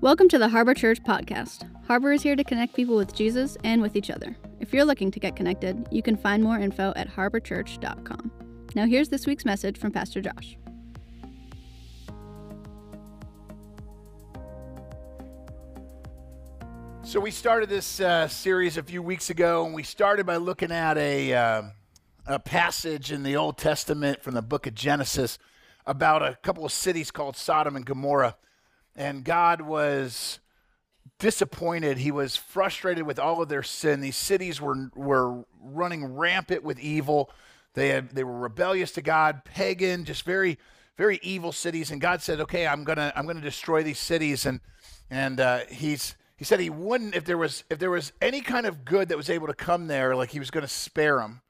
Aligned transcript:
Welcome 0.00 0.28
to 0.28 0.38
the 0.38 0.48
Harbor 0.48 0.74
Church 0.74 1.02
podcast. 1.02 1.68
Harbor 1.88 2.12
is 2.12 2.22
here 2.22 2.36
to 2.36 2.44
connect 2.44 2.76
people 2.76 2.94
with 2.94 3.12
Jesus 3.16 3.56
and 3.64 3.82
with 3.82 3.96
each 3.96 4.10
other. 4.10 4.36
If 4.60 4.72
you're 4.72 4.84
looking 4.84 5.10
to 5.10 5.18
get 5.18 5.34
connected, 5.34 5.88
you 5.90 6.02
can 6.02 6.16
find 6.16 6.40
more 6.40 6.56
info 6.56 6.92
at 6.94 7.08
harborchurch.com. 7.08 8.30
Now, 8.76 8.86
here's 8.86 9.08
this 9.08 9.26
week's 9.26 9.44
message 9.44 9.76
from 9.76 9.90
Pastor 9.90 10.20
Josh. 10.20 10.56
So, 17.02 17.18
we 17.18 17.32
started 17.32 17.68
this 17.68 17.98
uh, 17.98 18.28
series 18.28 18.76
a 18.76 18.84
few 18.84 19.02
weeks 19.02 19.30
ago, 19.30 19.66
and 19.66 19.74
we 19.74 19.82
started 19.82 20.26
by 20.26 20.36
looking 20.36 20.70
at 20.70 20.96
a, 20.96 21.34
uh, 21.34 21.62
a 22.24 22.38
passage 22.38 23.10
in 23.10 23.24
the 23.24 23.34
Old 23.34 23.58
Testament 23.58 24.22
from 24.22 24.34
the 24.34 24.42
book 24.42 24.68
of 24.68 24.76
Genesis 24.76 25.40
about 25.86 26.22
a 26.22 26.38
couple 26.44 26.64
of 26.64 26.70
cities 26.70 27.10
called 27.10 27.36
Sodom 27.36 27.74
and 27.74 27.84
Gomorrah. 27.84 28.36
And 28.98 29.24
God 29.24 29.60
was 29.60 30.40
disappointed. 31.20 31.98
He 31.98 32.10
was 32.10 32.34
frustrated 32.34 33.06
with 33.06 33.20
all 33.20 33.40
of 33.40 33.48
their 33.48 33.62
sin. 33.62 34.00
These 34.00 34.16
cities 34.16 34.60
were, 34.60 34.90
were 34.96 35.44
running 35.62 36.16
rampant 36.16 36.64
with 36.64 36.80
evil. 36.80 37.30
They, 37.74 37.90
had, 37.90 38.10
they 38.10 38.24
were 38.24 38.36
rebellious 38.36 38.90
to 38.92 39.00
God, 39.00 39.44
pagan, 39.44 40.04
just 40.04 40.24
very, 40.24 40.58
very 40.96 41.20
evil 41.22 41.52
cities. 41.52 41.92
And 41.92 42.00
God 42.00 42.22
said, 42.22 42.40
okay, 42.40 42.66
I'm 42.66 42.82
going 42.82 42.98
to 42.98 43.12
I'm 43.16 43.24
gonna 43.24 43.40
destroy 43.40 43.84
these 43.84 44.00
cities. 44.00 44.44
And, 44.44 44.60
and 45.08 45.38
uh, 45.38 45.60
he's, 45.70 46.16
he 46.36 46.44
said 46.44 46.58
he 46.58 46.68
wouldn't, 46.68 47.14
if 47.14 47.24
there, 47.24 47.38
was, 47.38 47.62
if 47.70 47.78
there 47.78 47.92
was 47.92 48.12
any 48.20 48.40
kind 48.40 48.66
of 48.66 48.84
good 48.84 49.10
that 49.10 49.16
was 49.16 49.30
able 49.30 49.46
to 49.46 49.54
come 49.54 49.86
there, 49.86 50.16
like 50.16 50.30
he 50.30 50.40
was 50.40 50.50
going 50.50 50.62
to 50.62 50.68
spare 50.68 51.18
them 51.18 51.40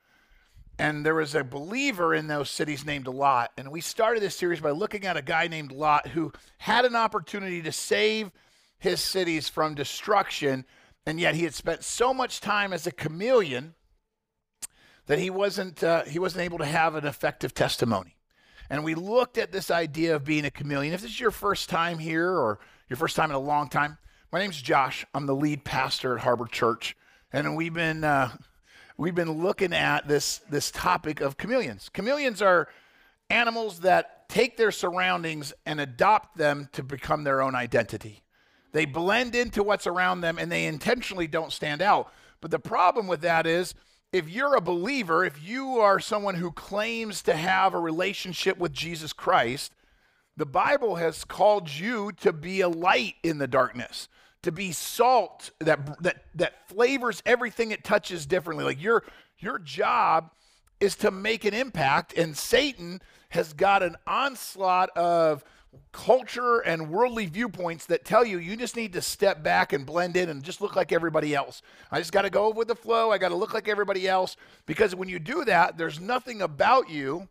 and 0.78 1.05
there 1.05 1.14
was 1.14 1.34
a 1.34 1.42
believer 1.42 2.14
in 2.14 2.28
those 2.28 2.50
cities 2.50 2.84
named 2.84 3.09
Lot. 3.09 3.50
And 3.59 3.73
we 3.73 3.80
started 3.80 4.23
this 4.23 4.37
series 4.37 4.60
by 4.60 4.70
looking 4.70 5.04
at 5.06 5.16
a 5.16 5.23
guy 5.23 5.48
named 5.48 5.73
Lot 5.73 6.09
who 6.09 6.32
had 6.59 6.85
an 6.85 6.95
opportunity 6.95 7.60
to 7.62 7.73
save 7.73 8.30
his 8.79 9.01
cities 9.01 9.48
from 9.48 9.74
destruction, 9.74 10.65
and 11.04 11.18
yet 11.18 11.35
he 11.35 11.43
had 11.43 11.54
spent 11.54 11.82
so 11.82 12.15
much 12.15 12.40
time 12.40 12.73
as 12.73 12.87
a 12.87 12.93
chameleon 12.93 13.74
that 15.07 15.18
he 15.18 15.30
wasn't 15.30 15.82
uh, 15.82 16.04
he 16.04 16.18
wasn't 16.18 16.43
able 16.43 16.59
to 16.59 16.66
have 16.66 16.95
an 16.95 17.07
effective 17.07 17.54
testimony. 17.54 18.15
And 18.70 18.85
we 18.85 18.95
looked 18.95 19.38
at 19.38 19.51
this 19.51 19.70
idea 19.70 20.15
of 20.15 20.24
being 20.24 20.45
a 20.45 20.51
chameleon. 20.51 20.92
If 20.95 21.01
this 21.01 21.10
is 21.10 21.20
your 21.20 21.30
first 21.30 21.68
time 21.70 21.98
here 21.98 22.30
or 22.30 22.60
your 22.88 22.98
first 22.98 23.16
time 23.16 23.30
in 23.30 23.37
a 23.37 23.40
long 23.40 23.68
time, 23.68 23.98
my 24.30 24.38
name's 24.38 24.60
Josh. 24.60 25.07
I'm 25.15 25.26
the 25.26 25.35
lead 25.35 25.65
pastor 25.65 26.15
at 26.15 26.23
Harbor 26.23 26.46
Church, 26.46 26.95
and 27.32 27.57
we've 27.57 27.74
been 27.74 28.04
uh, 28.04 28.37
we've 28.99 29.15
been 29.15 29.43
looking 29.43 29.73
at 29.73 30.09
this, 30.09 30.41
this 30.51 30.71
topic 30.71 31.21
of 31.21 31.38
chameleons. 31.38 31.88
Chameleons 31.95 32.43
are 32.43 32.68
animals 33.30 33.80
that 33.80 34.29
take 34.29 34.57
their 34.57 34.73
surroundings 34.73 35.54
and 35.65 35.80
adopt 35.80 36.37
them 36.37 36.68
to 36.73 36.82
become 36.82 37.24
their 37.24 37.41
own 37.41 37.54
identity. 37.54 38.23
They 38.73 38.85
blend 38.85 39.35
into 39.35 39.63
what's 39.63 39.87
around 39.87 40.21
them 40.21 40.37
and 40.38 40.52
they 40.52 40.66
intentionally 40.66 41.29
don't 41.29 41.52
stand 41.52 41.80
out. 41.80 42.13
But 42.41 42.51
the 42.51 42.59
problem 42.59 43.07
with 43.07 43.23
that 43.23 43.46
is 43.46 43.74
if 44.13 44.29
you're 44.29 44.57
a 44.57 44.60
believer, 44.60 45.24
if 45.24 45.43
you 45.43 45.79
are 45.79 46.01
someone 46.01 46.35
who 46.35 46.51
claims 46.51 47.23
to 47.23 47.37
have 47.37 47.74
a 47.74 47.80
relationship 47.80 48.59
with 48.59 48.73
Jesus 48.73 49.13
Christ, 49.13 49.73
the 50.37 50.46
Bible 50.46 50.96
has 50.96 51.24
called 51.24 51.71
you 51.71 52.13
to 52.21 52.32
be 52.32 52.60
a 52.60 52.69
light 52.69 53.15
in 53.23 53.38
the 53.38 53.49
darkness 53.49 54.09
to 54.43 54.53
be 54.53 54.73
salt 54.73 55.51
that 55.61 56.03
that 56.03 56.25
that 56.35 56.69
flavors 56.69 57.23
everything 57.27 57.71
it 57.71 57.85
touches 57.85 58.27
differently. 58.27 58.65
Like 58.65 58.83
your 58.83 59.05
your 59.39 59.59
job 59.59 60.31
is 60.81 60.95
to 60.97 61.11
make 61.11 61.45
an 61.45 61.55
impact 61.55 62.17
and 62.17 62.37
Satan 62.37 63.01
has 63.31 63.53
got 63.53 63.83
an 63.83 63.97
onslaught 64.06 64.91
of 64.97 65.44
culture 65.93 66.61
and 66.61 66.91
worldly 66.91 67.27
viewpoints 67.27 67.87
that 67.87 68.05
tell 68.05 68.25
you 68.25 68.39
you 68.39 68.56
just 68.56 68.77
need 68.77 68.93
to 68.93 69.03
step 69.03 69.43
back 69.43 69.72
and 69.72 69.84
blend 69.84 70.16
in 70.16 70.28
and 70.28 70.43
just 70.43 70.60
look 70.60 70.77
like 70.77 70.93
everybody 70.93 71.34
else. 71.34 71.62
I 71.91 71.98
just 71.98 72.12
got 72.12 72.22
to 72.22 72.31
go 72.31 72.50
with 72.50 72.69
the 72.69 72.75
flow. 72.75 73.10
I 73.10 73.19
got 73.19 73.28
to 73.31 73.34
look 73.34 73.53
like 73.53 73.69
everybody 73.69 74.09
else 74.09 74.37
because 74.66 74.94
when 74.94 75.09
you 75.09 75.19
do 75.19 75.44
that, 75.44 75.77
there's 75.77 76.00
nothing 76.00 76.43
about 76.43 76.88
you 76.88 77.28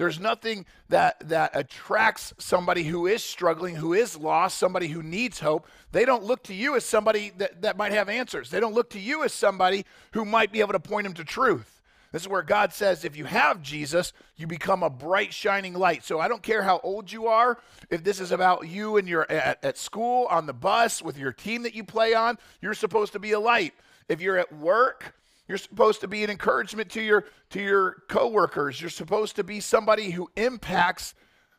there's 0.00 0.18
nothing 0.18 0.64
that, 0.88 1.28
that 1.28 1.50
attracts 1.52 2.32
somebody 2.38 2.84
who 2.84 3.06
is 3.06 3.22
struggling, 3.22 3.76
who 3.76 3.92
is 3.92 4.16
lost, 4.16 4.56
somebody 4.56 4.88
who 4.88 5.02
needs 5.02 5.40
hope. 5.40 5.66
They 5.92 6.06
don't 6.06 6.24
look 6.24 6.42
to 6.44 6.54
you 6.54 6.74
as 6.74 6.86
somebody 6.86 7.32
that, 7.36 7.60
that 7.60 7.76
might 7.76 7.92
have 7.92 8.08
answers. 8.08 8.48
They 8.48 8.60
don't 8.60 8.72
look 8.72 8.88
to 8.90 8.98
you 8.98 9.24
as 9.24 9.34
somebody 9.34 9.84
who 10.12 10.24
might 10.24 10.52
be 10.52 10.60
able 10.60 10.72
to 10.72 10.80
point 10.80 11.04
them 11.04 11.12
to 11.12 11.22
truth. 11.22 11.82
This 12.12 12.22
is 12.22 12.28
where 12.28 12.40
God 12.40 12.72
says 12.72 13.04
if 13.04 13.14
you 13.14 13.26
have 13.26 13.60
Jesus, 13.60 14.14
you 14.36 14.46
become 14.46 14.82
a 14.82 14.88
bright, 14.88 15.34
shining 15.34 15.74
light. 15.74 16.02
So 16.02 16.18
I 16.18 16.28
don't 16.28 16.42
care 16.42 16.62
how 16.62 16.80
old 16.82 17.12
you 17.12 17.26
are, 17.26 17.58
if 17.90 18.02
this 18.02 18.20
is 18.20 18.32
about 18.32 18.66
you 18.66 18.96
and 18.96 19.06
you're 19.06 19.30
at, 19.30 19.62
at 19.62 19.76
school, 19.76 20.28
on 20.30 20.46
the 20.46 20.54
bus, 20.54 21.02
with 21.02 21.18
your 21.18 21.34
team 21.34 21.64
that 21.64 21.74
you 21.74 21.84
play 21.84 22.14
on, 22.14 22.38
you're 22.62 22.72
supposed 22.72 23.12
to 23.12 23.18
be 23.18 23.32
a 23.32 23.38
light. 23.38 23.74
If 24.08 24.22
you're 24.22 24.38
at 24.38 24.50
work, 24.50 25.14
you're 25.50 25.58
supposed 25.58 26.00
to 26.00 26.06
be 26.06 26.22
an 26.22 26.30
encouragement 26.30 26.88
to 26.90 27.02
your 27.02 27.24
to 27.50 27.60
your 27.60 28.04
coworkers. 28.08 28.80
You're 28.80 28.88
supposed 28.88 29.34
to 29.34 29.42
be 29.42 29.58
somebody 29.58 30.12
who 30.12 30.30
impacts 30.36 31.12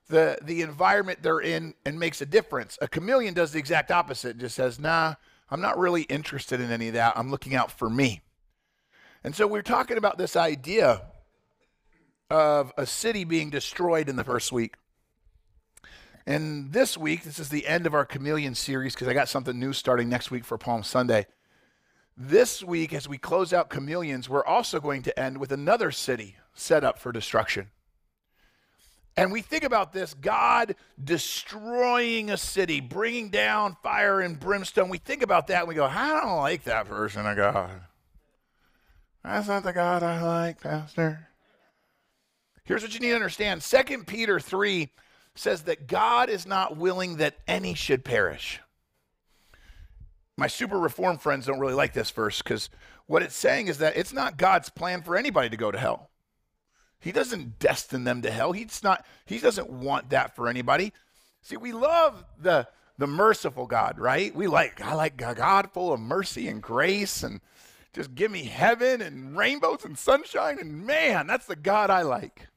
the 0.07 0.37
the 0.41 0.61
environment 0.61 1.19
they're 1.21 1.41
in 1.41 1.73
and 1.85 1.99
makes 1.99 2.21
a 2.21 2.25
difference. 2.25 2.77
A 2.81 2.87
chameleon 2.87 3.33
does 3.33 3.51
the 3.51 3.59
exact 3.59 3.91
opposite. 3.91 4.37
It 4.37 4.37
just 4.37 4.55
says, 4.55 4.79
"Nah, 4.79 5.15
I'm 5.49 5.59
not 5.59 5.77
really 5.77 6.03
interested 6.03 6.61
in 6.61 6.71
any 6.71 6.87
of 6.87 6.93
that. 6.93 7.17
I'm 7.17 7.29
looking 7.29 7.53
out 7.53 7.69
for 7.69 7.89
me." 7.89 8.21
And 9.25 9.35
so 9.35 9.45
we're 9.45 9.61
talking 9.61 9.97
about 9.97 10.17
this 10.17 10.37
idea 10.37 11.01
of 12.29 12.71
a 12.77 12.85
city 12.85 13.25
being 13.25 13.49
destroyed 13.49 14.07
in 14.07 14.15
the 14.15 14.23
first 14.23 14.53
week. 14.53 14.75
And 16.25 16.71
this 16.71 16.97
week, 16.97 17.23
this 17.23 17.39
is 17.39 17.49
the 17.49 17.67
end 17.67 17.85
of 17.85 17.93
our 17.93 18.05
chameleon 18.05 18.55
series 18.55 18.93
because 18.93 19.09
I 19.09 19.13
got 19.13 19.27
something 19.27 19.59
new 19.59 19.73
starting 19.73 20.07
next 20.07 20.31
week 20.31 20.45
for 20.45 20.57
Palm 20.57 20.81
Sunday. 20.81 21.27
This 22.23 22.63
week, 22.63 22.93
as 22.93 23.09
we 23.09 23.17
close 23.17 23.51
out 23.51 23.71
Chameleons, 23.71 24.29
we're 24.29 24.45
also 24.45 24.79
going 24.79 25.01
to 25.03 25.19
end 25.19 25.39
with 25.39 25.51
another 25.51 25.89
city 25.89 26.35
set 26.53 26.83
up 26.83 26.99
for 26.99 27.11
destruction. 27.11 27.71
And 29.17 29.31
we 29.31 29.41
think 29.41 29.63
about 29.63 29.91
this 29.91 30.13
God 30.13 30.75
destroying 31.03 32.29
a 32.29 32.37
city, 32.37 32.79
bringing 32.79 33.31
down 33.31 33.75
fire 33.81 34.21
and 34.21 34.39
brimstone. 34.39 34.89
We 34.89 34.99
think 34.99 35.23
about 35.23 35.47
that 35.47 35.61
and 35.61 35.67
we 35.67 35.73
go, 35.73 35.85
I 35.85 36.21
don't 36.21 36.37
like 36.37 36.65
that 36.65 36.85
version 36.85 37.25
of 37.25 37.35
God. 37.35 37.81
That's 39.23 39.47
not 39.47 39.63
the 39.63 39.73
God 39.73 40.03
I 40.03 40.21
like, 40.21 40.61
Pastor. 40.61 41.27
Here's 42.65 42.83
what 42.83 42.93
you 42.93 42.99
need 42.99 43.09
to 43.09 43.15
understand 43.15 43.63
2 43.63 44.03
Peter 44.03 44.39
3 44.39 44.89
says 45.33 45.63
that 45.63 45.87
God 45.87 46.29
is 46.29 46.45
not 46.45 46.77
willing 46.77 47.17
that 47.17 47.37
any 47.47 47.73
should 47.73 48.05
perish. 48.05 48.59
My 50.37 50.47
super 50.47 50.79
reform 50.79 51.17
friends 51.17 51.45
don't 51.45 51.59
really 51.59 51.73
like 51.73 51.93
this 51.93 52.11
verse 52.11 52.41
because 52.41 52.69
what 53.05 53.21
it's 53.21 53.35
saying 53.35 53.67
is 53.67 53.77
that 53.79 53.97
it's 53.97 54.13
not 54.13 54.37
God's 54.37 54.69
plan 54.69 55.01
for 55.01 55.17
anybody 55.17 55.49
to 55.49 55.57
go 55.57 55.71
to 55.71 55.77
hell. 55.77 56.09
He 56.99 57.11
doesn't 57.11 57.59
destine 57.59 58.03
them 58.03 58.21
to 58.21 58.31
hell. 58.31 58.51
He's 58.51 58.83
not, 58.83 59.05
he 59.25 59.39
doesn't 59.39 59.69
want 59.69 60.09
that 60.11 60.35
for 60.35 60.47
anybody. 60.47 60.93
See, 61.41 61.57
we 61.57 61.73
love 61.73 62.23
the 62.39 62.67
the 63.01 63.07
merciful 63.07 63.65
God, 63.65 63.97
right? 63.97 64.33
We 64.35 64.45
like, 64.45 64.79
I 64.79 64.93
like 64.93 65.17
God 65.17 65.71
full 65.73 65.91
of 65.91 65.99
mercy 65.99 66.47
and 66.47 66.61
grace 66.61 67.23
and 67.23 67.41
just 67.93 68.13
give 68.13 68.29
me 68.29 68.43
heaven 68.43 69.01
and 69.01 69.35
rainbows 69.35 69.83
and 69.83 69.97
sunshine. 69.97 70.59
And 70.59 70.85
man, 70.85 71.25
that's 71.25 71.47
the 71.47 71.55
God 71.55 71.89
I 71.89 72.03
like. 72.03 72.47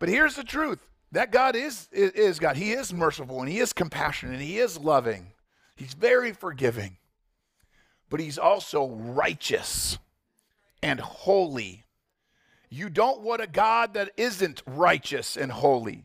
But 0.00 0.08
here's 0.08 0.34
the 0.34 0.42
truth 0.42 0.88
that 1.12 1.30
God 1.30 1.54
is, 1.54 1.88
is 1.92 2.40
God. 2.40 2.56
He 2.56 2.72
is 2.72 2.92
merciful 2.92 3.40
and 3.40 3.48
He 3.48 3.60
is 3.60 3.72
compassionate 3.72 4.34
and 4.34 4.42
He 4.42 4.58
is 4.58 4.76
loving. 4.76 5.32
He's 5.80 5.94
very 5.94 6.32
forgiving 6.32 6.98
but 8.10 8.20
he's 8.20 8.38
also 8.38 8.88
righteous 8.88 9.98
and 10.82 11.00
holy. 11.00 11.84
You 12.68 12.90
don't 12.90 13.22
want 13.22 13.40
a 13.40 13.46
God 13.46 13.94
that 13.94 14.10
isn't 14.16 14.62
righteous 14.66 15.36
and 15.36 15.50
holy. 15.50 16.04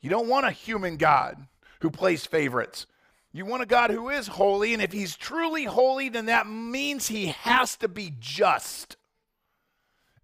You 0.00 0.10
don't 0.10 0.28
want 0.28 0.46
a 0.46 0.50
human 0.50 0.96
God 0.96 1.46
who 1.80 1.90
plays 1.90 2.26
favorites. 2.26 2.86
You 3.32 3.44
want 3.44 3.62
a 3.62 3.66
God 3.66 3.90
who 3.90 4.08
is 4.08 4.26
holy, 4.26 4.72
and 4.72 4.82
if 4.82 4.92
he's 4.92 5.16
truly 5.16 5.64
holy, 5.64 6.08
then 6.08 6.26
that 6.26 6.46
means 6.46 7.08
he 7.08 7.26
has 7.26 7.76
to 7.78 7.88
be 7.88 8.14
just. 8.18 8.96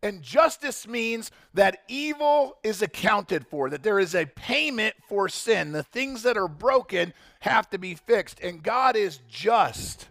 And 0.02 0.22
justice 0.22 0.88
means 0.88 1.30
that 1.52 1.82
evil 1.86 2.56
is 2.62 2.80
accounted 2.80 3.46
for, 3.46 3.68
that 3.68 3.82
there 3.82 3.98
is 3.98 4.14
a 4.14 4.26
payment 4.26 4.94
for 5.08 5.28
sin. 5.28 5.72
The 5.72 5.82
things 5.82 6.22
that 6.22 6.38
are 6.38 6.48
broken 6.48 7.12
have 7.40 7.68
to 7.70 7.78
be 7.78 7.94
fixed, 7.94 8.40
and 8.40 8.62
God 8.62 8.96
is 8.96 9.20
just. 9.28 10.08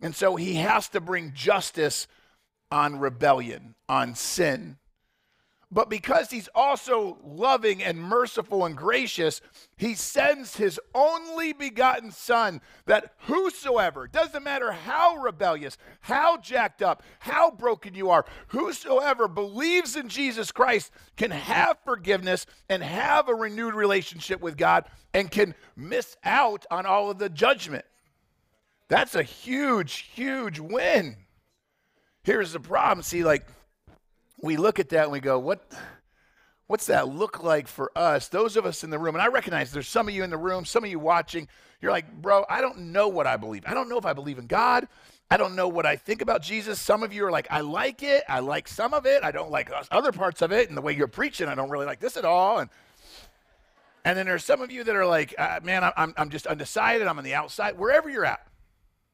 And 0.00 0.14
so 0.14 0.36
he 0.36 0.54
has 0.56 0.88
to 0.90 1.00
bring 1.00 1.32
justice 1.34 2.06
on 2.70 2.98
rebellion, 2.98 3.74
on 3.88 4.14
sin. 4.14 4.76
But 5.74 5.90
because 5.90 6.30
he's 6.30 6.48
also 6.54 7.18
loving 7.24 7.82
and 7.82 8.00
merciful 8.00 8.64
and 8.64 8.76
gracious, 8.76 9.40
he 9.76 9.94
sends 9.94 10.56
his 10.56 10.78
only 10.94 11.52
begotten 11.52 12.12
Son 12.12 12.60
that 12.86 13.14
whosoever, 13.22 14.06
doesn't 14.06 14.44
matter 14.44 14.70
how 14.70 15.16
rebellious, 15.16 15.76
how 16.00 16.36
jacked 16.36 16.80
up, 16.80 17.02
how 17.18 17.50
broken 17.50 17.96
you 17.96 18.10
are, 18.10 18.24
whosoever 18.48 19.26
believes 19.26 19.96
in 19.96 20.08
Jesus 20.08 20.52
Christ 20.52 20.92
can 21.16 21.32
have 21.32 21.78
forgiveness 21.84 22.46
and 22.68 22.80
have 22.80 23.28
a 23.28 23.34
renewed 23.34 23.74
relationship 23.74 24.40
with 24.40 24.56
God 24.56 24.84
and 25.12 25.28
can 25.28 25.56
miss 25.74 26.16
out 26.22 26.64
on 26.70 26.86
all 26.86 27.10
of 27.10 27.18
the 27.18 27.28
judgment 27.28 27.84
That's 28.88 29.16
a 29.16 29.24
huge, 29.24 30.10
huge 30.14 30.60
win. 30.60 31.16
Here's 32.22 32.52
the 32.52 32.60
problem. 32.60 33.02
See, 33.02 33.24
like, 33.24 33.44
we 34.44 34.56
look 34.56 34.78
at 34.78 34.90
that 34.90 35.04
and 35.04 35.12
we 35.12 35.20
go, 35.20 35.38
what? 35.38 35.70
What's 36.66 36.86
that 36.86 37.08
look 37.08 37.42
like 37.42 37.68
for 37.68 37.90
us? 37.96 38.28
Those 38.28 38.56
of 38.56 38.64
us 38.64 38.84
in 38.84 38.90
the 38.90 38.98
room, 38.98 39.14
and 39.14 39.22
I 39.22 39.26
recognize 39.26 39.70
there's 39.70 39.88
some 39.88 40.08
of 40.08 40.14
you 40.14 40.24
in 40.24 40.30
the 40.30 40.38
room, 40.38 40.64
some 40.64 40.82
of 40.82 40.90
you 40.90 40.98
watching, 40.98 41.46
you're 41.82 41.92
like, 41.92 42.10
bro, 42.22 42.44
I 42.48 42.62
don't 42.62 42.78
know 42.78 43.08
what 43.08 43.26
I 43.26 43.36
believe. 43.36 43.64
I 43.66 43.74
don't 43.74 43.88
know 43.88 43.98
if 43.98 44.06
I 44.06 44.14
believe 44.14 44.38
in 44.38 44.46
God. 44.46 44.88
I 45.30 45.36
don't 45.36 45.56
know 45.56 45.68
what 45.68 45.84
I 45.84 45.96
think 45.96 46.22
about 46.22 46.40
Jesus. 46.40 46.80
Some 46.80 47.02
of 47.02 47.12
you 47.12 47.26
are 47.26 47.30
like, 47.30 47.46
I 47.50 47.60
like 47.60 48.02
it. 48.02 48.24
I 48.28 48.40
like 48.40 48.66
some 48.66 48.94
of 48.94 49.04
it. 49.04 49.22
I 49.22 49.30
don't 49.30 49.50
like 49.50 49.70
other 49.90 50.12
parts 50.12 50.40
of 50.40 50.52
it. 50.52 50.68
And 50.68 50.76
the 50.76 50.82
way 50.82 50.94
you're 50.94 51.06
preaching, 51.06 51.48
I 51.48 51.54
don't 51.54 51.70
really 51.70 51.86
like 51.86 52.00
this 52.00 52.16
at 52.16 52.24
all. 52.24 52.58
And 52.58 52.70
and 54.06 54.18
then 54.18 54.26
there's 54.26 54.44
some 54.44 54.60
of 54.60 54.70
you 54.70 54.84
that 54.84 54.94
are 54.94 55.06
like, 55.06 55.34
uh, 55.38 55.60
man, 55.62 55.90
I'm, 55.96 56.12
I'm 56.18 56.28
just 56.28 56.46
undecided. 56.46 57.06
I'm 57.06 57.16
on 57.16 57.24
the 57.24 57.34
outside. 57.34 57.78
Wherever 57.78 58.10
you're 58.10 58.26
at, 58.26 58.46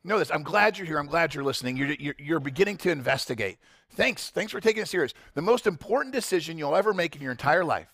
know 0.05 0.19
this. 0.19 0.31
I'm 0.31 0.43
glad 0.43 0.79
you're 0.79 0.87
here. 0.87 0.99
I'm 0.99 1.07
glad 1.07 1.35
you're 1.35 1.45
listening. 1.45 1.77
You're, 1.77 1.93
you're, 1.93 2.15
you're 2.19 2.41
beginning 2.41 2.77
to 2.79 2.91
investigate. 2.91 3.59
Thanks. 3.93 4.31
Thanks 4.31 4.53
for 4.53 4.61
taking 4.61 4.83
it 4.83 4.89
serious. 4.89 5.13
The 5.35 5.43
most 5.43 5.67
important 5.67 6.15
decision 6.15 6.59
you'll 6.59 6.77
ever 6.77 6.95
make 6.95 7.17
in 7.17 7.23
your 7.23 7.33
entire 7.33 7.65
life, 7.65 7.89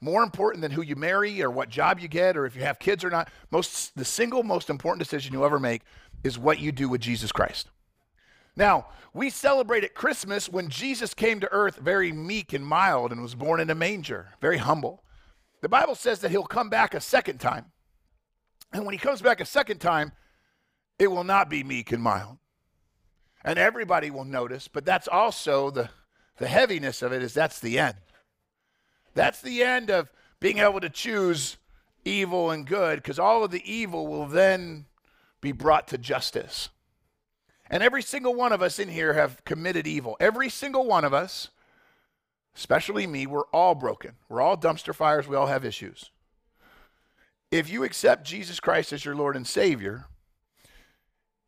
more 0.00 0.22
important 0.22 0.62
than 0.62 0.72
who 0.72 0.82
you 0.82 0.96
marry 0.96 1.42
or 1.42 1.50
what 1.50 1.68
job 1.68 2.00
you 2.00 2.08
get 2.08 2.36
or 2.36 2.46
if 2.46 2.56
you 2.56 2.62
have 2.62 2.78
kids 2.78 3.04
or 3.04 3.10
not, 3.10 3.28
most, 3.50 3.94
the 3.96 4.04
single 4.04 4.42
most 4.42 4.70
important 4.70 4.98
decision 4.98 5.32
you'll 5.32 5.44
ever 5.44 5.60
make 5.60 5.82
is 6.24 6.38
what 6.38 6.58
you 6.58 6.72
do 6.72 6.88
with 6.88 7.00
Jesus 7.00 7.30
Christ. 7.30 7.68
Now, 8.56 8.86
we 9.14 9.30
celebrate 9.30 9.84
at 9.84 9.94
Christmas 9.94 10.48
when 10.48 10.68
Jesus 10.68 11.14
came 11.14 11.40
to 11.40 11.52
earth 11.52 11.76
very 11.76 12.12
meek 12.12 12.52
and 12.52 12.66
mild 12.66 13.12
and 13.12 13.22
was 13.22 13.34
born 13.34 13.60
in 13.60 13.70
a 13.70 13.74
manger, 13.74 14.30
very 14.40 14.58
humble. 14.58 15.02
The 15.60 15.68
Bible 15.68 15.94
says 15.94 16.20
that 16.20 16.30
he'll 16.30 16.44
come 16.44 16.68
back 16.68 16.94
a 16.94 17.00
second 17.00 17.38
time. 17.38 17.66
And 18.72 18.84
when 18.84 18.94
he 18.94 18.98
comes 18.98 19.22
back 19.22 19.40
a 19.40 19.44
second 19.44 19.78
time, 19.78 20.12
it 21.02 21.10
will 21.10 21.24
not 21.24 21.50
be 21.50 21.64
meek 21.64 21.92
and 21.92 22.02
mild. 22.02 22.38
And 23.44 23.58
everybody 23.58 24.10
will 24.10 24.24
notice, 24.24 24.68
but 24.68 24.84
that's 24.84 25.08
also 25.08 25.70
the, 25.70 25.90
the 26.38 26.46
heaviness 26.46 27.02
of 27.02 27.12
it 27.12 27.22
is 27.22 27.34
that's 27.34 27.58
the 27.58 27.78
end. 27.78 27.96
That's 29.14 29.40
the 29.40 29.62
end 29.62 29.90
of 29.90 30.12
being 30.38 30.58
able 30.58 30.80
to 30.80 30.88
choose 30.88 31.56
evil 32.04 32.50
and 32.50 32.66
good 32.66 32.96
because 32.96 33.18
all 33.18 33.42
of 33.42 33.50
the 33.50 33.70
evil 33.70 34.06
will 34.06 34.26
then 34.26 34.86
be 35.40 35.52
brought 35.52 35.88
to 35.88 35.98
justice. 35.98 36.68
And 37.68 37.82
every 37.82 38.02
single 38.02 38.34
one 38.34 38.52
of 38.52 38.62
us 38.62 38.78
in 38.78 38.88
here 38.88 39.14
have 39.14 39.44
committed 39.44 39.86
evil. 39.86 40.16
Every 40.20 40.48
single 40.48 40.86
one 40.86 41.04
of 41.04 41.12
us 41.12 41.48
especially 42.56 43.06
me, 43.06 43.26
we're 43.26 43.46
all 43.52 43.74
broken. 43.74 44.12
We're 44.28 44.40
all 44.40 44.56
dumpster 44.56 44.94
fires. 44.94 45.26
We 45.26 45.36
all 45.36 45.46
have 45.46 45.64
issues. 45.64 46.10
If 47.50 47.70
you 47.70 47.82
accept 47.84 48.26
Jesus 48.26 48.60
Christ 48.60 48.92
as 48.92 49.04
your 49.04 49.14
Lord 49.14 49.36
and 49.36 49.46
Savior, 49.46 50.06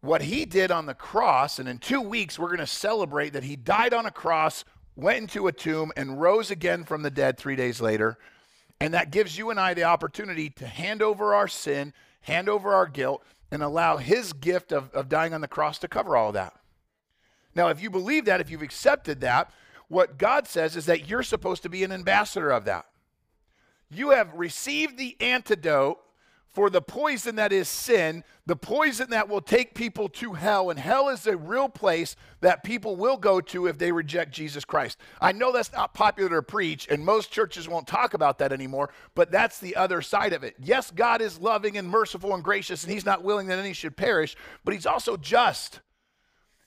what 0.05 0.23
he 0.23 0.45
did 0.45 0.71
on 0.71 0.87
the 0.87 0.95
cross, 0.95 1.59
and 1.59 1.69
in 1.69 1.79
two 1.79 2.01
weeks, 2.01 2.39
we're 2.39 2.49
going 2.49 2.59
to 2.59 2.67
celebrate 2.67 3.33
that 3.33 3.45
he 3.45 3.57
died 3.57 3.95
on 3.95 4.07
a 4.07 4.11
cross, 4.11 4.65
went 4.97 5.19
into 5.19 5.47
a 5.47 5.53
tomb, 5.53 5.93
and 5.97 6.21
rose 6.21 6.51
again 6.51 6.85
from 6.85 7.03
the 7.03 7.11
dead 7.11 7.39
three 7.39 7.57
days 7.57 7.81
later. 7.81 8.19
And 8.81 8.93
that 8.93 9.11
gives 9.11 9.39
you 9.39 9.51
and 9.51 9.59
I 9.59 9.73
the 9.73 9.85
opportunity 9.85 10.51
to 10.51 10.67
hand 10.67 11.01
over 11.01 11.35
our 11.35 11.49
sin, 11.49 11.95
hand 12.21 12.49
over 12.49 12.75
our 12.75 12.87
guilt, 12.87 13.25
and 13.51 13.63
allow 13.63 13.97
his 13.97 14.33
gift 14.33 14.73
of, 14.73 14.91
of 14.93 15.09
dying 15.09 15.33
on 15.33 15.41
the 15.41 15.49
cross 15.49 15.79
to 15.79 15.89
cover 15.89 16.17
all 16.17 16.33
that. 16.33 16.55
Now, 17.55 17.69
if 17.69 17.81
you 17.81 17.89
believe 17.89 18.27
that, 18.27 18.41
if 18.41 18.51
you've 18.51 18.63
accepted 18.63 19.21
that, 19.23 19.51
what 19.89 20.19
God 20.19 20.47
says 20.47 20.77
is 20.77 20.87
that 20.87 21.09
you're 21.09 21.23
supposed 21.23 21.63
to 21.63 21.69
be 21.69 21.85
an 21.85 21.93
ambassador 21.93 22.51
of 22.51 22.65
that. 22.67 22.87
You 23.91 24.11
have 24.11 24.35
received 24.35 24.99
the 24.99 25.17
antidote 25.21 26.01
for 26.55 26.71
the 26.71 26.81
poison 26.81 27.37
that 27.37 27.53
is 27.53 27.69
sin, 27.69 28.23
the 28.47 28.57
poison 28.57 29.11
that 29.11 29.29
will 29.29 29.41
take 29.41 29.75
people 29.75 30.09
to 30.09 30.33
hell. 30.33 30.71
And 30.71 30.79
hell 30.79 31.09
is 31.09 31.27
a 31.27 31.37
real 31.37 31.69
place 31.69 32.15
that 32.41 32.63
people 32.63 32.95
will 32.97 33.17
go 33.17 33.41
to 33.41 33.67
if 33.67 33.77
they 33.77 33.91
reject 33.91 34.33
Jesus 34.33 34.65
Christ. 34.65 34.99
I 35.21 35.33
know 35.33 35.53
that's 35.53 35.73
not 35.73 35.95
popular 35.95 36.31
to 36.31 36.43
preach, 36.43 36.87
and 36.89 37.05
most 37.05 37.33
churches 37.33 37.69
won't 37.69 37.89
talk 37.89 38.15
about 38.15 38.39
that 38.39 38.53
anymore, 38.53 38.91
but 39.15 39.33
that's 39.33 39.59
the 39.59 39.75
other 39.75 40.01
side 40.01 40.33
of 40.33 40.45
it. 40.45 40.55
Yes, 40.61 40.91
God 40.91 41.21
is 41.21 41.41
loving 41.41 41.77
and 41.77 41.89
merciful 41.89 42.35
and 42.35 42.45
gracious, 42.45 42.85
and 42.85 42.93
He's 42.93 43.05
not 43.05 43.25
willing 43.25 43.49
that 43.49 43.59
any 43.59 43.73
should 43.73 43.97
perish, 43.97 44.37
but 44.65 44.75
He's 44.75 44.87
also 44.87 45.17
just. 45.17 45.81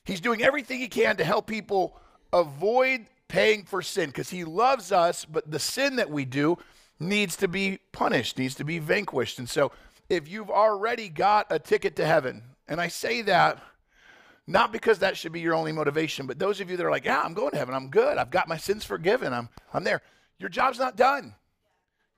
He's 0.03 0.21
doing 0.21 0.43
everything 0.43 0.79
He 0.79 0.89
can 0.89 1.15
to 1.17 1.23
help 1.23 1.47
people 1.47 1.97
avoid 2.33 3.05
paying 3.27 3.63
for 3.63 3.81
sin 3.81 4.09
because 4.09 4.29
he 4.29 4.43
loves 4.43 4.91
us, 4.91 5.25
but 5.25 5.49
the 5.49 5.59
sin 5.59 5.97
that 5.97 6.09
we 6.09 6.25
do 6.25 6.57
needs 6.99 7.35
to 7.37 7.47
be 7.47 7.79
punished, 7.91 8.37
needs 8.37 8.55
to 8.55 8.63
be 8.63 8.79
vanquished. 8.79 9.39
And 9.39 9.49
so 9.49 9.71
if 10.09 10.27
you've 10.27 10.49
already 10.49 11.09
got 11.09 11.47
a 11.49 11.59
ticket 11.59 11.95
to 11.97 12.05
heaven, 12.05 12.43
and 12.67 12.81
I 12.81 12.87
say 12.87 13.21
that 13.23 13.61
not 14.47 14.71
because 14.71 14.99
that 14.99 15.17
should 15.17 15.33
be 15.33 15.41
your 15.41 15.53
only 15.53 15.73
motivation, 15.73 16.25
but 16.25 16.39
those 16.39 16.61
of 16.61 16.71
you 16.71 16.77
that 16.77 16.85
are 16.85 16.91
like, 16.91 17.05
yeah, 17.05 17.21
I'm 17.21 17.33
going 17.33 17.51
to 17.51 17.57
heaven, 17.57 17.75
I'm 17.75 17.89
good, 17.89 18.17
I've 18.17 18.31
got 18.31 18.47
my 18.47 18.57
sins 18.57 18.85
forgiven, 18.85 19.33
I'm, 19.33 19.49
I'm 19.73 19.83
there. 19.83 20.01
Your 20.39 20.49
job's 20.49 20.79
not 20.79 20.95
done. 20.95 21.35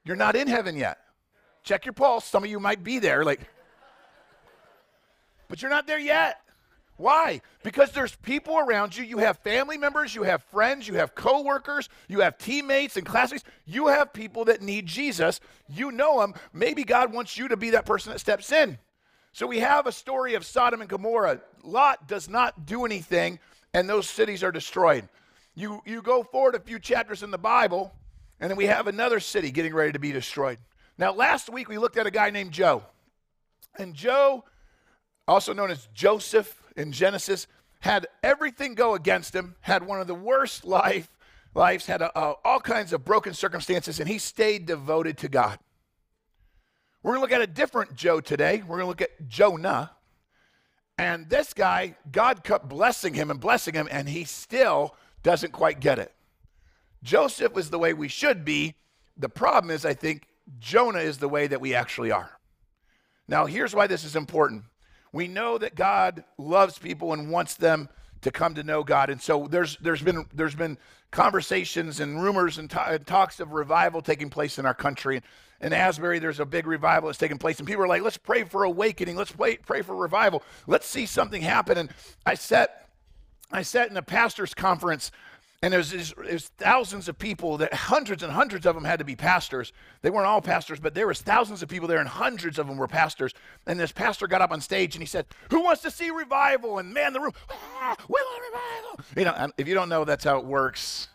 You're 0.03 0.15
not 0.15 0.35
in 0.35 0.47
heaven 0.47 0.75
yet. 0.75 0.99
Check 1.63 1.85
your 1.85 1.93
pulse. 1.93 2.25
Some 2.25 2.43
of 2.43 2.49
you 2.49 2.59
might 2.59 2.83
be 2.83 2.99
there, 2.99 3.23
like, 3.25 3.41
but 5.47 5.61
you're 5.61 5.71
not 5.71 5.87
there 5.87 5.99
yet. 5.99 6.41
Why? 6.99 7.39
Because 7.63 7.91
there's 7.91 8.13
people 8.17 8.57
around 8.57 8.97
you. 8.97 9.05
You 9.05 9.19
have 9.19 9.37
family 9.37 9.77
members, 9.77 10.13
you 10.13 10.23
have 10.23 10.43
friends, 10.43 10.85
you 10.85 10.95
have 10.95 11.15
coworkers, 11.15 11.87
you 12.09 12.19
have 12.19 12.37
teammates 12.37 12.97
and 12.97 13.05
classmates. 13.05 13.45
You 13.65 13.87
have 13.87 14.11
people 14.11 14.43
that 14.45 14.61
need 14.61 14.85
Jesus. 14.85 15.39
You 15.69 15.93
know 15.93 16.19
them. 16.19 16.33
Maybe 16.51 16.83
God 16.83 17.13
wants 17.13 17.37
you 17.37 17.47
to 17.47 17.55
be 17.55 17.69
that 17.69 17.85
person 17.85 18.11
that 18.11 18.19
steps 18.19 18.51
in. 18.51 18.77
So 19.31 19.47
we 19.47 19.59
have 19.59 19.87
a 19.87 19.93
story 19.93 20.33
of 20.33 20.45
Sodom 20.45 20.81
and 20.81 20.89
Gomorrah. 20.89 21.39
Lot 21.63 22.05
does 22.09 22.27
not 22.27 22.65
do 22.65 22.83
anything, 22.83 23.39
and 23.73 23.87
those 23.87 24.09
cities 24.09 24.43
are 24.43 24.51
destroyed. 24.51 25.07
You, 25.55 25.81
you 25.85 26.01
go 26.01 26.21
forward 26.23 26.55
a 26.55 26.59
few 26.59 26.79
chapters 26.79 27.23
in 27.23 27.31
the 27.31 27.37
Bible, 27.37 27.93
and 28.41 28.51
then 28.51 28.57
we 28.57 28.65
have 28.65 28.87
another 28.87 29.21
city 29.21 29.51
getting 29.51 29.73
ready 29.73 29.93
to 29.93 29.99
be 29.99 30.11
destroyed. 30.11 30.57
Now, 30.97 31.13
last 31.13 31.49
week 31.49 31.69
we 31.69 31.77
looked 31.77 31.95
at 31.95 32.07
a 32.07 32.11
guy 32.11 32.29
named 32.29 32.51
Joe. 32.51 32.83
And 33.77 33.93
Joe, 33.93 34.43
also 35.29 35.53
known 35.53 35.71
as 35.71 35.87
Joseph, 35.93 36.61
in 36.79 36.91
Genesis 36.91 37.45
had 37.81 38.07
everything 38.23 38.73
go 38.73 38.95
against 38.95 39.35
him, 39.35 39.55
had 39.61 39.85
one 39.85 40.01
of 40.01 40.07
the 40.07 40.15
worst 40.15 40.65
life 40.65 41.09
lives, 41.53 41.85
had 41.85 42.01
a, 42.01 42.19
a, 42.19 42.33
all 42.43 42.59
kinds 42.59 42.93
of 42.93 43.05
broken 43.05 43.33
circumstances, 43.33 43.99
and 43.99 44.09
he 44.09 44.17
stayed 44.17 44.65
devoted 44.65 45.17
to 45.17 45.29
God. 45.29 45.59
We're 47.03 47.11
going 47.11 47.19
to 47.19 47.21
look 47.21 47.41
at 47.41 47.49
a 47.49 47.51
different 47.51 47.95
Joe 47.95 48.19
today. 48.19 48.63
We're 48.65 48.77
going 48.77 48.85
to 48.85 48.87
look 48.87 49.01
at 49.01 49.27
Jonah. 49.27 49.91
And 50.97 51.29
this 51.29 51.53
guy, 51.53 51.95
God 52.11 52.43
kept 52.43 52.67
blessing 52.67 53.13
him 53.13 53.31
and 53.31 53.39
blessing 53.39 53.73
him, 53.73 53.87
and 53.89 54.09
he 54.09 54.25
still 54.25 54.95
doesn't 55.23 55.51
quite 55.51 55.79
get 55.79 55.99
it. 55.99 56.13
Joseph 57.03 57.57
is 57.57 57.69
the 57.69 57.79
way 57.79 57.93
we 57.93 58.09
should 58.09 58.43
be. 58.43 58.75
The 59.17 59.29
problem 59.29 59.71
is, 59.71 59.85
I 59.85 59.93
think 59.93 60.27
Jonah 60.59 60.99
is 60.99 61.17
the 61.17 61.29
way 61.29 61.47
that 61.47 61.61
we 61.61 61.73
actually 61.73 62.11
are. 62.11 62.39
Now, 63.27 63.45
here's 63.45 63.73
why 63.73 63.87
this 63.87 64.03
is 64.03 64.15
important 64.15 64.63
we 65.11 65.27
know 65.27 65.57
that 65.57 65.75
God 65.75 66.23
loves 66.37 66.77
people 66.77 67.13
and 67.13 67.31
wants 67.31 67.55
them 67.55 67.89
to 68.21 68.31
come 68.31 68.55
to 68.55 68.63
know 68.63 68.83
God. 68.83 69.09
And 69.09 69.21
so 69.21 69.47
there's 69.47 69.77
there's 69.77 70.01
been 70.01 70.25
there's 70.33 70.55
been 70.55 70.77
conversations 71.11 71.99
and 71.99 72.21
rumors 72.21 72.57
and, 72.57 72.71
and 72.73 73.05
talks 73.05 73.39
of 73.39 73.53
revival 73.53 74.01
taking 74.01 74.29
place 74.29 74.59
in 74.59 74.65
our 74.65 74.73
country. 74.73 75.21
In 75.61 75.73
Asbury, 75.73 76.19
there's 76.19 76.39
a 76.39 76.45
big 76.45 76.67
revival 76.67 77.07
that's 77.07 77.17
taking 77.17 77.37
place, 77.37 77.59
and 77.59 77.67
people 77.67 77.83
are 77.83 77.87
like, 77.87 78.01
"Let's 78.01 78.17
pray 78.17 78.43
for 78.43 78.63
awakening. 78.63 79.17
Let's 79.17 79.31
pray, 79.31 79.57
pray 79.57 79.81
for 79.81 79.95
revival. 79.95 80.41
Let's 80.67 80.87
see 80.87 81.05
something 81.05 81.41
happen." 81.41 81.77
And 81.77 81.89
I 82.25 82.35
sat 82.35 82.87
I 83.51 83.63
sat 83.63 83.89
in 83.89 83.97
a 83.97 84.01
pastors' 84.01 84.53
conference 84.53 85.11
and 85.61 85.73
there's, 85.73 85.91
there's, 85.91 86.47
thousands 86.57 87.09
of 87.09 87.19
people 87.19 87.57
that 87.57 87.73
hundreds 87.73 88.23
and 88.23 88.31
hundreds 88.31 88.65
of 88.65 88.75
them 88.75 88.85
had 88.85 88.99
to 88.99 89.05
be 89.05 89.15
pastors. 89.15 89.73
They 90.01 90.09
weren't 90.09 90.27
all 90.27 90.41
pastors, 90.41 90.79
but 90.79 90.93
there 90.93 91.07
was 91.07 91.21
thousands 91.21 91.61
of 91.61 91.67
people 91.67 91.87
there, 91.87 91.99
and 91.99 92.07
hundreds 92.07 92.57
of 92.59 92.67
them 92.67 92.77
were 92.77 92.87
pastors. 92.87 93.33
And 93.67 93.77
this 93.77 93.91
pastor 93.91 94.27
got 94.27 94.41
up 94.41 94.51
on 94.51 94.61
stage 94.61 94.95
and 94.95 95.01
he 95.01 95.05
said, 95.05 95.25
"Who 95.51 95.61
wants 95.61 95.81
to 95.81 95.91
see 95.91 96.11
revival?" 96.11 96.79
And 96.79 96.93
man, 96.93 97.11
the 97.11 97.19
room, 97.19 97.33
ah, 97.49 97.95
we 98.07 98.13
want 98.13 98.43
revival. 98.53 99.05
You 99.17 99.25
know, 99.25 99.51
if 99.57 99.67
you 99.67 99.73
don't 99.73 99.89
know, 99.89 100.05
that's 100.05 100.23
how 100.23 100.37
it 100.37 100.45
works. 100.45 101.09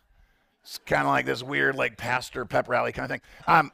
It's 0.63 0.79
kind 0.79 1.03
of 1.03 1.09
like 1.09 1.27
this 1.27 1.43
weird, 1.43 1.77
like 1.77 1.97
pastor 1.97 2.45
pep 2.45 2.69
rally 2.69 2.93
kind 2.93 3.05
of 3.05 3.11
thing. 3.11 3.21
Um, 3.47 3.73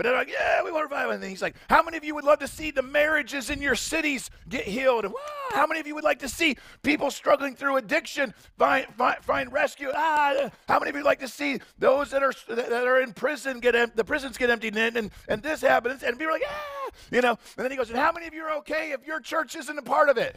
but 0.00 0.06
they're 0.06 0.16
like, 0.16 0.30
yeah, 0.32 0.62
we 0.64 0.72
want 0.72 0.84
revival. 0.84 1.12
And 1.12 1.22
then 1.22 1.28
he's 1.28 1.42
like, 1.42 1.54
how 1.68 1.82
many 1.82 1.98
of 1.98 2.04
you 2.04 2.14
would 2.14 2.24
love 2.24 2.38
to 2.38 2.48
see 2.48 2.70
the 2.70 2.80
marriages 2.80 3.50
in 3.50 3.60
your 3.60 3.74
cities 3.74 4.30
get 4.48 4.64
healed? 4.64 5.04
How 5.50 5.66
many 5.66 5.78
of 5.78 5.86
you 5.86 5.94
would 5.94 6.04
like 6.04 6.20
to 6.20 6.28
see 6.28 6.56
people 6.82 7.10
struggling 7.10 7.54
through 7.54 7.76
addiction 7.76 8.32
find, 8.56 8.86
find, 8.94 9.22
find 9.22 9.52
rescue? 9.52 9.90
Ah, 9.94 10.48
how 10.66 10.78
many 10.78 10.88
of 10.88 10.96
you 10.96 11.02
would 11.02 11.06
like 11.06 11.18
to 11.18 11.28
see 11.28 11.60
those 11.78 12.12
that 12.12 12.22
are 12.22 12.32
that 12.48 12.72
are 12.72 13.02
in 13.02 13.12
prison 13.12 13.60
get 13.60 13.74
em- 13.74 13.92
the 13.94 14.02
prisons 14.02 14.38
get 14.38 14.48
emptied 14.48 14.74
and, 14.74 14.96
and, 14.96 15.10
and 15.28 15.42
this 15.42 15.60
happens? 15.60 16.02
And 16.02 16.18
people 16.18 16.30
are 16.30 16.38
like, 16.38 16.48
ah, 16.48 16.90
you 17.12 17.20
know. 17.20 17.36
And 17.58 17.64
then 17.64 17.70
he 17.70 17.76
goes, 17.76 17.90
and 17.90 17.98
how 17.98 18.10
many 18.10 18.26
of 18.26 18.32
you 18.32 18.42
are 18.44 18.56
okay 18.60 18.92
if 18.92 19.06
your 19.06 19.20
church 19.20 19.54
isn't 19.54 19.78
a 19.78 19.82
part 19.82 20.08
of 20.08 20.16
it? 20.16 20.34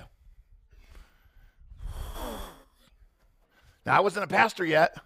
Now 3.86 3.96
I 3.96 4.02
wasn't 4.02 4.26
a 4.26 4.28
pastor 4.28 4.66
yet, 4.66 4.98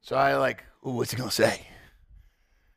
so 0.00 0.16
I 0.16 0.34
like, 0.38 0.64
ooh, 0.84 0.90
what's 0.90 1.12
he 1.12 1.16
gonna 1.16 1.30
say? 1.30 1.68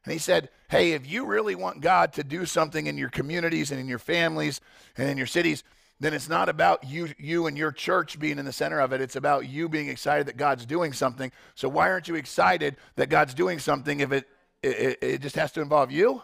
And 0.09 0.13
he 0.15 0.19
said, 0.19 0.49
Hey, 0.69 0.93
if 0.93 1.07
you 1.07 1.23
really 1.23 1.53
want 1.53 1.81
God 1.81 2.13
to 2.13 2.23
do 2.23 2.47
something 2.47 2.87
in 2.87 2.97
your 2.97 3.09
communities 3.09 3.69
and 3.69 3.79
in 3.79 3.87
your 3.87 3.99
families 3.99 4.59
and 4.97 5.07
in 5.07 5.19
your 5.19 5.27
cities, 5.27 5.63
then 5.99 6.15
it's 6.15 6.27
not 6.27 6.49
about 6.49 6.83
you 6.83 7.09
you 7.19 7.45
and 7.45 7.55
your 7.55 7.71
church 7.71 8.17
being 8.17 8.39
in 8.39 8.45
the 8.45 8.51
center 8.51 8.79
of 8.79 8.91
it. 8.91 9.01
It's 9.01 9.15
about 9.15 9.47
you 9.47 9.69
being 9.69 9.87
excited 9.87 10.25
that 10.25 10.35
God's 10.35 10.65
doing 10.65 10.93
something. 10.93 11.31
So 11.53 11.69
why 11.69 11.91
aren't 11.91 12.07
you 12.07 12.15
excited 12.15 12.75
that 12.95 13.09
God's 13.09 13.35
doing 13.35 13.59
something 13.59 13.99
if 13.99 14.11
it 14.11 14.27
it, 14.63 14.97
it 14.99 15.21
just 15.21 15.35
has 15.35 15.51
to 15.51 15.61
involve 15.61 15.91
you? 15.91 16.23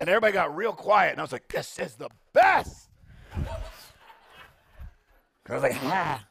And 0.00 0.08
everybody 0.08 0.32
got 0.32 0.56
real 0.56 0.72
quiet, 0.72 1.10
and 1.10 1.20
I 1.20 1.22
was 1.22 1.32
like, 1.32 1.46
"This 1.48 1.78
is 1.78 1.94
the 1.96 2.08
best." 2.32 2.88
I 5.46 5.52
was 5.52 5.62
like, 5.62 5.76
"Ah." 5.82 6.24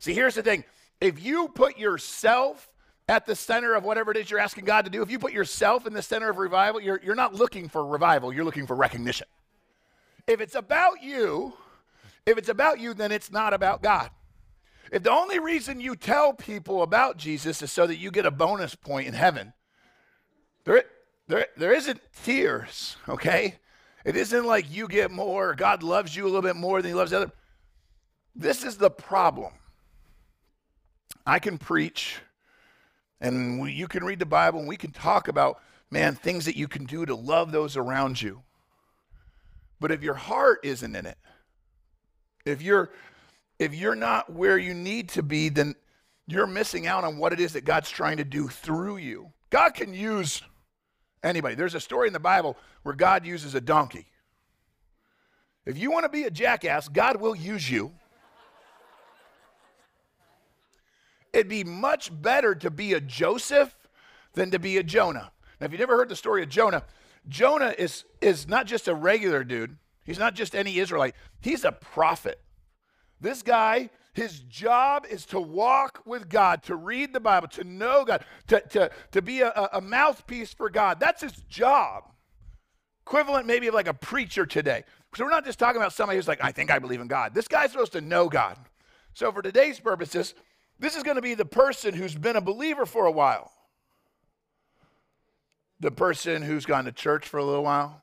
See, 0.00 0.12
here's 0.12 0.34
the 0.34 0.42
thing: 0.42 0.64
if 1.00 1.24
you 1.24 1.48
put 1.48 1.78
yourself 1.78 2.68
at 3.08 3.26
the 3.26 3.36
center 3.36 3.74
of 3.74 3.84
whatever 3.84 4.10
it 4.10 4.16
is 4.16 4.30
you're 4.30 4.40
asking 4.40 4.64
God 4.64 4.84
to 4.86 4.90
do, 4.90 5.02
if 5.02 5.10
you 5.10 5.18
put 5.18 5.32
yourself 5.32 5.86
in 5.86 5.92
the 5.92 6.02
center 6.02 6.30
of 6.30 6.38
revival, 6.38 6.80
you're, 6.80 7.00
you're 7.04 7.14
not 7.14 7.34
looking 7.34 7.68
for 7.68 7.84
revival, 7.84 8.32
you're 8.32 8.44
looking 8.44 8.66
for 8.66 8.74
recognition. 8.74 9.26
If 10.26 10.40
it's 10.40 10.54
about 10.54 11.02
you, 11.02 11.52
if 12.24 12.38
it's 12.38 12.48
about 12.48 12.80
you, 12.80 12.94
then 12.94 13.12
it's 13.12 13.30
not 13.30 13.52
about 13.52 13.82
God. 13.82 14.10
If 14.90 15.02
the 15.02 15.10
only 15.10 15.38
reason 15.38 15.80
you 15.80 15.96
tell 15.96 16.32
people 16.32 16.82
about 16.82 17.16
Jesus 17.16 17.60
is 17.62 17.72
so 17.72 17.86
that 17.86 17.96
you 17.96 18.10
get 18.10 18.26
a 18.26 18.30
bonus 18.30 18.74
point 18.74 19.06
in 19.06 19.14
heaven, 19.14 19.52
there, 20.64 20.84
there, 21.28 21.46
there 21.56 21.74
isn't 21.74 22.00
tiers, 22.24 22.96
okay? 23.08 23.56
It 24.04 24.16
isn't 24.16 24.44
like 24.44 24.70
you 24.70 24.88
get 24.88 25.10
more, 25.10 25.54
God 25.54 25.82
loves 25.82 26.14
you 26.16 26.24
a 26.24 26.26
little 26.26 26.42
bit 26.42 26.56
more 26.56 26.80
than 26.80 26.90
he 26.90 26.94
loves 26.94 27.10
the 27.10 27.18
other. 27.18 27.32
This 28.34 28.64
is 28.64 28.76
the 28.76 28.90
problem. 28.90 29.52
I 31.26 31.38
can 31.38 31.58
preach 31.58 32.16
and 33.20 33.60
we, 33.60 33.72
you 33.72 33.88
can 33.88 34.04
read 34.04 34.18
the 34.18 34.26
Bible 34.26 34.58
and 34.58 34.68
we 34.68 34.76
can 34.76 34.90
talk 34.90 35.28
about, 35.28 35.60
man, 35.90 36.14
things 36.14 36.44
that 36.44 36.56
you 36.56 36.68
can 36.68 36.84
do 36.84 37.06
to 37.06 37.14
love 37.14 37.52
those 37.52 37.76
around 37.76 38.20
you. 38.20 38.42
But 39.80 39.90
if 39.92 40.02
your 40.02 40.14
heart 40.14 40.60
isn't 40.62 40.94
in 40.94 41.06
it, 41.06 41.18
if 42.44 42.62
you're 42.62 42.90
if 43.58 43.74
you're 43.74 43.94
not 43.94 44.32
where 44.32 44.58
you 44.58 44.74
need 44.74 45.08
to 45.10 45.22
be, 45.22 45.48
then 45.48 45.74
you're 46.26 46.46
missing 46.46 46.86
out 46.86 47.04
on 47.04 47.18
what 47.18 47.32
it 47.32 47.40
is 47.40 47.52
that 47.52 47.64
God's 47.64 47.90
trying 47.90 48.16
to 48.16 48.24
do 48.24 48.48
through 48.48 48.96
you. 48.96 49.32
God 49.50 49.74
can 49.74 49.94
use 49.94 50.42
anybody. 51.22 51.54
There's 51.54 51.74
a 51.74 51.80
story 51.80 52.08
in 52.08 52.12
the 52.12 52.20
Bible 52.20 52.56
where 52.82 52.94
God 52.94 53.24
uses 53.24 53.54
a 53.54 53.60
donkey. 53.60 54.06
If 55.66 55.78
you 55.78 55.90
want 55.90 56.04
to 56.04 56.08
be 56.08 56.24
a 56.24 56.30
jackass, 56.30 56.88
God 56.88 57.20
will 57.20 57.34
use 57.34 57.70
you. 57.70 57.92
It'd 61.34 61.48
be 61.48 61.64
much 61.64 62.10
better 62.22 62.54
to 62.54 62.70
be 62.70 62.92
a 62.92 63.00
Joseph 63.00 63.76
than 64.34 64.52
to 64.52 64.60
be 64.60 64.78
a 64.78 64.84
Jonah. 64.84 65.32
Now, 65.60 65.66
if 65.66 65.72
you've 65.72 65.80
never 65.80 65.96
heard 65.96 66.08
the 66.08 66.16
story 66.16 66.44
of 66.44 66.48
Jonah, 66.48 66.84
Jonah 67.28 67.74
is, 67.76 68.04
is 68.20 68.46
not 68.46 68.66
just 68.66 68.86
a 68.86 68.94
regular 68.94 69.42
dude. 69.42 69.76
He's 70.04 70.18
not 70.18 70.34
just 70.34 70.54
any 70.54 70.78
Israelite. 70.78 71.16
He's 71.40 71.64
a 71.64 71.72
prophet. 71.72 72.40
This 73.20 73.42
guy, 73.42 73.90
his 74.12 74.40
job 74.40 75.06
is 75.10 75.26
to 75.26 75.40
walk 75.40 76.02
with 76.04 76.28
God, 76.28 76.62
to 76.64 76.76
read 76.76 77.12
the 77.12 77.20
Bible, 77.20 77.48
to 77.48 77.64
know 77.64 78.04
God, 78.04 78.24
to, 78.46 78.60
to, 78.70 78.90
to 79.10 79.22
be 79.22 79.40
a, 79.40 79.50
a 79.72 79.80
mouthpiece 79.80 80.54
for 80.54 80.70
God. 80.70 81.00
That's 81.00 81.22
his 81.22 81.32
job. 81.48 82.04
Equivalent 83.04 83.46
maybe 83.46 83.66
of 83.66 83.74
like 83.74 83.88
a 83.88 83.94
preacher 83.94 84.46
today. 84.46 84.84
So 85.16 85.24
we're 85.24 85.30
not 85.30 85.44
just 85.44 85.58
talking 85.58 85.80
about 85.80 85.92
somebody 85.92 86.16
who's 86.16 86.28
like, 86.28 86.44
I 86.44 86.52
think 86.52 86.70
I 86.70 86.78
believe 86.78 87.00
in 87.00 87.08
God. 87.08 87.34
This 87.34 87.48
guy's 87.48 87.72
supposed 87.72 87.92
to 87.92 88.00
know 88.00 88.28
God. 88.28 88.56
So 89.14 89.32
for 89.32 89.42
today's 89.42 89.80
purposes, 89.80 90.34
this 90.78 90.96
is 90.96 91.02
going 91.02 91.16
to 91.16 91.22
be 91.22 91.34
the 91.34 91.44
person 91.44 91.94
who's 91.94 92.14
been 92.14 92.36
a 92.36 92.40
believer 92.40 92.86
for 92.86 93.06
a 93.06 93.12
while, 93.12 93.52
the 95.80 95.90
person 95.90 96.42
who's 96.42 96.66
gone 96.66 96.84
to 96.84 96.92
church 96.92 97.26
for 97.26 97.38
a 97.38 97.44
little 97.44 97.64
while, 97.64 98.02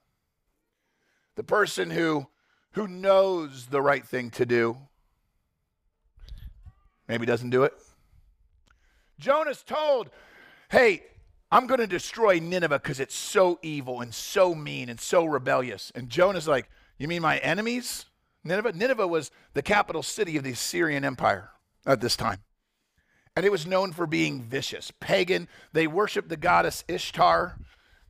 the 1.36 1.44
person 1.44 1.90
who, 1.90 2.28
who 2.72 2.88
knows 2.88 3.68
the 3.68 3.82
right 3.82 4.06
thing 4.06 4.30
to 4.32 4.46
do, 4.46 4.78
maybe 7.08 7.26
doesn't 7.26 7.50
do 7.50 7.64
it. 7.64 7.74
Jonah's 9.20 9.64
told, 9.64 10.10
hey, 10.70 11.04
I'm 11.52 11.68
going 11.68 11.82
to 11.82 11.88
destroy 11.88 12.40
Nineveh 12.40 12.80
because 12.80 13.00
it's 13.00 13.16
so 13.16 13.60
evil 13.62 14.00
and 14.00 14.14
so 14.14 14.56
mean 14.56 14.88
and 14.88 15.00
so 15.00 15.26
rebellious. 15.26 15.92
And 15.94 16.10
Jonah's 16.10 16.48
like, 16.48 16.70
You 16.98 17.10
mean 17.10 17.22
my 17.22 17.40
enemies? 17.40 18.06
Nineveh? 18.44 18.72
Nineveh 18.74 19.08
was 19.08 19.32
the 19.54 19.62
capital 19.62 20.02
city 20.02 20.38
of 20.38 20.44
the 20.44 20.52
Assyrian 20.52 21.04
Empire 21.04 21.50
at 21.86 22.00
this 22.00 22.16
time. 22.16 22.40
And 23.36 23.46
it 23.46 23.52
was 23.52 23.66
known 23.66 23.94
for 23.94 24.06
being 24.06 24.42
vicious, 24.42 24.92
pagan. 25.00 25.48
They 25.72 25.88
worshiped 25.88 26.30
the 26.30 26.38
goddess 26.38 26.84
Ishtar. 26.88 27.58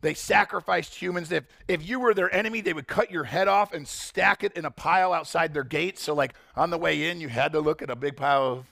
They 0.02 0.16
sacrificed 0.16 0.96
humans. 0.96 1.32
If, 1.32 1.44
if 1.68 1.88
you 1.88 2.00
were 2.00 2.16
their 2.16 2.34
enemy, 2.34 2.62
they 2.62 2.74
would 2.74 2.88
cut 2.88 3.12
your 3.12 3.26
head 3.26 3.48
off 3.48 3.72
and 3.72 3.88
stack 3.88 4.44
it 4.44 4.54
in 4.54 4.66
a 4.66 4.72
pile 4.72 5.14
outside 5.14 5.54
their 5.54 5.64
gate. 5.64 6.00
So, 6.00 6.16
like 6.16 6.34
on 6.56 6.72
the 6.72 6.78
way 6.78 7.10
in, 7.10 7.22
you 7.22 7.30
had 7.30 7.52
to 7.52 7.60
look 7.60 7.84
at 7.84 7.92
a 7.92 7.96
big 7.96 8.18
pile 8.18 8.46
of 8.46 8.66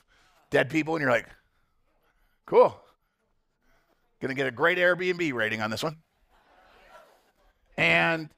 dead 0.50 0.70
people, 0.70 0.96
and 0.96 1.02
you're 1.02 1.10
like, 1.10 1.28
cool. 2.46 2.76
Gonna 4.20 4.34
get 4.34 4.48
a 4.48 4.50
great 4.50 4.76
Airbnb 4.76 5.32
rating 5.32 5.62
on 5.62 5.70
this 5.70 5.82
one. 5.82 5.96
And 7.76 8.28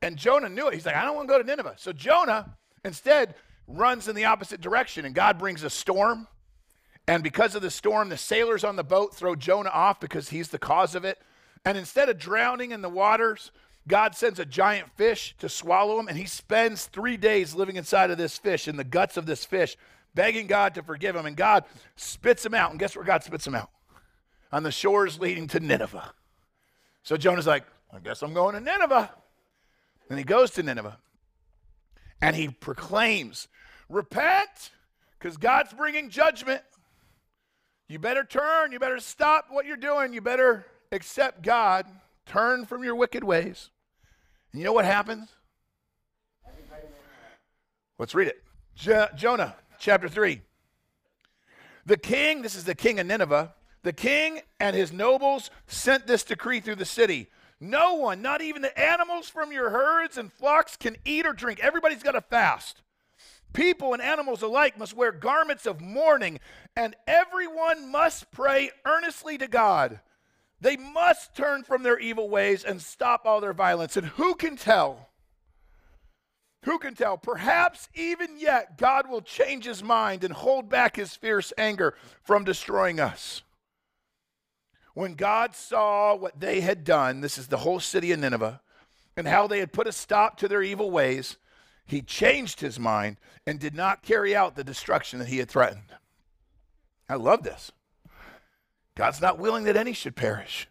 and 0.00 0.16
Jonah 0.16 0.48
knew 0.48 0.68
it. 0.68 0.74
He's 0.74 0.86
like, 0.86 0.94
I 0.94 1.04
don't 1.04 1.16
want 1.16 1.28
to 1.28 1.34
go 1.34 1.42
to 1.42 1.46
Nineveh. 1.46 1.74
So 1.78 1.92
Jonah 1.92 2.56
instead 2.84 3.34
runs 3.66 4.06
in 4.06 4.14
the 4.14 4.24
opposite 4.24 4.60
direction, 4.60 5.04
and 5.04 5.14
God 5.14 5.38
brings 5.38 5.64
a 5.64 5.70
storm 5.70 6.28
and 7.08 7.22
because 7.22 7.54
of 7.54 7.62
the 7.62 7.70
storm, 7.70 8.08
the 8.08 8.16
sailors 8.16 8.64
on 8.64 8.76
the 8.76 8.84
boat 8.84 9.14
throw 9.14 9.36
Jonah 9.36 9.70
off 9.70 10.00
because 10.00 10.30
he's 10.30 10.48
the 10.48 10.58
cause 10.58 10.94
of 10.94 11.04
it. 11.04 11.18
And 11.64 11.78
instead 11.78 12.08
of 12.08 12.18
drowning 12.18 12.72
in 12.72 12.82
the 12.82 12.88
waters, 12.88 13.52
God 13.86 14.16
sends 14.16 14.40
a 14.40 14.44
giant 14.44 14.90
fish 14.96 15.34
to 15.38 15.48
swallow 15.48 16.00
him. 16.00 16.08
And 16.08 16.18
he 16.18 16.26
spends 16.26 16.86
three 16.86 17.16
days 17.16 17.54
living 17.54 17.76
inside 17.76 18.10
of 18.10 18.18
this 18.18 18.38
fish, 18.38 18.66
in 18.66 18.76
the 18.76 18.84
guts 18.84 19.16
of 19.16 19.26
this 19.26 19.44
fish, 19.44 19.76
begging 20.14 20.48
God 20.48 20.74
to 20.74 20.82
forgive 20.82 21.14
him. 21.14 21.26
And 21.26 21.36
God 21.36 21.64
spits 21.94 22.44
him 22.44 22.54
out. 22.54 22.70
And 22.70 22.80
guess 22.80 22.96
where 22.96 23.04
God 23.04 23.22
spits 23.22 23.46
him 23.46 23.54
out? 23.54 23.70
On 24.50 24.64
the 24.64 24.72
shores 24.72 25.20
leading 25.20 25.46
to 25.48 25.60
Nineveh. 25.60 26.12
So 27.04 27.16
Jonah's 27.16 27.46
like, 27.46 27.64
I 27.92 28.00
guess 28.00 28.22
I'm 28.22 28.34
going 28.34 28.54
to 28.54 28.60
Nineveh. 28.60 29.10
And 30.10 30.18
he 30.18 30.24
goes 30.24 30.50
to 30.52 30.62
Nineveh. 30.62 30.98
And 32.20 32.34
he 32.34 32.48
proclaims, 32.48 33.46
Repent, 33.88 34.70
because 35.18 35.36
God's 35.36 35.72
bringing 35.72 36.10
judgment. 36.10 36.62
You 37.88 37.98
better 37.98 38.24
turn. 38.24 38.72
You 38.72 38.78
better 38.78 38.98
stop 38.98 39.46
what 39.50 39.66
you're 39.66 39.76
doing. 39.76 40.12
You 40.12 40.20
better 40.20 40.66
accept 40.92 41.42
God. 41.42 41.86
Turn 42.26 42.66
from 42.66 42.82
your 42.82 42.96
wicked 42.96 43.22
ways. 43.22 43.70
And 44.52 44.60
you 44.60 44.64
know 44.64 44.72
what 44.72 44.84
happens? 44.84 45.28
Let's 47.98 48.14
read 48.14 48.28
it. 48.28 48.42
Jo- 48.74 49.08
Jonah 49.14 49.56
chapter 49.78 50.08
3. 50.08 50.42
The 51.86 51.96
king, 51.96 52.42
this 52.42 52.56
is 52.56 52.64
the 52.64 52.74
king 52.74 52.98
of 52.98 53.06
Nineveh, 53.06 53.54
the 53.82 53.92
king 53.92 54.40
and 54.58 54.74
his 54.74 54.92
nobles 54.92 55.50
sent 55.68 56.06
this 56.06 56.24
decree 56.24 56.58
through 56.58 56.74
the 56.74 56.84
city. 56.84 57.28
No 57.60 57.94
one, 57.94 58.20
not 58.20 58.42
even 58.42 58.60
the 58.60 58.78
animals 58.78 59.28
from 59.28 59.52
your 59.52 59.70
herds 59.70 60.18
and 60.18 60.32
flocks, 60.32 60.76
can 60.76 60.96
eat 61.04 61.24
or 61.24 61.32
drink. 61.32 61.60
Everybody's 61.60 62.02
got 62.02 62.12
to 62.12 62.20
fast. 62.20 62.82
People 63.56 63.94
and 63.94 64.02
animals 64.02 64.42
alike 64.42 64.78
must 64.78 64.94
wear 64.94 65.10
garments 65.10 65.64
of 65.64 65.80
mourning, 65.80 66.40
and 66.76 66.94
everyone 67.06 67.90
must 67.90 68.30
pray 68.30 68.70
earnestly 68.84 69.38
to 69.38 69.48
God. 69.48 70.00
They 70.60 70.76
must 70.76 71.34
turn 71.34 71.64
from 71.64 71.82
their 71.82 71.98
evil 71.98 72.28
ways 72.28 72.64
and 72.64 72.82
stop 72.82 73.22
all 73.24 73.40
their 73.40 73.54
violence. 73.54 73.96
And 73.96 74.08
who 74.08 74.34
can 74.34 74.56
tell? 74.56 75.08
Who 76.64 76.78
can 76.78 76.94
tell? 76.94 77.16
Perhaps 77.16 77.88
even 77.94 78.38
yet 78.38 78.76
God 78.76 79.08
will 79.08 79.22
change 79.22 79.64
his 79.64 79.82
mind 79.82 80.22
and 80.22 80.34
hold 80.34 80.68
back 80.68 80.96
his 80.96 81.16
fierce 81.16 81.50
anger 81.56 81.94
from 82.22 82.44
destroying 82.44 83.00
us. 83.00 83.40
When 84.92 85.14
God 85.14 85.56
saw 85.56 86.14
what 86.14 86.40
they 86.40 86.60
had 86.60 86.84
done, 86.84 87.22
this 87.22 87.38
is 87.38 87.48
the 87.48 87.56
whole 87.58 87.80
city 87.80 88.12
of 88.12 88.18
Nineveh, 88.18 88.60
and 89.16 89.26
how 89.26 89.46
they 89.46 89.60
had 89.60 89.72
put 89.72 89.86
a 89.86 89.92
stop 89.92 90.36
to 90.38 90.48
their 90.48 90.62
evil 90.62 90.90
ways, 90.90 91.38
he 91.86 92.02
changed 92.02 92.60
his 92.60 92.78
mind 92.78 93.16
and 93.46 93.58
did 93.58 93.74
not 93.74 94.02
carry 94.02 94.34
out 94.34 94.56
the 94.56 94.64
destruction 94.64 95.18
that 95.20 95.28
he 95.28 95.38
had 95.38 95.48
threatened. 95.48 95.94
I 97.08 97.14
love 97.14 97.44
this. 97.44 97.70
God's 98.96 99.20
not 99.20 99.38
willing 99.38 99.64
that 99.64 99.76
any 99.76 99.92
should 99.92 100.16
perish. 100.16 100.68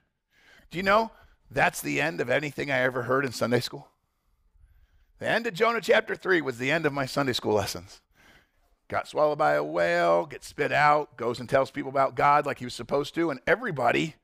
Do 0.69 0.77
you 0.77 0.83
know 0.83 1.11
that's 1.49 1.81
the 1.81 2.01
end 2.01 2.19
of 2.19 2.29
anything 2.29 2.69
I 2.69 2.79
ever 2.79 3.03
heard 3.03 3.25
in 3.25 3.31
Sunday 3.31 3.61
school? 3.61 3.87
The 5.19 5.29
end 5.29 5.47
of 5.47 5.53
Jonah 5.53 5.79
chapter 5.79 6.15
3 6.15 6.41
was 6.41 6.57
the 6.57 6.71
end 6.71 6.85
of 6.85 6.91
my 6.91 7.05
Sunday 7.05 7.33
school 7.33 7.53
lessons. 7.53 8.01
Got 8.89 9.07
swallowed 9.07 9.37
by 9.37 9.53
a 9.53 9.63
whale, 9.63 10.25
gets 10.25 10.47
spit 10.47 10.71
out, 10.71 11.15
goes 11.17 11.39
and 11.39 11.47
tells 11.47 11.71
people 11.71 11.89
about 11.89 12.15
God 12.15 12.45
like 12.45 12.59
he 12.59 12.65
was 12.65 12.73
supposed 12.73 13.15
to, 13.15 13.29
and 13.29 13.39
everybody 13.47 14.15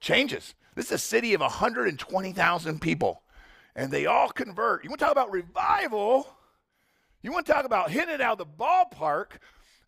changes. 0.00 0.54
This 0.74 0.86
is 0.86 0.92
a 0.92 0.98
city 0.98 1.34
of 1.34 1.40
120,000 1.40 2.80
people 2.80 3.22
and 3.76 3.90
they 3.90 4.06
all 4.06 4.28
convert. 4.28 4.84
You 4.84 4.90
want 4.90 5.00
to 5.00 5.04
talk 5.04 5.12
about 5.12 5.32
revival? 5.32 6.28
You 7.22 7.32
want 7.32 7.46
to 7.46 7.52
talk 7.52 7.64
about 7.64 7.90
hitting 7.90 8.14
it 8.14 8.20
out 8.20 8.40
of 8.40 8.46
the 8.46 8.64
ballpark? 8.64 9.38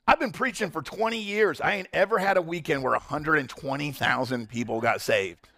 I've 0.09 0.21
been 0.21 0.33
preaching 0.33 0.71
for 0.71 0.83
20 0.83 1.19
years. 1.19 1.61
I 1.61 1.75
ain't 1.75 1.89
ever 1.93 2.19
had 2.19 2.37
a 2.37 2.43
weekend 2.43 2.83
where 2.83 2.93
120,000 2.93 4.49
people 4.49 4.81
got 4.81 5.01
saved. 5.01 5.49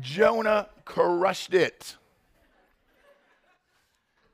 Jonah 0.00 0.68
crushed 0.84 1.54
it. 1.54 1.96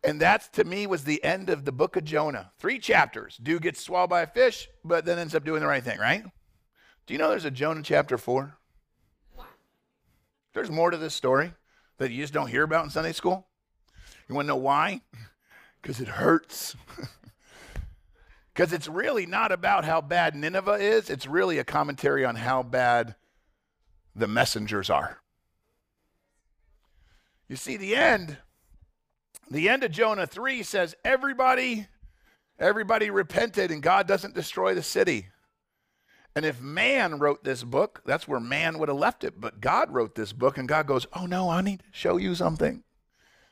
And 0.03 0.21
that's 0.21 0.49
to 0.51 0.65
me 0.65 0.87
was 0.87 1.05
the 1.05 1.23
end 1.23 1.51
of 1.51 1.65
the 1.65 1.73
book 1.73 1.97
of 1.97 2.05
Jonah. 2.05 2.51
Three 2.59 2.79
chapters. 2.79 3.39
Dude 3.43 3.63
gets 3.63 3.83
swallowed 3.83 4.11
by 4.11 4.23
a 4.23 4.27
fish, 4.27 4.69
but 4.85 5.05
then 5.05 5.19
ends 5.19 5.35
up 5.35 5.45
doing 5.45 5.61
the 5.61 5.67
right 5.67 5.85
thing, 5.85 5.99
right? 5.99 6.25
Do 7.07 7.15
you 7.15 7.19
know 7.19 7.29
there's 7.29 7.45
a 7.45 7.51
Jonah 7.51 7.83
chapter 7.83 8.17
four? 8.17 8.57
There's 10.53 10.71
more 10.71 10.91
to 10.91 10.97
this 10.97 11.15
story 11.15 11.53
that 11.99 12.11
you 12.11 12.23
just 12.23 12.33
don't 12.33 12.49
hear 12.49 12.63
about 12.63 12.85
in 12.85 12.91
Sunday 12.91 13.13
school. 13.13 13.47
You 14.29 14.35
want 14.35 14.47
to 14.47 14.49
know 14.49 14.57
why? 14.57 15.03
Because 15.83 15.99
it 15.99 16.09
hurts. 16.09 16.77
Because 18.53 18.73
it's 18.75 18.89
really 18.89 19.25
not 19.25 19.53
about 19.53 19.87
how 19.87 20.03
bad 20.03 20.35
Nineveh 20.35 20.73
is, 20.75 21.09
it's 21.09 21.27
really 21.27 21.59
a 21.59 21.65
commentary 21.65 22.27
on 22.27 22.35
how 22.35 22.63
bad 22.63 23.15
the 24.15 24.27
messengers 24.27 24.91
are. 24.91 25.19
You 27.49 27.57
see, 27.57 27.77
the 27.77 27.97
end, 27.97 28.37
the 29.51 29.69
end 29.69 29.83
of 29.83 29.93
Jonah 29.93 30.27
3 30.27 30.63
says 30.63 30.95
everybody, 31.05 31.87
everybody 32.59 33.09
repented 33.09 33.71
and 33.71 33.83
God 33.83 34.07
doesn't 34.07 34.35
destroy 34.35 34.75
the 34.75 34.83
city. 34.83 35.29
And 36.35 36.45
if 36.45 36.61
man 36.61 37.19
wrote 37.19 37.43
this 37.45 37.65
book, 37.65 38.03
that's 38.05 38.29
where 38.29 38.41
man 38.41 38.79
would 38.79 38.89
have 38.89 38.99
left 38.99 39.25
it. 39.25 39.41
But 39.41 39.61
God 39.61 39.91
wrote 39.91 40.15
this 40.15 40.33
book, 40.33 40.59
and 40.59 40.69
God 40.69 40.87
goes, 40.87 41.07
Oh 41.13 41.27
no, 41.27 41.51
I 41.51 41.61
need 41.61 41.81
to 41.81 41.87
show 41.91 42.17
you 42.17 42.35
something. 42.35 42.85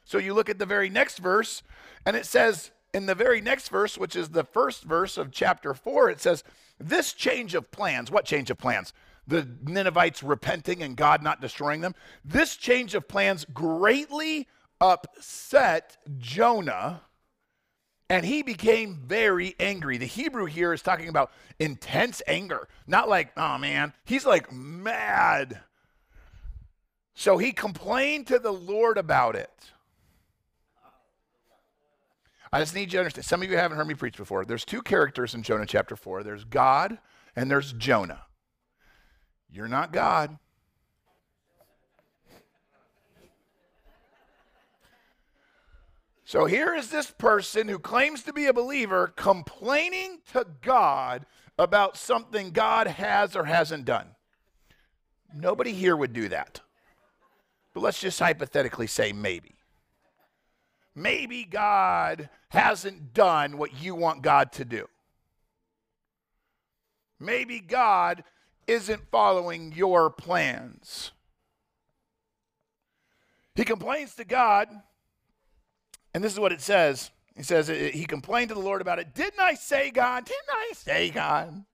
So 0.04 0.18
you 0.18 0.32
look 0.32 0.48
at 0.48 0.58
the 0.58 0.66
very 0.66 0.88
next 0.88 1.18
verse, 1.18 1.62
and 2.06 2.16
it 2.16 2.24
says, 2.24 2.70
in 2.94 3.06
the 3.06 3.14
very 3.14 3.40
next 3.40 3.68
verse, 3.68 3.98
which 3.98 4.16
is 4.16 4.30
the 4.30 4.44
first 4.44 4.84
verse 4.84 5.18
of 5.18 5.30
chapter 5.30 5.74
4, 5.74 6.10
it 6.10 6.20
says, 6.20 6.42
This 6.78 7.12
change 7.12 7.54
of 7.54 7.70
plans, 7.70 8.10
what 8.10 8.24
change 8.24 8.50
of 8.50 8.58
plans? 8.58 8.92
The 9.26 9.46
Ninevites 9.62 10.22
repenting 10.22 10.82
and 10.82 10.96
God 10.96 11.22
not 11.22 11.40
destroying 11.40 11.82
them. 11.82 11.94
This 12.24 12.56
change 12.56 12.94
of 12.94 13.06
plans 13.08 13.44
greatly 13.52 14.48
upset 14.80 15.98
Jonah, 16.16 17.02
and 18.10 18.24
he 18.24 18.42
became 18.42 19.02
very 19.06 19.54
angry. 19.60 19.98
The 19.98 20.06
Hebrew 20.06 20.46
here 20.46 20.72
is 20.72 20.82
talking 20.82 21.08
about 21.08 21.30
intense 21.58 22.22
anger, 22.26 22.68
not 22.86 23.08
like, 23.08 23.32
oh 23.36 23.58
man, 23.58 23.92
he's 24.04 24.24
like 24.24 24.52
mad. 24.52 25.60
So 27.14 27.36
he 27.36 27.52
complained 27.52 28.28
to 28.28 28.38
the 28.38 28.52
Lord 28.52 28.96
about 28.96 29.36
it. 29.36 29.50
I 32.50 32.60
just 32.60 32.74
need 32.74 32.84
you 32.84 32.92
to 32.92 33.00
understand. 33.00 33.26
Some 33.26 33.42
of 33.42 33.50
you 33.50 33.58
haven't 33.58 33.76
heard 33.76 33.86
me 33.86 33.94
preach 33.94 34.16
before. 34.16 34.44
There's 34.44 34.64
two 34.64 34.80
characters 34.80 35.34
in 35.34 35.42
Jonah 35.42 35.66
chapter 35.66 35.96
4 35.96 36.22
there's 36.22 36.44
God 36.44 36.98
and 37.36 37.50
there's 37.50 37.72
Jonah. 37.74 38.22
You're 39.50 39.68
not 39.68 39.92
God. 39.92 40.38
So 46.28 46.44
here 46.44 46.74
is 46.74 46.90
this 46.90 47.10
person 47.10 47.68
who 47.68 47.78
claims 47.78 48.22
to 48.24 48.34
be 48.34 48.44
a 48.44 48.52
believer 48.52 49.14
complaining 49.16 50.18
to 50.34 50.46
God 50.60 51.24
about 51.58 51.96
something 51.96 52.50
God 52.50 52.86
has 52.86 53.34
or 53.34 53.44
hasn't 53.44 53.86
done. 53.86 54.08
Nobody 55.34 55.72
here 55.72 55.96
would 55.96 56.12
do 56.12 56.28
that. 56.28 56.60
But 57.72 57.82
let's 57.82 57.98
just 57.98 58.20
hypothetically 58.20 58.88
say 58.88 59.10
maybe 59.10 59.54
maybe 60.94 61.44
God 61.46 62.28
hasn't 62.50 63.14
done 63.14 63.56
what 63.56 63.82
you 63.82 63.94
want 63.94 64.20
God 64.20 64.52
to 64.52 64.66
do. 64.66 64.86
Maybe 67.18 67.58
God 67.58 68.22
isn't 68.66 69.10
following 69.10 69.72
your 69.72 70.10
plans. 70.10 71.12
He 73.54 73.64
complains 73.64 74.14
to 74.16 74.26
God, 74.26 74.68
and 76.14 76.22
this 76.22 76.32
is 76.32 76.40
what 76.40 76.52
it 76.52 76.60
says. 76.60 77.10
He 77.36 77.42
says, 77.42 77.68
He 77.68 78.04
complained 78.04 78.48
to 78.48 78.54
the 78.54 78.60
Lord 78.60 78.80
about 78.80 78.98
it. 78.98 79.14
Didn't 79.14 79.40
I 79.40 79.54
say, 79.54 79.90
God? 79.90 80.24
Didn't 80.24 80.50
I 80.50 80.72
say, 80.74 81.10
God? 81.10 81.64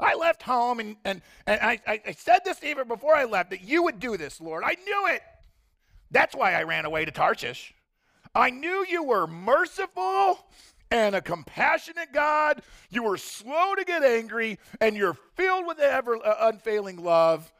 I 0.00 0.14
left 0.14 0.42
home 0.42 0.80
and, 0.80 0.96
and, 1.04 1.22
and 1.46 1.60
I, 1.60 1.80
I 1.86 2.12
said 2.12 2.40
this 2.44 2.62
even 2.64 2.88
before 2.88 3.14
I 3.14 3.24
left 3.24 3.50
that 3.50 3.62
you 3.62 3.84
would 3.84 4.00
do 4.00 4.16
this, 4.16 4.40
Lord. 4.40 4.64
I 4.64 4.76
knew 4.84 5.06
it. 5.14 5.22
That's 6.10 6.34
why 6.34 6.54
I 6.54 6.64
ran 6.64 6.84
away 6.84 7.04
to 7.04 7.12
Tarshish. 7.12 7.72
I 8.34 8.50
knew 8.50 8.84
you 8.88 9.02
were 9.04 9.26
merciful 9.26 10.38
and 10.90 11.14
a 11.14 11.20
compassionate 11.20 12.12
God. 12.12 12.62
You 12.90 13.02
were 13.02 13.16
slow 13.16 13.74
to 13.74 13.84
get 13.84 14.02
angry, 14.02 14.58
and 14.80 14.96
you're 14.96 15.16
filled 15.36 15.66
with 15.66 15.78
ever 15.78 16.16
uh, 16.16 16.48
unfailing 16.48 17.02
love, 17.02 17.50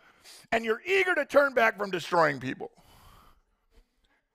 and 0.51 0.65
you're 0.65 0.83
eager 0.87 1.15
to 1.15 1.25
turn 1.25 1.55
back 1.55 1.79
from 1.79 1.91
destroying 1.91 2.41
people. 2.41 2.71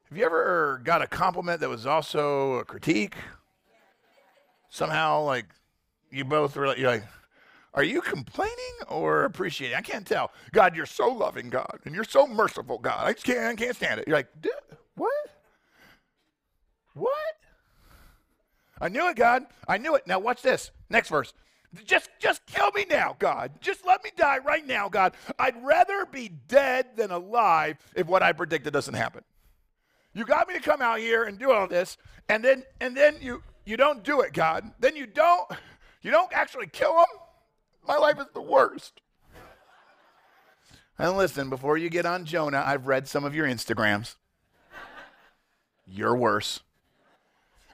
Have 0.09 0.17
you 0.17 0.23
ever 0.23 0.79
got 0.85 1.01
a 1.01 1.07
compliment 1.07 1.59
that 1.59 1.69
was 1.69 1.85
also 1.85 2.53
a 2.53 2.65
critique? 2.65 3.15
Somehow, 4.69 5.23
like 5.23 5.45
you 6.11 6.23
both 6.23 6.55
were 6.55 6.67
like, 6.67 6.77
you're 6.77 6.91
like, 6.91 7.03
are 7.73 7.83
you 7.83 8.01
complaining 8.01 8.55
or 8.87 9.25
appreciating? 9.25 9.75
I 9.75 9.81
can't 9.81 10.07
tell. 10.07 10.31
God, 10.53 10.75
you're 10.75 10.85
so 10.85 11.09
loving, 11.09 11.49
God, 11.49 11.79
and 11.83 11.93
you're 11.93 12.05
so 12.05 12.25
merciful, 12.25 12.77
God. 12.77 13.05
I 13.05 13.13
just 13.13 13.25
can't, 13.25 13.39
I 13.39 13.55
can't 13.55 13.75
stand 13.75 13.99
it. 13.99 14.07
You're 14.07 14.15
like, 14.15 14.29
what? 14.95 15.11
What? 16.93 17.11
I 18.79 18.89
knew 18.89 19.09
it, 19.09 19.17
God. 19.17 19.45
I 19.67 19.77
knew 19.77 19.95
it. 19.95 20.07
Now 20.07 20.19
watch 20.19 20.41
this. 20.41 20.71
Next 20.89 21.09
verse. 21.09 21.33
Just 21.85 22.09
just 22.19 22.45
kill 22.45 22.71
me 22.71 22.85
now, 22.89 23.15
God. 23.19 23.51
Just 23.59 23.85
let 23.85 24.03
me 24.03 24.09
die 24.15 24.37
right 24.37 24.65
now, 24.65 24.87
God. 24.87 25.13
I'd 25.37 25.61
rather 25.63 26.05
be 26.05 26.29
dead 26.29 26.95
than 26.95 27.11
alive 27.11 27.77
if 27.93 28.07
what 28.07 28.23
I 28.23 28.31
predicted 28.31 28.71
doesn't 28.71 28.93
happen. 28.93 29.23
You 30.17 30.25
got 30.25 30.47
me 30.47 30.55
to 30.55 30.59
come 30.59 30.81
out 30.81 30.99
here 30.99 31.25
and 31.25 31.37
do 31.37 31.51
all 31.51 31.67
this, 31.67 31.97
and 32.27 32.43
then 32.43 32.63
and 32.81 32.95
then 32.97 33.17
you 33.21 33.43
you 33.65 33.77
don't 33.77 34.03
do 34.03 34.21
it, 34.21 34.33
God. 34.33 34.71
Then 34.79 34.95
you 34.95 35.05
don't 35.05 35.49
you 36.01 36.11
don't 36.11 36.31
actually 36.33 36.67
kill 36.67 36.97
him. 36.97 37.19
My 37.87 37.97
life 37.97 38.19
is 38.19 38.27
the 38.33 38.41
worst. 38.41 39.01
And 40.99 41.15
listen, 41.15 41.49
before 41.49 41.77
you 41.77 41.89
get 41.89 42.05
on 42.05 42.25
Jonah, 42.25 42.63
I've 42.65 42.87
read 42.87 43.07
some 43.07 43.23
of 43.23 43.35
your 43.35 43.45
Instagrams. 43.45 44.15
You're 45.85 46.15
worse 46.15 46.61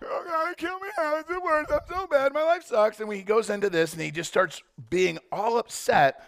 oh 0.06 0.24
God, 0.26 0.58
kill 0.58 0.80
me 0.80 0.88
How 0.96 1.18
is 1.18 1.26
it 1.30 1.42
worse. 1.42 1.68
I'm 1.72 1.80
so 1.90 2.08
bad. 2.08 2.34
My 2.34 2.44
life 2.44 2.64
sucks. 2.64 3.00
And 3.00 3.08
when 3.08 3.18
he 3.18 3.24
goes 3.24 3.50
into 3.50 3.70
this 3.70 3.94
and 3.94 4.02
he 4.02 4.12
just 4.12 4.30
starts 4.30 4.62
being 4.90 5.20
all 5.32 5.58
upset 5.58 6.28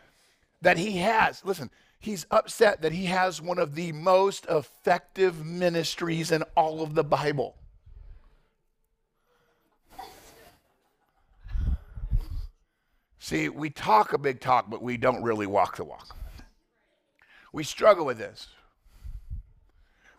that 0.61 0.77
he 0.77 0.97
has, 0.97 1.43
listen, 1.45 1.69
he's 1.99 2.25
upset 2.31 2.81
that 2.81 2.91
he 2.91 3.05
has 3.05 3.41
one 3.41 3.59
of 3.59 3.75
the 3.75 3.91
most 3.91 4.45
effective 4.47 5.45
ministries 5.45 6.31
in 6.31 6.43
all 6.55 6.81
of 6.81 6.95
the 6.95 7.03
Bible. 7.03 7.55
See, 13.25 13.49
we 13.49 13.71
talk 13.71 14.13
a 14.13 14.19
big 14.19 14.39
talk, 14.39 14.69
but 14.69 14.83
we 14.83 14.97
don't 14.97 15.23
really 15.23 15.47
walk 15.47 15.77
the 15.77 15.83
walk. 15.83 16.15
We 17.51 17.63
struggle 17.63 18.05
with 18.05 18.19
this. 18.19 18.49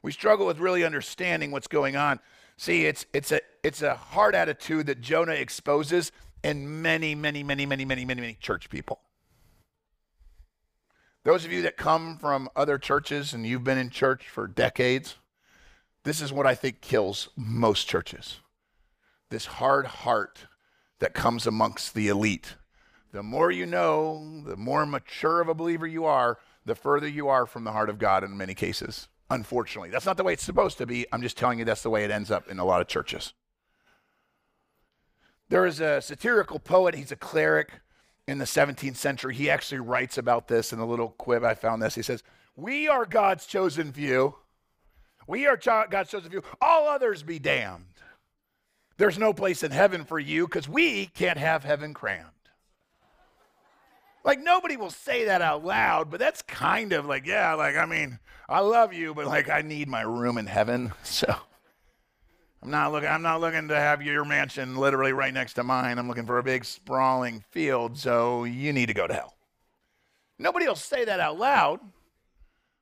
We 0.02 0.10
struggle 0.10 0.46
with 0.46 0.58
really 0.58 0.84
understanding 0.84 1.52
what's 1.52 1.68
going 1.68 1.94
on. 1.94 2.18
See, 2.56 2.86
it's 2.86 3.06
it's 3.12 3.30
a 3.30 3.40
it's 3.62 3.82
a 3.82 3.94
hard 3.94 4.34
attitude 4.34 4.86
that 4.86 5.00
Jonah 5.00 5.34
exposes 5.34 6.10
in 6.42 6.82
many, 6.82 7.14
many, 7.14 7.42
many, 7.42 7.66
many, 7.66 7.84
many, 7.84 8.04
many, 8.04 8.20
many 8.20 8.34
church 8.40 8.70
people. 8.70 9.00
Those 11.26 11.44
of 11.44 11.50
you 11.50 11.60
that 11.62 11.76
come 11.76 12.18
from 12.18 12.48
other 12.54 12.78
churches 12.78 13.34
and 13.34 13.44
you've 13.44 13.64
been 13.64 13.78
in 13.78 13.90
church 13.90 14.28
for 14.28 14.46
decades, 14.46 15.16
this 16.04 16.20
is 16.20 16.32
what 16.32 16.46
I 16.46 16.54
think 16.54 16.80
kills 16.80 17.30
most 17.34 17.88
churches. 17.88 18.38
This 19.30 19.46
hard 19.46 19.86
heart 19.86 20.46
that 21.00 21.14
comes 21.14 21.44
amongst 21.44 21.94
the 21.94 22.06
elite. 22.06 22.54
The 23.10 23.24
more 23.24 23.50
you 23.50 23.66
know, 23.66 24.44
the 24.46 24.56
more 24.56 24.86
mature 24.86 25.40
of 25.40 25.48
a 25.48 25.54
believer 25.54 25.84
you 25.84 26.04
are, 26.04 26.38
the 26.64 26.76
further 26.76 27.08
you 27.08 27.26
are 27.26 27.44
from 27.44 27.64
the 27.64 27.72
heart 27.72 27.90
of 27.90 27.98
God 27.98 28.22
in 28.22 28.36
many 28.36 28.54
cases 28.54 29.08
unfortunately. 29.28 29.90
That's 29.90 30.06
not 30.06 30.16
the 30.16 30.22
way 30.22 30.34
it's 30.34 30.44
supposed 30.44 30.78
to 30.78 30.86
be. 30.86 31.06
I'm 31.12 31.22
just 31.22 31.36
telling 31.36 31.58
you 31.58 31.64
that's 31.64 31.82
the 31.82 31.90
way 31.90 32.04
it 32.04 32.12
ends 32.12 32.30
up 32.30 32.48
in 32.48 32.60
a 32.60 32.64
lot 32.64 32.80
of 32.80 32.86
churches. 32.86 33.32
There 35.48 35.66
is 35.66 35.80
a 35.80 36.00
satirical 36.00 36.60
poet, 36.60 36.94
he's 36.94 37.10
a 37.10 37.16
cleric 37.16 37.80
in 38.26 38.38
the 38.38 38.44
17th 38.44 38.96
century. 38.96 39.34
He 39.34 39.50
actually 39.50 39.80
writes 39.80 40.18
about 40.18 40.48
this 40.48 40.72
in 40.72 40.78
a 40.78 40.86
little 40.86 41.14
quib. 41.18 41.44
I 41.44 41.54
found 41.54 41.82
this. 41.82 41.94
He 41.94 42.02
says, 42.02 42.22
We 42.56 42.88
are 42.88 43.06
God's 43.06 43.46
chosen 43.46 43.92
few. 43.92 44.36
We 45.26 45.46
are 45.46 45.56
God's 45.56 46.10
chosen 46.10 46.30
few. 46.30 46.42
All 46.60 46.88
others 46.88 47.22
be 47.22 47.38
damned. 47.38 47.84
There's 48.96 49.18
no 49.18 49.32
place 49.32 49.62
in 49.62 49.72
heaven 49.72 50.04
for 50.04 50.18
you 50.18 50.46
because 50.46 50.68
we 50.68 51.06
can't 51.06 51.38
have 51.38 51.64
heaven 51.64 51.92
crammed. 51.92 52.30
Like 54.24 54.40
nobody 54.40 54.76
will 54.76 54.90
say 54.90 55.26
that 55.26 55.42
out 55.42 55.64
loud, 55.64 56.10
but 56.10 56.18
that's 56.18 56.42
kind 56.42 56.92
of 56.92 57.06
like, 57.06 57.26
yeah, 57.26 57.54
like, 57.54 57.76
I 57.76 57.86
mean, 57.86 58.18
I 58.48 58.60
love 58.60 58.92
you, 58.92 59.14
but 59.14 59.26
like 59.26 59.48
I 59.48 59.62
need 59.62 59.88
my 59.88 60.02
room 60.02 60.38
in 60.38 60.46
heaven. 60.46 60.92
So 61.04 61.32
I'm 62.66 62.72
not 62.72 62.90
looking 62.90 63.08
I'm 63.08 63.22
not 63.22 63.40
looking 63.40 63.68
to 63.68 63.76
have 63.76 64.02
your 64.02 64.24
mansion 64.24 64.74
literally 64.74 65.12
right 65.12 65.32
next 65.32 65.52
to 65.52 65.62
mine. 65.62 66.00
I'm 66.00 66.08
looking 66.08 66.26
for 66.26 66.38
a 66.38 66.42
big 66.42 66.64
sprawling 66.64 67.44
field, 67.52 67.96
so 67.96 68.42
you 68.42 68.72
need 68.72 68.86
to 68.86 68.94
go 68.94 69.06
to 69.06 69.14
hell. 69.14 69.34
Nobody 70.36 70.66
will 70.66 70.74
say 70.74 71.04
that 71.04 71.20
out 71.20 71.38
loud, 71.38 71.78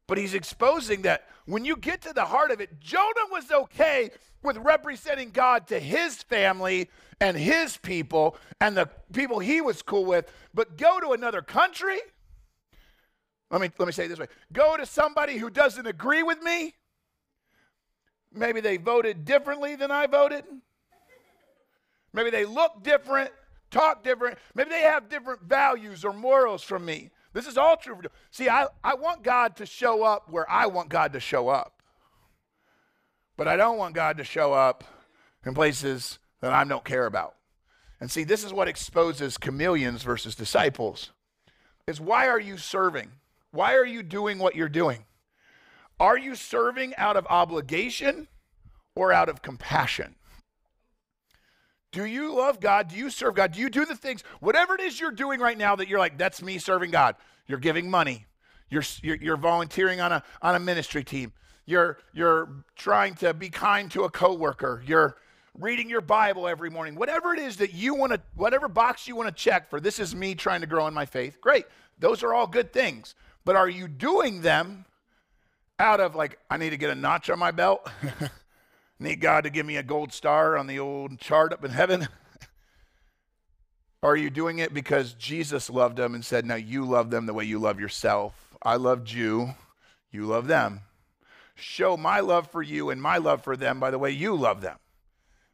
But 0.06 0.16
he's 0.16 0.32
exposing 0.32 1.02
that 1.02 1.28
when 1.44 1.66
you 1.66 1.76
get 1.76 2.00
to 2.02 2.14
the 2.14 2.24
heart 2.24 2.50
of 2.50 2.62
it, 2.62 2.80
Jonah 2.80 3.28
was 3.30 3.50
okay 3.50 4.10
with 4.42 4.56
representing 4.56 5.30
God 5.30 5.66
to 5.66 5.78
his 5.78 6.22
family 6.22 6.88
and 7.20 7.36
his 7.36 7.76
people 7.76 8.38
and 8.62 8.74
the 8.74 8.88
people 9.12 9.38
he 9.38 9.60
was 9.60 9.82
cool 9.82 10.06
with, 10.06 10.32
but 10.54 10.78
go 10.78 10.98
to 10.98 11.12
another 11.12 11.42
country? 11.42 11.98
Let 13.50 13.60
me, 13.60 13.70
let 13.78 13.84
me 13.84 13.92
say 13.92 14.06
it 14.06 14.08
this 14.08 14.18
way 14.18 14.28
go 14.50 14.78
to 14.78 14.86
somebody 14.86 15.36
who 15.36 15.50
doesn't 15.50 15.86
agree 15.86 16.22
with 16.22 16.42
me. 16.42 16.74
Maybe 18.34 18.60
they 18.60 18.76
voted 18.76 19.24
differently 19.24 19.76
than 19.76 19.90
I 19.90 20.06
voted. 20.06 20.44
Maybe 22.12 22.30
they 22.30 22.44
look 22.44 22.82
different, 22.82 23.30
talk 23.70 24.04
different. 24.04 24.38
Maybe 24.54 24.70
they 24.70 24.82
have 24.82 25.08
different 25.08 25.42
values 25.42 26.04
or 26.04 26.12
morals 26.12 26.62
from 26.62 26.84
me. 26.84 27.10
This 27.32 27.46
is 27.46 27.58
all 27.58 27.76
true. 27.76 28.00
See, 28.30 28.48
I, 28.48 28.68
I 28.82 28.94
want 28.94 29.24
God 29.24 29.56
to 29.56 29.66
show 29.66 30.04
up 30.04 30.30
where 30.30 30.48
I 30.48 30.66
want 30.66 30.88
God 30.88 31.12
to 31.14 31.20
show 31.20 31.48
up. 31.48 31.82
But 33.36 33.48
I 33.48 33.56
don't 33.56 33.78
want 33.78 33.94
God 33.94 34.18
to 34.18 34.24
show 34.24 34.52
up 34.52 34.84
in 35.44 35.54
places 35.54 36.20
that 36.40 36.52
I 36.52 36.62
don't 36.64 36.84
care 36.84 37.06
about. 37.06 37.34
And 38.00 38.10
see, 38.10 38.22
this 38.22 38.44
is 38.44 38.52
what 38.52 38.68
exposes 38.68 39.36
chameleons 39.36 40.02
versus 40.02 40.36
disciples. 40.36 41.10
Is 41.86 42.00
why 42.00 42.28
are 42.28 42.40
you 42.40 42.56
serving? 42.56 43.10
Why 43.50 43.74
are 43.74 43.84
you 43.84 44.02
doing 44.02 44.38
what 44.38 44.54
you're 44.54 44.68
doing? 44.68 45.04
Are 46.00 46.18
you 46.18 46.34
serving 46.34 46.94
out 46.96 47.16
of 47.16 47.26
obligation 47.28 48.28
or 48.96 49.12
out 49.12 49.28
of 49.28 49.42
compassion? 49.42 50.16
Do 51.92 52.04
you 52.04 52.34
love 52.34 52.58
God? 52.58 52.88
Do 52.88 52.96
you 52.96 53.08
serve 53.08 53.36
God? 53.36 53.52
Do 53.52 53.60
you 53.60 53.70
do 53.70 53.84
the 53.84 53.94
things, 53.94 54.24
whatever 54.40 54.74
it 54.74 54.80
is 54.80 54.98
you're 54.98 55.12
doing 55.12 55.38
right 55.38 55.56
now 55.56 55.76
that 55.76 55.86
you're 55.86 56.00
like, 56.00 56.18
that's 56.18 56.42
me 56.42 56.58
serving 56.58 56.90
God? 56.90 57.14
You're 57.46 57.60
giving 57.60 57.88
money. 57.88 58.26
You're, 58.68 58.82
you're, 59.02 59.16
you're 59.16 59.36
volunteering 59.36 60.00
on 60.00 60.10
a, 60.10 60.22
on 60.42 60.56
a 60.56 60.58
ministry 60.58 61.04
team. 61.04 61.32
You're, 61.66 61.98
you're 62.12 62.48
trying 62.74 63.14
to 63.16 63.32
be 63.32 63.48
kind 63.48 63.90
to 63.92 64.02
a 64.02 64.10
coworker. 64.10 64.82
You're 64.84 65.16
reading 65.56 65.88
your 65.88 66.00
Bible 66.00 66.48
every 66.48 66.68
morning. 66.68 66.96
Whatever 66.96 67.32
it 67.32 67.38
is 67.38 67.58
that 67.58 67.72
you 67.72 67.94
want 67.94 68.12
to, 68.12 68.20
whatever 68.34 68.66
box 68.66 69.06
you 69.06 69.14
want 69.14 69.28
to 69.28 69.34
check 69.34 69.70
for, 69.70 69.78
this 69.78 70.00
is 70.00 70.16
me 70.16 70.34
trying 70.34 70.62
to 70.62 70.66
grow 70.66 70.88
in 70.88 70.94
my 70.94 71.06
faith. 71.06 71.40
Great. 71.40 71.66
Those 72.00 72.24
are 72.24 72.34
all 72.34 72.48
good 72.48 72.72
things. 72.72 73.14
But 73.44 73.54
are 73.54 73.68
you 73.68 73.86
doing 73.86 74.40
them 74.40 74.84
out 75.78 76.00
of 76.00 76.14
like, 76.14 76.38
I 76.50 76.56
need 76.56 76.70
to 76.70 76.76
get 76.76 76.90
a 76.90 76.94
notch 76.94 77.30
on 77.30 77.38
my 77.38 77.50
belt? 77.50 77.88
Need 78.98 79.20
God 79.20 79.44
to 79.44 79.50
give 79.50 79.66
me 79.66 79.76
a 79.76 79.82
gold 79.82 80.12
star 80.12 80.56
on 80.56 80.66
the 80.66 80.78
old 80.78 81.18
chart 81.18 81.52
up 81.52 81.64
in 81.64 81.70
heaven? 81.72 82.06
are 84.02 84.16
you 84.16 84.30
doing 84.30 84.60
it 84.60 84.72
because 84.72 85.14
Jesus 85.14 85.68
loved 85.68 85.96
them 85.96 86.14
and 86.14 86.24
said, 86.24 86.46
Now 86.46 86.54
you 86.54 86.84
love 86.84 87.10
them 87.10 87.26
the 87.26 87.34
way 87.34 87.44
you 87.44 87.58
love 87.58 87.80
yourself? 87.80 88.54
I 88.62 88.76
loved 88.76 89.10
you, 89.10 89.54
you 90.10 90.26
love 90.26 90.46
them. 90.46 90.80
Show 91.56 91.96
my 91.96 92.20
love 92.20 92.50
for 92.50 92.62
you 92.62 92.90
and 92.90 93.00
my 93.02 93.18
love 93.18 93.42
for 93.42 93.56
them 93.56 93.80
by 93.80 93.90
the 93.90 93.98
way 93.98 94.10
you 94.10 94.34
love 94.34 94.60
them. 94.60 94.78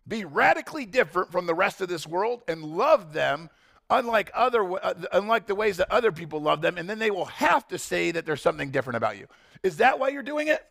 Be 0.07 0.25
radically 0.25 0.87
different 0.87 1.33
from 1.33 1.47
the 1.47 1.55
rest 1.55 1.81
of 1.81 1.89
this 1.89 2.07
world 2.07 2.43
and 2.47 2.63
love 2.63 3.13
them 3.13 3.51
unlike 3.91 4.31
other 4.35 4.63
uh, 4.83 4.95
unlike 5.13 5.47
the 5.47 5.55
ways 5.55 5.77
that 5.79 5.91
other 5.91 6.13
people 6.13 6.41
love 6.41 6.63
them 6.63 6.79
and 6.79 6.89
then 6.89 6.99
they 6.99 7.11
will 7.11 7.27
have 7.27 7.67
to 7.69 7.79
say 7.79 8.13
that 8.13 8.25
there's 8.25 8.41
something 8.41 8.71
different 8.71 8.97
about 8.97 9.19
you. 9.19 9.27
Is 9.63 9.79
that 9.79 9.99
why 9.99 10.09
you're 10.09 10.23
doing 10.23 10.49
it? 10.49 10.65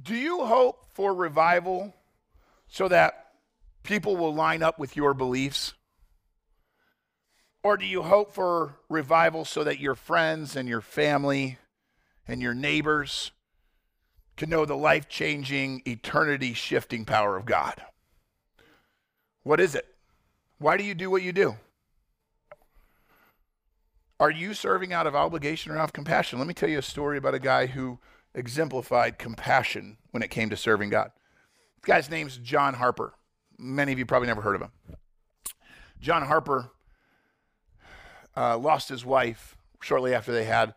Do 0.00 0.14
you 0.14 0.44
hope 0.44 0.84
for 0.92 1.14
revival 1.14 1.94
so 2.68 2.88
that 2.88 3.28
people 3.84 4.16
will 4.16 4.34
line 4.34 4.62
up 4.62 4.78
with 4.78 4.96
your 4.96 5.14
beliefs? 5.14 5.72
Or 7.62 7.78
do 7.78 7.86
you 7.86 8.02
hope 8.02 8.34
for 8.34 8.76
revival 8.90 9.46
so 9.46 9.64
that 9.64 9.80
your 9.80 9.94
friends 9.94 10.56
and 10.56 10.68
your 10.68 10.82
family 10.82 11.56
and 12.28 12.42
your 12.42 12.52
neighbors 12.52 13.30
can 14.36 14.50
know 14.50 14.66
the 14.66 14.76
life 14.76 15.08
changing, 15.08 15.80
eternity 15.86 16.52
shifting 16.52 17.06
power 17.06 17.36
of 17.36 17.46
God? 17.46 17.80
What 19.44 19.60
is 19.60 19.74
it? 19.74 19.86
Why 20.58 20.76
do 20.76 20.84
you 20.84 20.94
do 20.94 21.10
what 21.10 21.22
you 21.22 21.32
do? 21.32 21.56
Are 24.18 24.30
you 24.30 24.54
serving 24.54 24.92
out 24.92 25.06
of 25.06 25.14
obligation 25.14 25.70
or 25.70 25.78
out 25.78 25.84
of 25.84 25.92
compassion? 25.92 26.38
Let 26.38 26.48
me 26.48 26.54
tell 26.54 26.68
you 26.68 26.78
a 26.78 26.82
story 26.82 27.18
about 27.18 27.34
a 27.34 27.38
guy 27.38 27.66
who 27.66 27.98
exemplified 28.34 29.18
compassion 29.18 29.98
when 30.10 30.22
it 30.22 30.30
came 30.30 30.50
to 30.50 30.56
serving 30.56 30.90
God. 30.90 31.10
This 31.76 31.86
guy's 31.86 32.10
name's 32.10 32.38
John 32.38 32.74
Harper. 32.74 33.14
Many 33.58 33.92
of 33.92 33.98
you 33.98 34.06
probably 34.06 34.28
never 34.28 34.40
heard 34.40 34.54
of 34.54 34.62
him. 34.62 34.70
John 36.00 36.22
Harper 36.22 36.70
uh, 38.36 38.56
lost 38.56 38.88
his 38.88 39.04
wife 39.04 39.56
shortly 39.82 40.14
after 40.14 40.32
they 40.32 40.44
had 40.44 40.74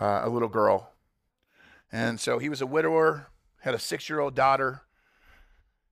uh, 0.00 0.20
a 0.22 0.28
little 0.28 0.48
girl. 0.48 0.92
And 1.90 2.20
so 2.20 2.38
he 2.38 2.48
was 2.48 2.60
a 2.60 2.66
widower, 2.66 3.28
had 3.60 3.74
a 3.74 3.78
six 3.78 4.08
year 4.08 4.20
old 4.20 4.34
daughter. 4.34 4.82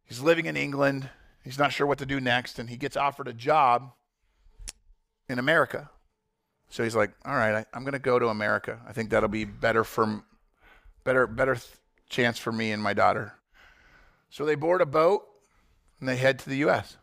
He's 0.04 0.20
living 0.20 0.46
in 0.46 0.56
England. 0.56 1.08
He's 1.42 1.59
not 1.59 1.72
sure 1.72 1.87
what 1.87 1.98
to 1.98 2.07
do 2.07 2.20
next. 2.20 2.59
And 2.59 2.70
he 2.70 2.76
gets 2.76 2.96
offered 2.96 3.28
a 3.28 3.33
job 3.33 3.92
in 5.28 5.38
America. 5.38 5.90
So 6.68 6.83
he's 6.83 6.96
like, 6.96 7.12
all 7.24 7.35
right, 7.35 7.66
I, 7.72 7.76
am 7.76 7.83
going 7.85 7.92
to 7.92 7.98
go 7.98 8.18
to 8.18 8.28
America. 8.28 8.81
I 8.88 8.92
think 8.92 9.11
that'll 9.11 9.28
be 9.28 9.44
better 9.44 9.85
for 9.85 10.22
better 11.05 11.26
better 11.26 11.55
th- 11.57 11.66
chance 12.09 12.38
for 12.38 12.52
me 12.52 12.72
and 12.72 12.83
my 12.83 12.94
daughter. 12.94 13.35
So 14.31 14.46
they 14.46 14.55
board 14.55 14.81
a 14.81 14.87
boat 14.87 15.24
and 16.00 16.09
they 16.09 16.16
head 16.16 16.38
to 16.40 16.48
the 16.48 16.57
U.S. 16.59 16.96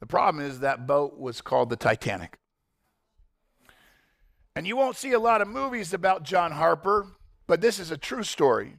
The 0.00 0.06
problem 0.06 0.44
is 0.44 0.60
that 0.60 0.86
boat 0.86 1.18
was 1.18 1.40
called 1.40 1.70
the 1.70 1.76
Titanic. 1.76 2.38
And 4.54 4.66
you 4.66 4.76
won't 4.76 4.96
see 4.96 5.12
a 5.12 5.18
lot 5.18 5.40
of 5.40 5.48
movies 5.48 5.94
about 5.94 6.22
John 6.22 6.52
Harper, 6.52 7.06
but 7.46 7.60
this 7.60 7.78
is 7.78 7.90
a 7.90 7.96
true 7.96 8.22
story. 8.22 8.76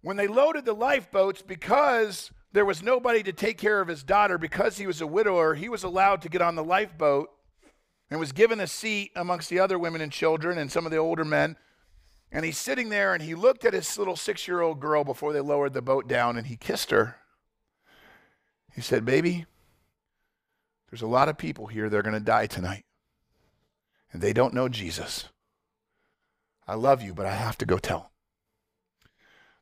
When 0.00 0.16
they 0.16 0.26
loaded 0.26 0.64
the 0.64 0.72
lifeboats, 0.72 1.42
because 1.42 2.30
there 2.52 2.64
was 2.64 2.82
nobody 2.82 3.22
to 3.22 3.32
take 3.32 3.58
care 3.58 3.80
of 3.80 3.88
his 3.88 4.02
daughter, 4.02 4.38
because 4.38 4.78
he 4.78 4.86
was 4.86 5.00
a 5.00 5.06
widower, 5.06 5.54
he 5.54 5.68
was 5.68 5.82
allowed 5.82 6.22
to 6.22 6.28
get 6.28 6.42
on 6.42 6.54
the 6.54 6.64
lifeboat 6.64 7.30
and 8.10 8.20
was 8.20 8.32
given 8.32 8.60
a 8.60 8.66
seat 8.66 9.10
amongst 9.16 9.48
the 9.48 9.58
other 9.58 9.78
women 9.78 10.02
and 10.02 10.12
children 10.12 10.58
and 10.58 10.70
some 10.70 10.84
of 10.84 10.92
the 10.92 10.98
older 10.98 11.24
men. 11.24 11.56
And 12.30 12.44
he's 12.44 12.58
sitting 12.58 12.90
there 12.90 13.14
and 13.14 13.22
he 13.22 13.34
looked 13.34 13.64
at 13.64 13.72
his 13.72 13.98
little 13.98 14.16
six 14.16 14.46
year 14.46 14.60
old 14.60 14.80
girl 14.80 15.02
before 15.02 15.32
they 15.32 15.40
lowered 15.40 15.72
the 15.72 15.82
boat 15.82 16.08
down 16.08 16.36
and 16.36 16.46
he 16.46 16.56
kissed 16.56 16.90
her. 16.90 17.16
He 18.74 18.80
said, 18.80 19.04
Baby, 19.04 19.46
there's 20.90 21.02
a 21.02 21.06
lot 21.06 21.28
of 21.28 21.38
people 21.38 21.66
here 21.66 21.88
that 21.88 21.96
are 21.96 22.02
going 22.02 22.14
to 22.14 22.20
die 22.20 22.46
tonight 22.46 22.84
and 24.12 24.20
they 24.20 24.34
don't 24.34 24.54
know 24.54 24.68
Jesus. 24.68 25.28
I 26.68 26.74
love 26.74 27.02
you, 27.02 27.14
but 27.14 27.26
I 27.26 27.34
have 27.34 27.56
to 27.58 27.66
go 27.66 27.78
tell. 27.78 28.12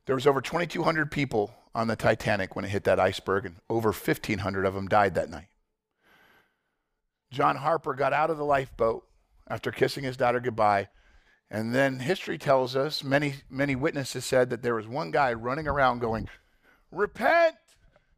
There 0.05 0.15
was 0.15 0.27
over 0.27 0.41
2,200 0.41 1.09
people 1.09 1.53
on 1.73 1.87
the 1.87 1.95
Titanic 1.95 2.55
when 2.55 2.65
it 2.65 2.69
hit 2.69 2.83
that 2.83 2.99
iceberg, 2.99 3.45
and 3.45 3.55
over 3.69 3.89
1,500 3.89 4.65
of 4.65 4.73
them 4.73 4.87
died 4.87 5.15
that 5.15 5.29
night. 5.29 5.47
John 7.31 7.57
Harper 7.57 7.93
got 7.93 8.13
out 8.13 8.29
of 8.29 8.37
the 8.37 8.43
lifeboat 8.43 9.05
after 9.47 9.71
kissing 9.71 10.03
his 10.03 10.17
daughter 10.17 10.39
goodbye 10.39 10.89
and 11.51 11.75
then 11.75 11.99
history 11.99 12.37
tells 12.37 12.77
us, 12.77 13.03
many, 13.03 13.35
many 13.49 13.75
witnesses 13.75 14.23
said 14.23 14.49
that 14.49 14.63
there 14.63 14.73
was 14.73 14.87
one 14.87 15.11
guy 15.11 15.33
running 15.33 15.67
around 15.67 15.99
going, 15.99 16.29
Repent, 16.91 17.55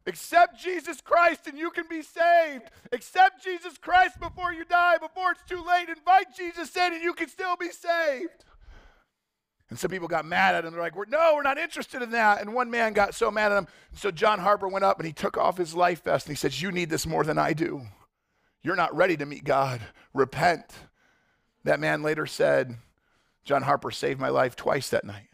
accept 0.06 0.62
Jesus 0.62 1.00
Christ, 1.00 1.48
and 1.48 1.58
you 1.58 1.72
can 1.72 1.86
be 1.90 2.00
saved. 2.00 2.70
Accept 2.92 3.42
Jesus 3.42 3.76
Christ 3.76 4.20
before 4.20 4.52
you 4.52 4.64
die, 4.64 4.98
before 4.98 5.32
it's 5.32 5.42
too 5.48 5.62
late. 5.66 5.88
Invite 5.88 6.36
Jesus 6.36 6.76
in, 6.76 6.94
and 6.94 7.02
you 7.02 7.12
can 7.12 7.28
still 7.28 7.56
be 7.56 7.70
saved. 7.70 8.44
And 9.70 9.78
some 9.78 9.90
people 9.90 10.08
got 10.08 10.24
mad 10.24 10.54
at 10.54 10.64
him. 10.64 10.72
They're 10.72 10.82
like, 10.82 10.94
we're, 10.94 11.06
No, 11.06 11.32
we're 11.34 11.42
not 11.42 11.58
interested 11.58 12.02
in 12.02 12.10
that. 12.10 12.40
And 12.40 12.54
one 12.54 12.70
man 12.70 12.92
got 12.92 13.14
so 13.14 13.30
mad 13.30 13.52
at 13.52 13.58
him. 13.58 13.66
So 13.94 14.10
John 14.10 14.38
Harper 14.38 14.68
went 14.68 14.84
up 14.84 14.98
and 14.98 15.06
he 15.06 15.12
took 15.12 15.36
off 15.36 15.56
his 15.56 15.74
life 15.74 16.04
vest 16.04 16.26
and 16.26 16.36
he 16.36 16.38
says, 16.38 16.60
You 16.60 16.70
need 16.70 16.90
this 16.90 17.06
more 17.06 17.24
than 17.24 17.38
I 17.38 17.52
do. 17.52 17.82
You're 18.62 18.76
not 18.76 18.94
ready 18.94 19.16
to 19.16 19.26
meet 19.26 19.44
God. 19.44 19.80
Repent. 20.12 20.64
That 21.64 21.80
man 21.80 22.02
later 22.02 22.26
said, 22.26 22.76
John 23.44 23.62
Harper 23.62 23.90
saved 23.90 24.20
my 24.20 24.28
life 24.28 24.56
twice 24.56 24.90
that 24.90 25.04
night. 25.04 25.28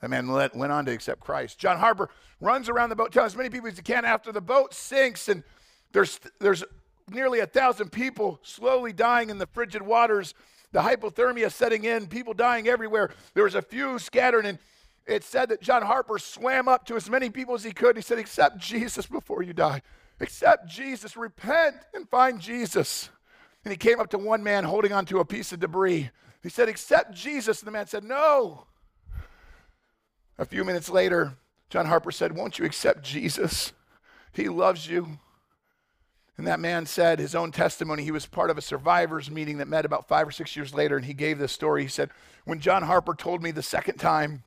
That 0.00 0.10
man 0.10 0.28
let, 0.28 0.56
went 0.56 0.72
on 0.72 0.84
to 0.86 0.92
accept 0.92 1.20
Christ. 1.20 1.58
John 1.58 1.78
Harper 1.78 2.10
runs 2.40 2.68
around 2.68 2.90
the 2.90 2.96
boat, 2.96 3.12
telling 3.12 3.26
as 3.26 3.36
many 3.36 3.50
people 3.50 3.68
as 3.68 3.76
he 3.76 3.82
can 3.82 4.04
after 4.04 4.32
the 4.32 4.40
boat 4.40 4.74
sinks, 4.74 5.28
and 5.28 5.44
there's, 5.92 6.18
there's 6.40 6.64
nearly 7.08 7.38
a 7.38 7.46
thousand 7.46 7.92
people 7.92 8.40
slowly 8.42 8.92
dying 8.92 9.30
in 9.30 9.38
the 9.38 9.46
frigid 9.46 9.82
waters, 9.82 10.34
the 10.72 10.80
hypothermia 10.80 11.50
setting 11.50 11.84
in, 11.84 12.06
people 12.06 12.34
dying 12.34 12.66
everywhere. 12.66 13.10
There 13.34 13.44
was 13.44 13.54
a 13.54 13.62
few 13.62 13.98
scattered, 13.98 14.46
and 14.46 14.58
it 15.06 15.24
said 15.24 15.50
that 15.50 15.60
John 15.60 15.82
Harper 15.82 16.18
swam 16.18 16.68
up 16.68 16.86
to 16.86 16.96
as 16.96 17.10
many 17.10 17.30
people 17.30 17.54
as 17.54 17.64
he 17.64 17.72
could. 17.72 17.96
He 17.96 18.02
said, 18.02 18.18
Accept 18.18 18.58
Jesus 18.58 19.06
before 19.06 19.42
you 19.42 19.52
die. 19.52 19.82
Accept 20.20 20.68
Jesus. 20.68 21.16
Repent 21.16 21.76
and 21.94 22.08
find 22.08 22.40
Jesus. 22.40 23.10
And 23.64 23.72
he 23.72 23.76
came 23.76 24.00
up 24.00 24.10
to 24.10 24.18
one 24.18 24.42
man 24.42 24.64
holding 24.64 24.92
onto 24.92 25.18
a 25.18 25.24
piece 25.24 25.52
of 25.52 25.60
debris. 25.60 26.10
He 26.42 26.48
said, 26.48 26.68
Accept 26.68 27.12
Jesus. 27.14 27.60
And 27.60 27.66
the 27.66 27.72
man 27.72 27.86
said, 27.86 28.04
No. 28.04 28.66
A 30.38 30.44
few 30.44 30.64
minutes 30.64 30.88
later, 30.88 31.34
John 31.68 31.86
Harper 31.86 32.10
said, 32.10 32.36
Won't 32.36 32.58
you 32.58 32.64
accept 32.64 33.02
Jesus? 33.02 33.72
He 34.32 34.48
loves 34.48 34.88
you. 34.88 35.18
And 36.42 36.48
that 36.48 36.58
man 36.58 36.86
said 36.86 37.20
his 37.20 37.36
own 37.36 37.52
testimony. 37.52 38.02
He 38.02 38.10
was 38.10 38.26
part 38.26 38.50
of 38.50 38.58
a 38.58 38.62
survivors 38.62 39.30
meeting 39.30 39.58
that 39.58 39.68
met 39.68 39.84
about 39.84 40.08
five 40.08 40.26
or 40.26 40.32
six 40.32 40.56
years 40.56 40.74
later, 40.74 40.96
and 40.96 41.04
he 41.04 41.14
gave 41.14 41.38
this 41.38 41.52
story. 41.52 41.82
He 41.82 41.88
said, 41.88 42.10
When 42.46 42.58
John 42.58 42.82
Harper 42.82 43.14
told 43.14 43.44
me 43.44 43.52
the 43.52 43.62
second 43.62 43.98
time 43.98 44.42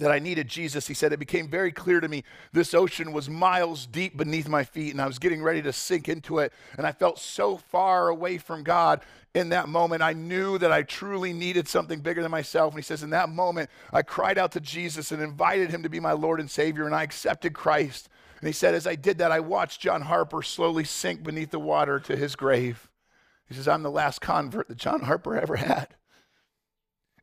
that 0.00 0.10
I 0.10 0.18
needed 0.18 0.48
Jesus, 0.48 0.88
he 0.88 0.94
said, 0.94 1.12
it 1.12 1.20
became 1.20 1.46
very 1.46 1.70
clear 1.70 2.00
to 2.00 2.08
me 2.08 2.24
this 2.52 2.74
ocean 2.74 3.12
was 3.12 3.30
miles 3.30 3.86
deep 3.86 4.16
beneath 4.16 4.48
my 4.48 4.64
feet, 4.64 4.90
and 4.90 5.00
I 5.00 5.06
was 5.06 5.20
getting 5.20 5.40
ready 5.40 5.62
to 5.62 5.72
sink 5.72 6.08
into 6.08 6.40
it. 6.40 6.52
And 6.76 6.84
I 6.84 6.90
felt 6.90 7.20
so 7.20 7.58
far 7.58 8.08
away 8.08 8.36
from 8.38 8.64
God 8.64 9.00
in 9.32 9.50
that 9.50 9.68
moment. 9.68 10.02
I 10.02 10.14
knew 10.14 10.58
that 10.58 10.72
I 10.72 10.82
truly 10.82 11.32
needed 11.32 11.68
something 11.68 12.00
bigger 12.00 12.22
than 12.22 12.32
myself. 12.32 12.72
And 12.72 12.82
he 12.82 12.84
says, 12.84 13.04
In 13.04 13.10
that 13.10 13.28
moment, 13.28 13.70
I 13.92 14.02
cried 14.02 14.36
out 14.36 14.50
to 14.50 14.60
Jesus 14.60 15.12
and 15.12 15.22
invited 15.22 15.70
him 15.70 15.84
to 15.84 15.88
be 15.88 16.00
my 16.00 16.10
Lord 16.10 16.40
and 16.40 16.50
Savior, 16.50 16.86
and 16.86 16.94
I 16.94 17.04
accepted 17.04 17.52
Christ. 17.54 18.08
And 18.40 18.46
he 18.46 18.52
said, 18.52 18.74
as 18.74 18.86
I 18.86 18.94
did 18.94 19.18
that, 19.18 19.32
I 19.32 19.40
watched 19.40 19.80
John 19.80 20.02
Harper 20.02 20.42
slowly 20.42 20.84
sink 20.84 21.22
beneath 21.22 21.50
the 21.50 21.60
water 21.60 22.00
to 22.00 22.16
his 22.16 22.36
grave. 22.36 22.88
He 23.46 23.54
says, 23.54 23.68
I'm 23.68 23.82
the 23.82 23.90
last 23.90 24.20
convert 24.20 24.68
that 24.68 24.78
John 24.78 25.02
Harper 25.02 25.36
ever 25.36 25.56
had. 25.56 25.88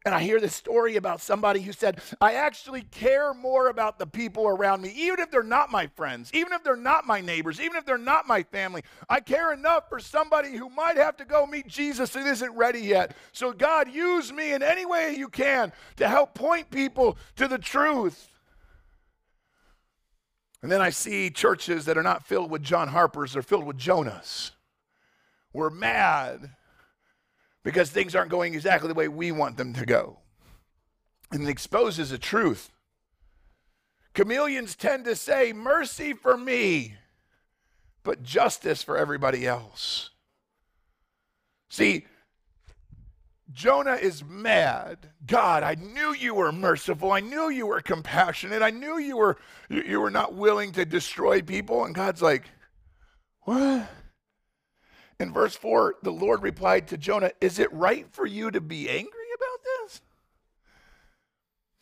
And 0.06 0.16
I 0.16 0.22
hear 0.22 0.40
this 0.40 0.56
story 0.56 0.96
about 0.96 1.20
somebody 1.20 1.60
who 1.60 1.74
said, 1.74 2.00
I 2.22 2.36
actually 2.36 2.84
care 2.84 3.34
more 3.34 3.68
about 3.68 4.00
the 4.00 4.08
people 4.08 4.48
around 4.48 4.82
me, 4.82 4.94
even 4.96 5.20
if 5.20 5.32
they're 5.32 5.44
not 5.44 5.70
my 5.70 5.88
friends, 5.88 6.32
even 6.34 6.54
if 6.54 6.64
they're 6.64 6.78
not 6.78 7.06
my 7.06 7.20
neighbors, 7.20 7.60
even 7.60 7.76
if 7.76 7.86
they're 7.86 7.98
not 7.98 8.26
my 8.26 8.44
family. 8.44 8.84
I 9.10 9.20
care 9.20 9.52
enough 9.52 9.90
for 9.90 10.00
somebody 10.00 10.56
who 10.56 10.70
might 10.70 10.96
have 10.96 11.18
to 11.18 11.26
go 11.26 11.46
meet 11.46 11.68
Jesus 11.68 12.16
and 12.16 12.26
isn't 12.26 12.56
ready 12.56 12.80
yet. 12.80 13.18
So, 13.34 13.52
God, 13.52 13.92
use 13.92 14.32
me 14.32 14.54
in 14.54 14.64
any 14.64 14.86
way 14.86 15.14
you 15.18 15.28
can 15.28 15.74
to 15.98 16.08
help 16.08 16.36
point 16.36 16.70
people 16.70 17.18
to 17.36 17.50
the 17.50 17.58
truth. 17.58 18.30
And 20.62 20.72
then 20.72 20.82
I 20.82 20.90
see 20.90 21.30
churches 21.30 21.86
that 21.86 21.98
are 21.98 22.04
not 22.04 22.26
filled 22.26 22.50
with 22.50 22.64
John 22.64 22.88
Harpers, 22.90 23.34
they're 23.34 23.42
filled 23.42 23.66
with 23.66 23.78
Jonahs. 23.78 24.52
We're 25.54 25.70
mad 25.70 26.52
because 27.64 27.90
things 27.90 28.16
aren't 28.16 28.32
going 28.32 28.54
exactly 28.54 28.88
the 28.88 28.94
way 28.94 29.08
we 29.08 29.32
want 29.32 29.58
them 29.58 29.74
to 29.74 29.86
go. 29.86 30.20
And 31.32 31.44
it 31.44 31.50
exposes 31.50 32.10
the 32.12 32.18
truth. 32.18 32.72
Chameleons 34.14 34.76
tend 34.76 35.06
to 35.06 35.16
say, 35.16 35.54
mercy 35.54 36.14
for 36.14 36.38
me, 36.38 36.96
but 38.04 38.24
justice 38.24 38.82
for 38.82 38.98
everybody 38.98 39.46
else. 39.46 40.12
See, 41.70 42.06
Jonah 43.52 43.96
is 43.96 44.26
mad. 44.26 45.10
God, 45.26 45.64
I 45.64 45.76
knew 45.76 46.14
you 46.14 46.36
were 46.36 46.52
merciful. 46.52 47.12
I 47.12 47.22
knew 47.22 47.50
you 47.50 47.66
were 47.66 47.82
compassionate. 47.82 48.62
I 48.62 48.72
knew 48.72 48.98
you 48.98 49.18
were 49.18 49.38
you 49.70 50.02
were 50.02 50.12
not 50.12 50.34
willing 50.34 50.74
to 50.74 50.86
destroy 50.86 51.42
people. 51.42 51.86
And 51.86 51.96
God's 51.96 52.22
like, 52.22 52.50
"What?" 53.42 53.88
In 55.20 55.34
verse 55.34 55.56
4, 55.56 55.96
the 56.04 56.12
Lord 56.12 56.44
replied 56.44 56.88
to 56.90 56.98
Jonah, 56.98 57.32
"Is 57.40 57.58
it 57.58 57.72
right 57.72 58.06
for 58.12 58.26
you 58.26 58.52
to 58.52 58.62
be 58.62 58.90
angry 58.90 59.28
about 59.36 59.64
this?" 59.64 60.02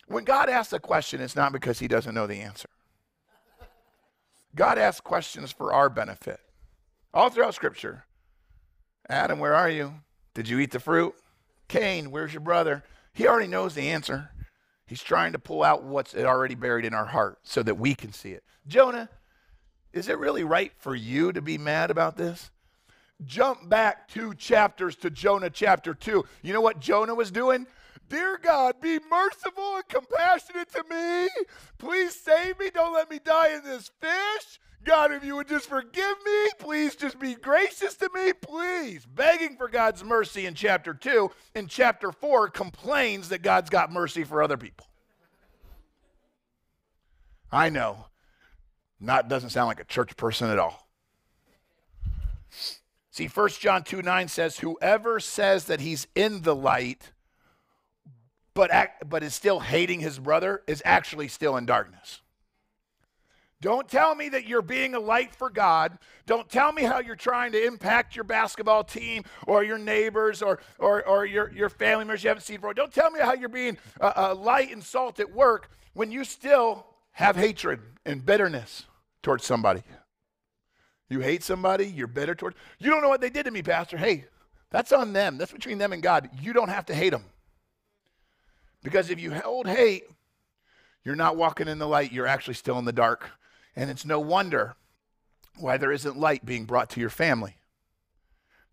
When 0.06 0.24
God 0.24 0.48
asks 0.48 0.72
a 0.72 0.78
question, 0.78 1.20
it's 1.20 1.36
not 1.36 1.52
because 1.52 1.80
he 1.80 1.88
doesn't 1.88 2.14
know 2.14 2.28
the 2.28 2.40
answer. 2.40 2.68
God 4.54 4.78
asks 4.78 5.00
questions 5.00 5.50
for 5.50 5.72
our 5.72 5.88
benefit. 5.90 6.40
All 7.12 7.28
throughout 7.28 7.54
scripture. 7.54 8.04
Adam, 9.08 9.40
where 9.40 9.54
are 9.54 9.68
you? 9.68 10.02
Did 10.32 10.48
you 10.48 10.60
eat 10.60 10.70
the 10.70 10.80
fruit? 10.80 11.14
Cain, 11.68 12.10
where's 12.10 12.32
your 12.32 12.40
brother? 12.40 12.82
He 13.12 13.26
already 13.26 13.48
knows 13.48 13.74
the 13.74 13.88
answer. 13.88 14.30
He's 14.86 15.02
trying 15.02 15.32
to 15.32 15.38
pull 15.38 15.62
out 15.62 15.82
what's 15.82 16.14
already 16.14 16.54
buried 16.54 16.84
in 16.84 16.94
our 16.94 17.06
heart 17.06 17.38
so 17.42 17.62
that 17.62 17.76
we 17.76 17.94
can 17.94 18.12
see 18.12 18.30
it. 18.30 18.44
Jonah, 18.66 19.08
is 19.92 20.08
it 20.08 20.18
really 20.18 20.44
right 20.44 20.72
for 20.78 20.94
you 20.94 21.32
to 21.32 21.42
be 21.42 21.58
mad 21.58 21.90
about 21.90 22.16
this? 22.16 22.50
Jump 23.24 23.68
back 23.68 24.08
two 24.08 24.34
chapters 24.34 24.94
to 24.96 25.10
Jonah 25.10 25.50
chapter 25.50 25.94
2. 25.94 26.24
You 26.42 26.52
know 26.52 26.60
what 26.60 26.80
Jonah 26.80 27.14
was 27.14 27.30
doing? 27.30 27.66
Dear 28.08 28.38
God, 28.40 28.80
be 28.80 29.00
merciful 29.10 29.76
and 29.76 29.88
compassionate 29.88 30.70
to 30.72 30.84
me. 30.88 31.28
Please 31.78 32.14
save 32.14 32.58
me. 32.58 32.70
Don't 32.70 32.94
let 32.94 33.10
me 33.10 33.18
die 33.18 33.54
in 33.54 33.64
this 33.64 33.90
fish. 34.00 34.60
God, 34.86 35.12
if 35.12 35.24
you 35.24 35.34
would 35.34 35.48
just 35.48 35.68
forgive 35.68 36.16
me, 36.24 36.48
please 36.60 36.94
just 36.94 37.18
be 37.18 37.34
gracious 37.34 37.96
to 37.96 38.08
me, 38.14 38.32
please. 38.32 39.04
Begging 39.04 39.56
for 39.56 39.68
God's 39.68 40.04
mercy 40.04 40.46
in 40.46 40.54
chapter 40.54 40.94
2. 40.94 41.28
In 41.56 41.66
chapter 41.66 42.12
4, 42.12 42.50
complains 42.50 43.28
that 43.30 43.42
God's 43.42 43.68
got 43.68 43.90
mercy 43.90 44.22
for 44.22 44.44
other 44.44 44.56
people. 44.56 44.86
I 47.50 47.68
know. 47.68 48.06
Not 49.00 49.28
doesn't 49.28 49.50
sound 49.50 49.66
like 49.66 49.80
a 49.80 49.84
church 49.84 50.16
person 50.16 50.50
at 50.50 50.58
all. 50.58 50.88
See, 53.10 53.26
1 53.26 53.48
John 53.58 53.82
2 53.82 54.02
9 54.02 54.28
says, 54.28 54.58
Whoever 54.58 55.18
says 55.18 55.64
that 55.64 55.80
he's 55.80 56.06
in 56.14 56.42
the 56.42 56.54
light, 56.54 57.10
but, 58.54 58.70
act, 58.70 59.08
but 59.08 59.24
is 59.24 59.34
still 59.34 59.58
hating 59.58 59.98
his 59.98 60.20
brother, 60.20 60.62
is 60.68 60.80
actually 60.84 61.26
still 61.26 61.56
in 61.56 61.66
darkness. 61.66 62.20
Don't 63.62 63.88
tell 63.88 64.14
me 64.14 64.28
that 64.28 64.46
you're 64.46 64.60
being 64.60 64.94
a 64.94 65.00
light 65.00 65.34
for 65.34 65.48
God. 65.48 65.98
Don't 66.26 66.48
tell 66.48 66.72
me 66.72 66.82
how 66.82 67.00
you're 67.00 67.16
trying 67.16 67.52
to 67.52 67.66
impact 67.66 68.14
your 68.14 68.24
basketball 68.24 68.84
team 68.84 69.24
or 69.46 69.64
your 69.64 69.78
neighbors 69.78 70.42
or, 70.42 70.60
or, 70.78 71.06
or 71.08 71.24
your, 71.24 71.50
your 71.52 71.70
family 71.70 72.04
members 72.04 72.22
you 72.22 72.28
haven't 72.28 72.42
seen 72.42 72.56
before. 72.56 72.74
Don't 72.74 72.92
tell 72.92 73.10
me 73.10 73.18
how 73.18 73.32
you're 73.32 73.48
being 73.48 73.78
a, 74.00 74.12
a 74.16 74.34
light 74.34 74.72
and 74.72 74.84
salt 74.84 75.20
at 75.20 75.32
work 75.32 75.70
when 75.94 76.10
you 76.10 76.22
still 76.22 76.86
have 77.12 77.34
hatred 77.34 77.80
and 78.04 78.24
bitterness 78.26 78.84
towards 79.22 79.44
somebody. 79.46 79.82
You 81.08 81.20
hate 81.20 81.42
somebody, 81.42 81.86
you're 81.86 82.08
bitter 82.08 82.34
towards. 82.34 82.56
You 82.78 82.90
don't 82.90 83.00
know 83.00 83.08
what 83.08 83.22
they 83.22 83.30
did 83.30 83.44
to 83.44 83.50
me, 83.50 83.62
Pastor. 83.62 83.96
Hey, 83.96 84.26
that's 84.70 84.92
on 84.92 85.14
them. 85.14 85.38
That's 85.38 85.52
between 85.52 85.78
them 85.78 85.94
and 85.94 86.02
God. 86.02 86.28
You 86.42 86.52
don't 86.52 86.68
have 86.68 86.84
to 86.86 86.94
hate 86.94 87.10
them. 87.10 87.24
Because 88.82 89.08
if 89.08 89.18
you 89.18 89.32
hold 89.32 89.66
hate, 89.66 90.04
you're 91.04 91.16
not 91.16 91.36
walking 91.36 91.68
in 91.68 91.78
the 91.78 91.88
light, 91.88 92.12
you're 92.12 92.26
actually 92.26 92.54
still 92.54 92.78
in 92.78 92.84
the 92.84 92.92
dark. 92.92 93.30
And 93.76 93.90
it's 93.90 94.06
no 94.06 94.18
wonder 94.18 94.74
why 95.58 95.76
there 95.76 95.92
isn't 95.92 96.18
light 96.18 96.44
being 96.44 96.64
brought 96.64 96.90
to 96.90 97.00
your 97.00 97.10
family, 97.10 97.56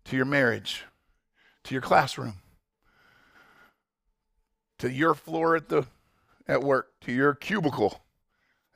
to 0.06 0.16
your 0.16 0.24
marriage, 0.24 0.84
to 1.64 1.74
your 1.74 1.82
classroom, 1.82 2.34
to 4.78 4.90
your 4.90 5.14
floor 5.14 5.56
at 5.56 5.68
the 5.68 5.86
at 6.46 6.62
work, 6.62 6.92
to 7.02 7.12
your 7.12 7.34
cubicle. 7.34 8.02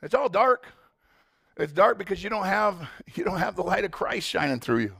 It's 0.01 0.13
all 0.13 0.29
dark. 0.29 0.67
It's 1.57 1.73
dark 1.73 1.97
because 1.97 2.23
you 2.23 2.29
don't 2.29 2.45
have 2.45 2.89
you 3.15 3.23
don't 3.23 3.39
have 3.39 3.55
the 3.55 3.63
light 3.63 3.83
of 3.83 3.91
Christ 3.91 4.27
shining 4.27 4.59
through 4.59 4.79
you. 4.79 4.95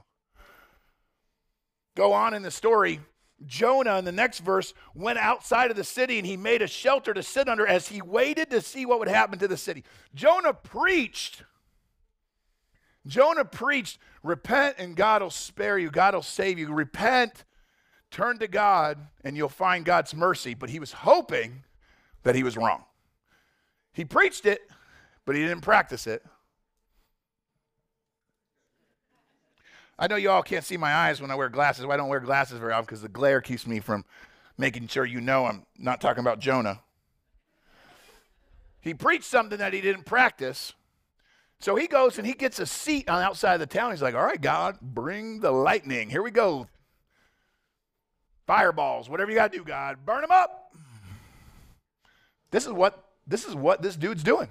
Go 1.96 2.14
on 2.14 2.34
in 2.34 2.44
the 2.44 2.52
story. 2.52 3.00
Jonah 3.46 3.98
in 3.98 4.06
the 4.06 4.12
next 4.12 4.40
verse 4.40 4.74
went 4.94 5.18
outside 5.18 5.72
of 5.72 5.78
the 5.78 5.84
city 5.84 6.18
and 6.18 6.28
he 6.28 6.38
made 6.38 6.62
a 6.62 6.68
shelter 6.68 7.14
to 7.14 7.24
sit 7.24 7.48
under 7.48 7.66
as 7.66 7.88
he 7.88 8.02
waited 8.02 8.50
to 8.50 8.62
see 8.62 8.86
what 8.86 9.00
would 9.00 9.08
happen 9.08 9.40
to 9.40 9.48
the 9.48 9.58
city. 9.58 9.84
Jonah 10.14 10.54
preached. 10.54 11.44
Jonah 13.08 13.46
preached, 13.46 13.98
repent 14.24 14.76
and 14.78 14.96
God 14.96 15.22
will 15.22 15.30
spare 15.30 15.78
you, 15.78 15.90
God 15.90 16.14
will 16.14 16.22
save 16.22 16.60
you. 16.60 16.74
Repent, 16.74 17.46
turn 18.12 18.40
to 18.40 18.48
God, 18.48 19.08
and 19.24 19.38
you'll 19.38 19.50
find 19.50 19.86
God's 19.86 20.14
mercy. 20.14 20.54
But 20.54 20.70
he 20.70 20.80
was 20.80 20.92
hoping 20.92 21.64
that 22.24 22.36
he 22.36 22.44
was 22.44 22.58
wrong. 22.58 22.84
He 23.94 24.06
preached 24.06 24.46
it, 24.46 24.62
but 25.26 25.36
he 25.36 25.42
didn't 25.42 25.62
practice 25.62 26.08
it. 26.08 26.24
I 30.00 30.08
know 30.08 30.16
you 30.16 30.32
all 30.32 30.42
can't 30.42 30.64
see 30.64 30.78
my 30.78 30.94
eyes 30.94 31.22
when 31.22 31.30
I 31.30 31.36
wear 31.36 31.50
glasses. 31.50 31.86
Well, 31.86 31.94
I 31.94 31.98
don't 31.98 32.08
wear 32.08 32.22
glasses 32.22 32.58
very 32.58 32.72
often 32.72 32.86
because 32.86 33.02
the 33.02 33.10
glare 33.10 33.42
keeps 33.42 33.68
me 33.68 33.82
from 33.82 34.06
making 34.58 34.88
sure 34.88 35.04
you 35.04 35.20
know 35.20 35.46
I'm 35.46 35.66
not 35.78 36.00
talking 36.00 36.22
about 36.22 36.40
Jonah. 36.40 36.80
He 38.80 38.94
preached 38.94 39.26
something 39.26 39.58
that 39.58 39.74
he 39.74 39.82
didn't 39.82 40.06
practice. 40.06 40.74
So 41.60 41.76
he 41.76 41.88
goes 41.88 42.18
and 42.18 42.26
he 42.26 42.34
gets 42.34 42.60
a 42.60 42.66
seat 42.66 43.10
on 43.10 43.22
outside 43.22 43.56
of 43.56 43.60
the 43.60 43.66
town. 43.66 43.92
He's 43.92 44.02
like, 44.02 44.16
All 44.16 44.24
right, 44.24 44.40
God, 44.40 44.80
bring 44.82 45.42
the 45.42 45.52
lightning. 45.52 46.10
Here 46.10 46.24
we 46.24 46.32
go. 46.32 46.70
Fireballs, 48.48 49.10
whatever 49.10 49.30
you 49.30 49.36
got 49.36 49.52
to 49.52 49.58
do, 49.58 49.66
God, 49.66 50.06
burn 50.06 50.22
them 50.22 50.32
up. 50.32 50.74
This 52.52 52.66
is 52.66 52.72
what 52.72 53.04
this 53.28 53.46
is 53.46 53.54
what 53.54 53.82
this 53.82 53.98
dude's 53.98 54.24
doing. 54.24 54.48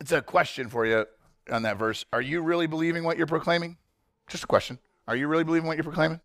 It's 0.00 0.10
a 0.10 0.20
question 0.20 0.68
for 0.68 0.84
you 0.84 1.06
on 1.50 1.62
that 1.62 1.78
verse. 1.78 2.04
Are 2.12 2.20
you 2.20 2.42
really 2.42 2.66
believing 2.66 3.04
what 3.04 3.16
you're 3.16 3.26
proclaiming? 3.26 3.76
Just 4.28 4.44
a 4.44 4.46
question. 4.46 4.78
Are 5.06 5.16
you 5.16 5.28
really 5.28 5.44
believing 5.44 5.66
what 5.66 5.76
you're 5.76 5.84
proclaiming? 5.84 6.20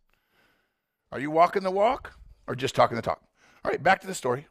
Are 1.12 1.20
you 1.20 1.32
walking 1.32 1.64
the 1.64 1.72
walk 1.72 2.14
or 2.48 2.56
just 2.56 2.76
talking 2.76 2.96
the 2.96 3.02
talk? 3.02 3.22
All 3.64 3.72
right, 3.72 3.82
back 3.82 4.02
to 4.02 4.08
the 4.08 4.16
story. 4.16 4.48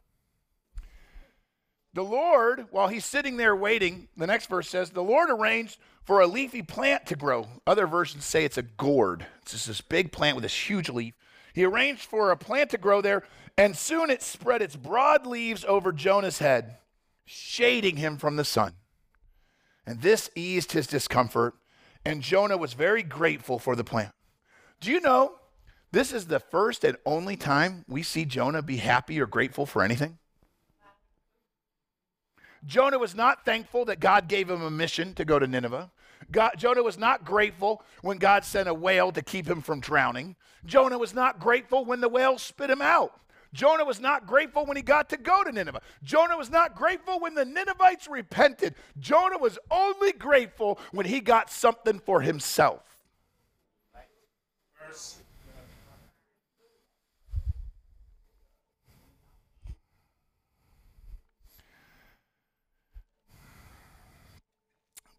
The 1.93 2.03
Lord, 2.03 2.65
while 2.71 2.87
he's 2.87 3.05
sitting 3.05 3.37
there 3.37 3.55
waiting, 3.55 4.07
the 4.17 4.25
next 4.25 4.47
verse 4.47 4.67
says, 4.67 4.89
the 4.89 5.03
Lord 5.03 5.29
arranged 5.29 5.77
for 6.03 6.21
a 6.21 6.27
leafy 6.27 6.63
plant 6.63 7.05
to 7.05 7.15
grow. 7.15 7.47
Other 7.67 7.85
versions 7.85 8.25
say 8.25 8.43
it's 8.43 8.57
a 8.57 8.63
gourd. 8.63 9.27
It's 9.43 9.51
just 9.51 9.67
this 9.67 9.81
big 9.81 10.11
plant 10.11 10.35
with 10.35 10.41
this 10.41 10.69
huge 10.69 10.89
leaf. 10.89 11.13
He 11.53 11.63
arranged 11.63 12.01
for 12.01 12.31
a 12.31 12.37
plant 12.37 12.71
to 12.71 12.79
grow 12.79 13.01
there, 13.01 13.23
and 13.57 13.77
soon 13.77 14.09
it 14.09 14.23
spread 14.23 14.63
its 14.63 14.75
broad 14.75 15.27
leaves 15.27 15.63
over 15.65 15.91
Jonah's 15.91 16.39
head, 16.39 16.77
shading 17.25 17.97
him 17.97 18.17
from 18.17 18.37
the 18.37 18.43
sun. 18.43 18.73
And 19.85 20.01
this 20.01 20.29
eased 20.35 20.71
his 20.71 20.87
discomfort 20.87 21.55
And 22.05 22.21
Jonah 22.21 22.57
was 22.57 22.73
very 22.73 23.03
grateful 23.03 23.59
for 23.59 23.75
the 23.75 23.83
plant. 23.83 24.13
Do 24.81 24.91
you 24.91 24.99
know 24.99 25.35
this 25.93 26.11
is 26.11 26.27
the 26.27 26.39
first 26.39 26.83
and 26.83 26.97
only 27.05 27.37
time 27.37 27.85
we 27.87 28.03
see 28.03 28.25
Jonah 28.25 28.61
be 28.61 28.77
happy 28.77 29.21
or 29.21 29.25
grateful 29.25 29.65
for 29.65 29.83
anything? 29.83 30.17
Jonah 32.65 32.99
was 32.99 33.15
not 33.15 33.45
thankful 33.45 33.85
that 33.85 33.99
God 33.99 34.27
gave 34.27 34.49
him 34.49 34.61
a 34.61 34.71
mission 34.71 35.13
to 35.15 35.25
go 35.25 35.39
to 35.39 35.47
Nineveh. 35.47 35.91
God, 36.31 36.53
Jonah 36.57 36.83
was 36.83 36.97
not 36.97 37.25
grateful 37.25 37.83
when 38.01 38.17
God 38.17 38.45
sent 38.45 38.69
a 38.69 38.73
whale 38.73 39.11
to 39.11 39.21
keep 39.21 39.47
him 39.47 39.61
from 39.61 39.79
drowning. 39.79 40.35
Jonah 40.65 40.97
was 40.97 41.13
not 41.13 41.39
grateful 41.39 41.83
when 41.83 42.01
the 42.01 42.09
whale 42.09 42.37
spit 42.37 42.69
him 42.69 42.81
out. 42.81 43.19
Jonah 43.53 43.85
was 43.85 43.99
not 43.99 44.25
grateful 44.25 44.65
when 44.65 44.75
he 44.75 44.83
got 44.83 45.09
to 45.09 45.17
go 45.17 45.43
to 45.43 45.51
Nineveh. 45.51 45.81
Jonah 46.03 46.37
was 46.37 46.49
not 46.49 46.75
grateful 46.75 47.19
when 47.19 47.35
the 47.35 47.45
Ninevites 47.45 48.07
repented. 48.07 48.75
Jonah 48.99 49.37
was 49.37 49.59
only 49.69 50.11
grateful 50.11 50.79
when 50.91 51.05
he 51.05 51.21
got 51.21 51.49
something 51.51 51.99
for 51.99 52.21
himself. 52.21 52.81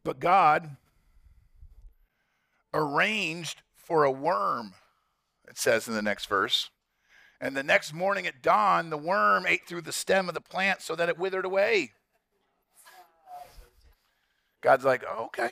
But 0.03 0.21
God 0.21 0.77
arranged 2.75 3.63
for 3.75 4.05
a 4.05 4.11
worm, 4.11 4.75
it 5.49 5.57
says 5.57 5.89
in 5.89 5.95
the 5.95 6.03
next 6.03 6.27
verse. 6.27 6.69
And 7.41 7.57
the 7.57 7.63
next 7.63 7.93
morning 7.93 8.27
at 8.27 8.43
dawn, 8.43 8.91
the 8.91 8.97
worm 8.97 9.47
ate 9.47 9.67
through 9.67 9.83
the 9.83 9.93
stem 9.93 10.29
of 10.29 10.35
the 10.35 10.41
plant 10.41 10.81
so 10.81 10.95
that 10.95 11.09
it 11.09 11.19
withered 11.19 11.45
away. 11.45 11.93
God's 14.63 14.85
like, 14.85 15.05
oh, 15.07 15.27
okay. 15.27 15.51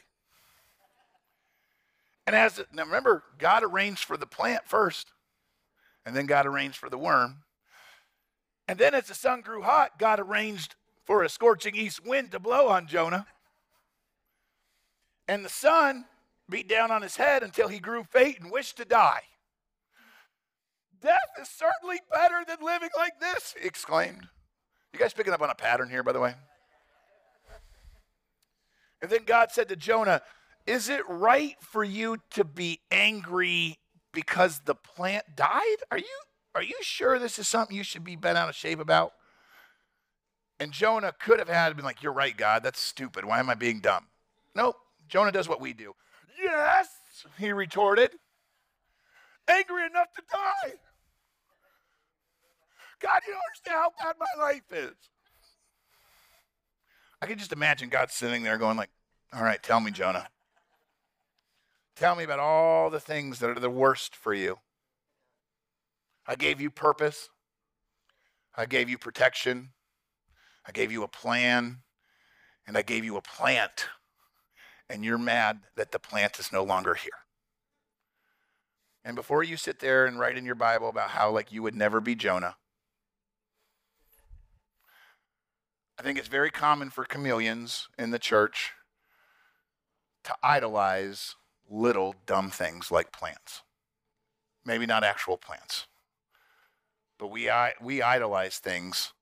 And 2.26 2.36
as 2.36 2.60
now 2.72 2.84
remember, 2.84 3.24
God 3.38 3.62
arranged 3.62 4.04
for 4.04 4.16
the 4.16 4.26
plant 4.26 4.62
first, 4.66 5.12
and 6.06 6.16
then 6.16 6.26
God 6.26 6.46
arranged 6.46 6.78
for 6.78 6.88
the 6.88 6.98
worm. 6.98 7.42
And 8.68 8.78
then 8.78 8.94
as 8.94 9.08
the 9.08 9.14
sun 9.14 9.40
grew 9.40 9.62
hot, 9.62 9.98
God 9.98 10.20
arranged 10.20 10.76
for 11.04 11.22
a 11.22 11.28
scorching 11.28 11.74
east 11.74 12.06
wind 12.06 12.30
to 12.30 12.38
blow 12.38 12.68
on 12.68 12.86
Jonah. 12.86 13.26
And 15.28 15.44
the 15.44 15.50
sun 15.50 16.04
beat 16.48 16.68
down 16.68 16.90
on 16.90 17.02
his 17.02 17.16
head 17.16 17.42
until 17.42 17.68
he 17.68 17.80
grew 17.80 18.04
faint 18.04 18.38
and 18.40 18.52
wished 18.52 18.76
to 18.76 18.84
die. 18.84 19.22
Death 21.02 21.18
is 21.40 21.48
certainly 21.48 22.00
better 22.12 22.44
than 22.46 22.58
living 22.64 22.90
like 22.96 23.18
this, 23.20 23.54
he 23.60 23.66
exclaimed. 23.66 24.28
You 24.92 24.98
guys 24.98 25.12
picking 25.12 25.32
up 25.32 25.42
on 25.42 25.50
a 25.50 25.54
pattern 25.54 25.90
here, 25.90 26.02
by 26.02 26.12
the 26.12 26.20
way? 26.20 26.34
And 29.00 29.10
then 29.10 29.24
God 29.24 29.50
said 29.50 29.68
to 29.68 29.76
Jonah, 29.76 30.22
Is 30.66 30.88
it 30.88 31.02
right 31.08 31.56
for 31.60 31.82
you 31.82 32.18
to 32.30 32.44
be 32.44 32.80
angry 32.90 33.78
because 34.12 34.60
the 34.60 34.76
plant 34.76 35.24
died? 35.34 35.76
Are 35.90 35.98
you, 35.98 36.20
are 36.54 36.62
you 36.62 36.76
sure 36.82 37.18
this 37.18 37.38
is 37.38 37.48
something 37.48 37.76
you 37.76 37.82
should 37.82 38.04
be 38.04 38.16
bent 38.16 38.38
out 38.38 38.48
of 38.48 38.54
shape 38.54 38.78
about? 38.78 39.12
And 40.60 40.70
Jonah 40.70 41.12
could 41.18 41.40
have 41.40 41.48
had 41.48 41.74
been 41.74 41.84
like, 41.84 42.02
You're 42.02 42.12
right, 42.12 42.36
God, 42.36 42.62
that's 42.62 42.80
stupid. 42.80 43.24
Why 43.24 43.40
am 43.40 43.50
I 43.50 43.54
being 43.54 43.80
dumb? 43.80 44.06
Nope. 44.54 44.76
Jonah 45.08 45.32
does 45.32 45.48
what 45.48 45.60
we 45.60 45.72
do. 45.72 45.94
Yes, 46.40 46.88
he 47.38 47.52
retorted. 47.52 48.12
Angry 49.48 49.84
enough 49.84 50.12
to 50.14 50.22
die. 50.30 50.74
God, 53.02 53.20
you 53.26 53.32
don't 53.32 53.42
understand 53.50 53.76
how 53.76 54.04
bad 54.04 54.16
my 54.18 54.42
life 54.42 54.72
is. 54.72 54.94
I 57.20 57.26
can 57.26 57.38
just 57.38 57.52
imagine 57.52 57.88
God 57.88 58.10
sitting 58.10 58.42
there 58.42 58.58
going 58.58 58.76
like, 58.76 58.90
all 59.32 59.42
right, 59.42 59.62
tell 59.62 59.80
me, 59.80 59.90
Jonah. 59.90 60.28
Tell 61.96 62.16
me 62.16 62.24
about 62.24 62.38
all 62.38 62.90
the 62.90 63.00
things 63.00 63.38
that 63.38 63.50
are 63.50 63.60
the 63.60 63.70
worst 63.70 64.16
for 64.16 64.34
you. 64.34 64.58
I 66.26 66.34
gave 66.34 66.60
you 66.60 66.70
purpose. 66.70 67.28
I 68.56 68.66
gave 68.66 68.88
you 68.88 68.98
protection. 68.98 69.70
I 70.66 70.72
gave 70.72 70.92
you 70.92 71.02
a 71.02 71.08
plan. 71.08 71.78
And 72.66 72.76
I 72.76 72.82
gave 72.82 73.04
you 73.04 73.16
a 73.16 73.22
plant 73.22 73.88
and 74.92 75.04
you're 75.04 75.18
mad 75.18 75.60
that 75.74 75.90
the 75.90 75.98
plant 75.98 76.38
is 76.38 76.52
no 76.52 76.62
longer 76.62 76.94
here. 76.94 77.10
And 79.04 79.16
before 79.16 79.42
you 79.42 79.56
sit 79.56 79.80
there 79.80 80.04
and 80.06 80.18
write 80.18 80.36
in 80.36 80.44
your 80.44 80.54
Bible 80.54 80.90
about 80.90 81.10
how 81.10 81.30
like 81.30 81.50
you 81.50 81.62
would 81.62 81.74
never 81.74 82.00
be 82.00 82.14
Jonah, 82.14 82.56
I 86.02 86.04
think 86.04 86.18
it's 86.18 86.26
very 86.26 86.50
common 86.50 86.90
for 86.90 87.04
chameleons 87.04 87.86
in 87.96 88.10
the 88.10 88.18
church 88.18 88.72
to 90.24 90.34
idolize 90.42 91.36
little 91.70 92.16
dumb 92.26 92.50
things 92.50 92.90
like 92.90 93.12
plants. 93.12 93.62
Maybe 94.64 94.84
not 94.84 95.04
actual 95.04 95.36
plants, 95.36 95.86
but 97.20 97.28
we, 97.28 97.48
we 97.80 98.02
idolize 98.02 98.58
things 98.58 99.12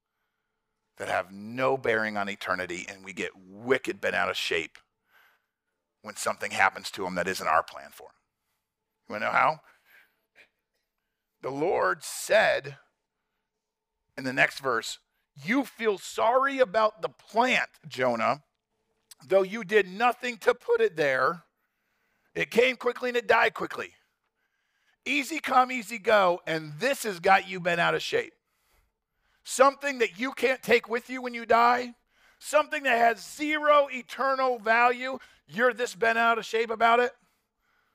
that 0.97 1.09
have 1.09 1.31
no 1.31 1.77
bearing 1.77 2.17
on 2.17 2.31
eternity 2.31 2.87
and 2.89 3.05
we 3.05 3.13
get 3.13 3.33
wicked 3.37 4.01
bent 4.01 4.15
out 4.15 4.31
of 4.31 4.37
shape 4.39 4.79
when 6.01 6.17
something 6.17 6.51
happens 6.51 6.91
to 6.93 7.03
them 7.03 7.15
that 7.17 7.29
isn't 7.29 7.47
our 7.47 7.63
plan 7.63 7.91
for 7.93 8.05
them. 8.05 8.15
You 9.07 9.13
want 9.13 9.23
to 9.25 9.27
know 9.27 9.33
how? 9.33 9.61
The 11.43 11.51
Lord 11.51 12.03
said 12.03 12.79
in 14.17 14.25
the 14.25 14.33
next 14.33 14.61
verse, 14.61 14.99
You 15.45 15.65
feel 15.65 15.99
sorry 15.99 16.59
about 16.59 17.03
the 17.03 17.09
plant, 17.09 17.71
Jonah, 17.89 18.43
though 19.27 19.43
you 19.43 19.65
did 19.65 19.89
nothing 19.89 20.37
to 20.39 20.55
put 20.55 20.81
it 20.81 20.97
there. 20.97 21.43
It 22.35 22.51
came 22.51 22.77
quickly 22.77 23.11
and 23.11 23.17
it 23.17 23.27
died 23.27 23.55
quickly. 23.55 23.93
Easy 25.05 25.41
come, 25.41 25.73
easy 25.73 25.99
go, 25.99 26.41
and 26.47 26.73
this 26.79 27.05
has 27.05 27.21
got 27.21 27.49
you 27.49 27.59
bent 27.59 27.81
out 27.81 27.95
of 27.95 28.03
shape. 28.03 28.35
Something 29.45 29.99
that 29.99 30.19
you 30.19 30.33
can't 30.33 30.63
take 30.63 30.89
with 30.89 31.09
you 31.09 31.23
when 31.23 31.35
you 31.35 31.47
die, 31.47 31.95
something 32.39 32.83
that 32.83 32.99
has 32.99 33.25
zero 33.37 33.89
eternal 33.91 34.59
value, 34.59 35.19
you're 35.49 35.73
this 35.73 35.95
bent 35.95 36.19
out 36.19 36.39
of 36.39 36.45
shape 36.45 36.71
about 36.71 37.01
it? 37.01 37.13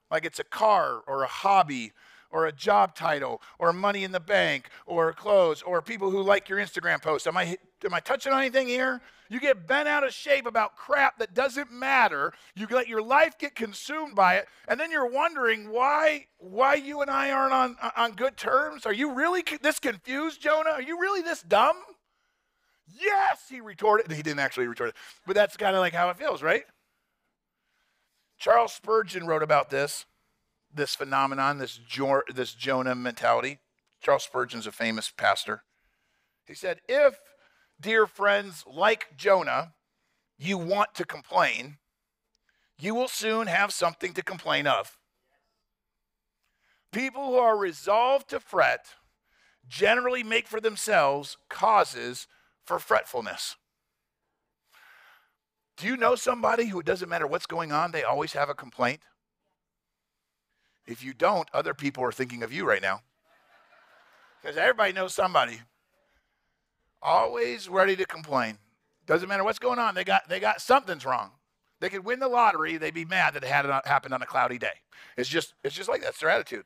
Like 0.10 0.26
it's 0.26 0.40
a 0.40 0.44
car 0.44 1.02
or 1.08 1.24
a 1.24 1.28
hobby 1.28 1.94
or 2.36 2.48
a 2.48 2.52
job 2.52 2.94
title 2.94 3.42
or 3.60 3.72
money 3.72 4.04
in 4.04 4.12
the 4.12 4.20
bank 4.20 4.70
or 4.86 5.14
clothes 5.14 5.62
or 5.62 5.82
people 5.82 6.12
who 6.12 6.22
like 6.22 6.50
your 6.50 6.60
Instagram 6.60 7.02
post. 7.02 7.26
Am 7.28 7.38
I, 7.38 7.58
am 7.86 7.94
I 7.94 8.02
touching 8.02 8.34
on 8.34 8.42
anything 8.42 8.68
here? 8.68 9.00
You 9.30 9.40
get 9.40 9.66
bent 9.66 9.88
out 9.88 10.04
of 10.04 10.14
shape 10.14 10.46
about 10.46 10.76
crap 10.76 11.18
that 11.20 11.34
doesn't 11.34 11.72
matter. 11.72 12.34
You 12.54 12.68
let 12.70 12.90
your 12.90 13.02
life 13.02 13.38
get 13.40 13.56
consumed 13.56 14.16
by 14.16 14.36
it, 14.36 14.48
and 14.68 14.78
then 14.78 14.92
you're 14.92 15.10
wondering 15.10 15.72
why 15.72 16.28
why 16.38 16.76
you 16.76 17.02
and 17.02 17.10
I 17.10 17.32
aren't 17.32 17.54
on 17.54 17.78
on 17.98 18.12
good 18.12 18.38
terms. 18.38 18.86
Are 18.86 18.94
you 18.94 19.14
really 19.14 19.44
this 19.64 19.80
confused, 19.80 20.42
Jonah? 20.42 20.72
Are 20.72 20.82
you 20.82 21.00
really 21.00 21.22
this 21.22 21.42
dumb? 21.42 21.78
Yes, 23.02 23.46
he 23.50 23.62
retorted. 23.62 24.12
He 24.12 24.22
didn't 24.22 24.40
actually 24.40 24.68
retort 24.68 24.90
it, 24.90 24.96
but 25.26 25.36
that's 25.36 25.58
kind 25.58 25.76
of 25.76 25.80
like 25.80 25.94
how 25.94 26.10
it 26.10 26.18
feels, 26.18 26.44
right? 26.44 26.66
Charles 28.38 28.74
Spurgeon 28.74 29.26
wrote 29.26 29.42
about 29.42 29.72
this, 29.72 30.06
this 30.76 30.96
phenomenon, 30.96 31.58
this, 31.58 31.78
jo- 31.78 32.22
this 32.34 32.54
Jonah 32.54 32.96
mentality. 32.96 33.60
Charles 34.02 34.24
Spurgeon's 34.24 34.68
a 34.68 34.72
famous 34.72 35.12
pastor. 35.16 35.64
He 36.46 36.54
said, 36.54 36.80
If, 36.88 37.20
dear 37.80 38.06
friends, 38.06 38.64
like 38.72 39.18
Jonah, 39.18 39.74
you 40.38 40.58
want 40.58 40.94
to 40.96 41.06
complain, 41.06 41.78
you 42.78 42.94
will 42.94 43.08
soon 43.08 43.48
have 43.48 43.72
something 43.72 44.14
to 44.14 44.22
complain 44.22 44.68
of. 44.68 44.98
People 46.92 47.26
who 47.28 47.36
are 47.36 47.58
resolved 47.58 48.30
to 48.30 48.40
fret 48.40 48.86
generally 49.68 50.24
make 50.24 50.48
for 50.48 50.62
themselves 50.62 51.38
causes 51.50 52.28
for 52.64 52.80
fretfulness. 52.80 53.56
Do 55.78 55.88
you 55.88 55.98
know 55.98 56.16
somebody 56.16 56.68
who 56.68 56.80
it 56.80 56.86
doesn't 56.86 57.10
matter 57.10 57.28
what's 57.28 57.46
going 57.46 57.72
on, 57.72 57.92
they 57.92 58.04
always 58.04 58.34
have 58.34 58.50
a 58.50 58.54
complaint? 58.54 59.02
If 60.88 61.04
you 61.04 61.14
don't, 61.14 61.48
other 61.54 61.74
people 61.74 62.04
are 62.04 62.12
thinking 62.12 62.44
of 62.44 62.54
you 62.54 62.68
right 62.68 62.82
now. 62.82 63.02
Because 64.42 64.58
everybody 64.58 64.94
knows 64.94 65.14
somebody. 65.14 65.60
Always 67.02 67.68
ready 67.68 67.96
to 67.96 68.06
complain. 68.06 68.58
Doesn't 69.06 69.30
matter 69.30 69.44
what's 69.44 69.60
going 69.60 69.80
on, 69.80 69.96
they 69.96 70.04
got, 70.04 70.28
they 70.28 70.40
got 70.40 70.62
something's 70.62 71.06
wrong. 71.06 71.32
They 71.80 71.90
could 71.90 72.06
win 72.06 72.20
the 72.20 72.28
lottery, 72.28 72.78
they'd 72.78 72.94
be 72.94 73.06
mad 73.06 73.34
that 73.34 73.44
it 73.44 73.50
had 73.50 73.66
happened 73.86 74.14
on 74.14 74.22
a 74.22 74.26
cloudy 74.26 74.58
day. 74.58 74.82
It's 75.18 75.30
just, 75.30 75.54
it's 75.64 75.76
just 75.76 75.90
like 75.90 76.02
that's 76.02 76.20
their 76.20 76.30
attitude. 76.30 76.66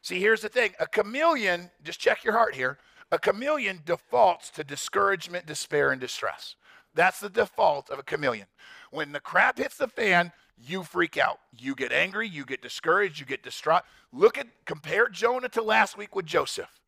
See, 0.00 0.20
here's 0.20 0.40
the 0.40 0.48
thing 0.48 0.72
a 0.80 0.86
chameleon, 0.86 1.70
just 1.82 2.00
check 2.00 2.24
your 2.24 2.32
heart 2.34 2.54
here, 2.54 2.78
a 3.10 3.18
chameleon 3.18 3.80
defaults 3.84 4.50
to 4.50 4.64
discouragement, 4.64 5.46
despair, 5.46 5.92
and 5.92 6.00
distress. 6.00 6.56
That's 6.94 7.20
the 7.20 7.30
default 7.30 7.90
of 7.90 7.98
a 7.98 8.02
chameleon. 8.02 8.46
When 8.90 9.12
the 9.12 9.20
crap 9.20 9.58
hits 9.58 9.76
the 9.76 9.88
fan, 9.88 10.32
you 10.64 10.82
freak 10.84 11.16
out. 11.16 11.40
You 11.58 11.74
get 11.74 11.92
angry, 11.92 12.28
you 12.28 12.44
get 12.44 12.62
discouraged, 12.62 13.18
you 13.18 13.26
get 13.26 13.42
distraught. 13.42 13.82
Look 14.12 14.38
at 14.38 14.46
compare 14.64 15.08
Jonah 15.08 15.48
to 15.50 15.62
last 15.62 15.96
week 15.96 16.14
with 16.14 16.26
Joseph. 16.26 16.80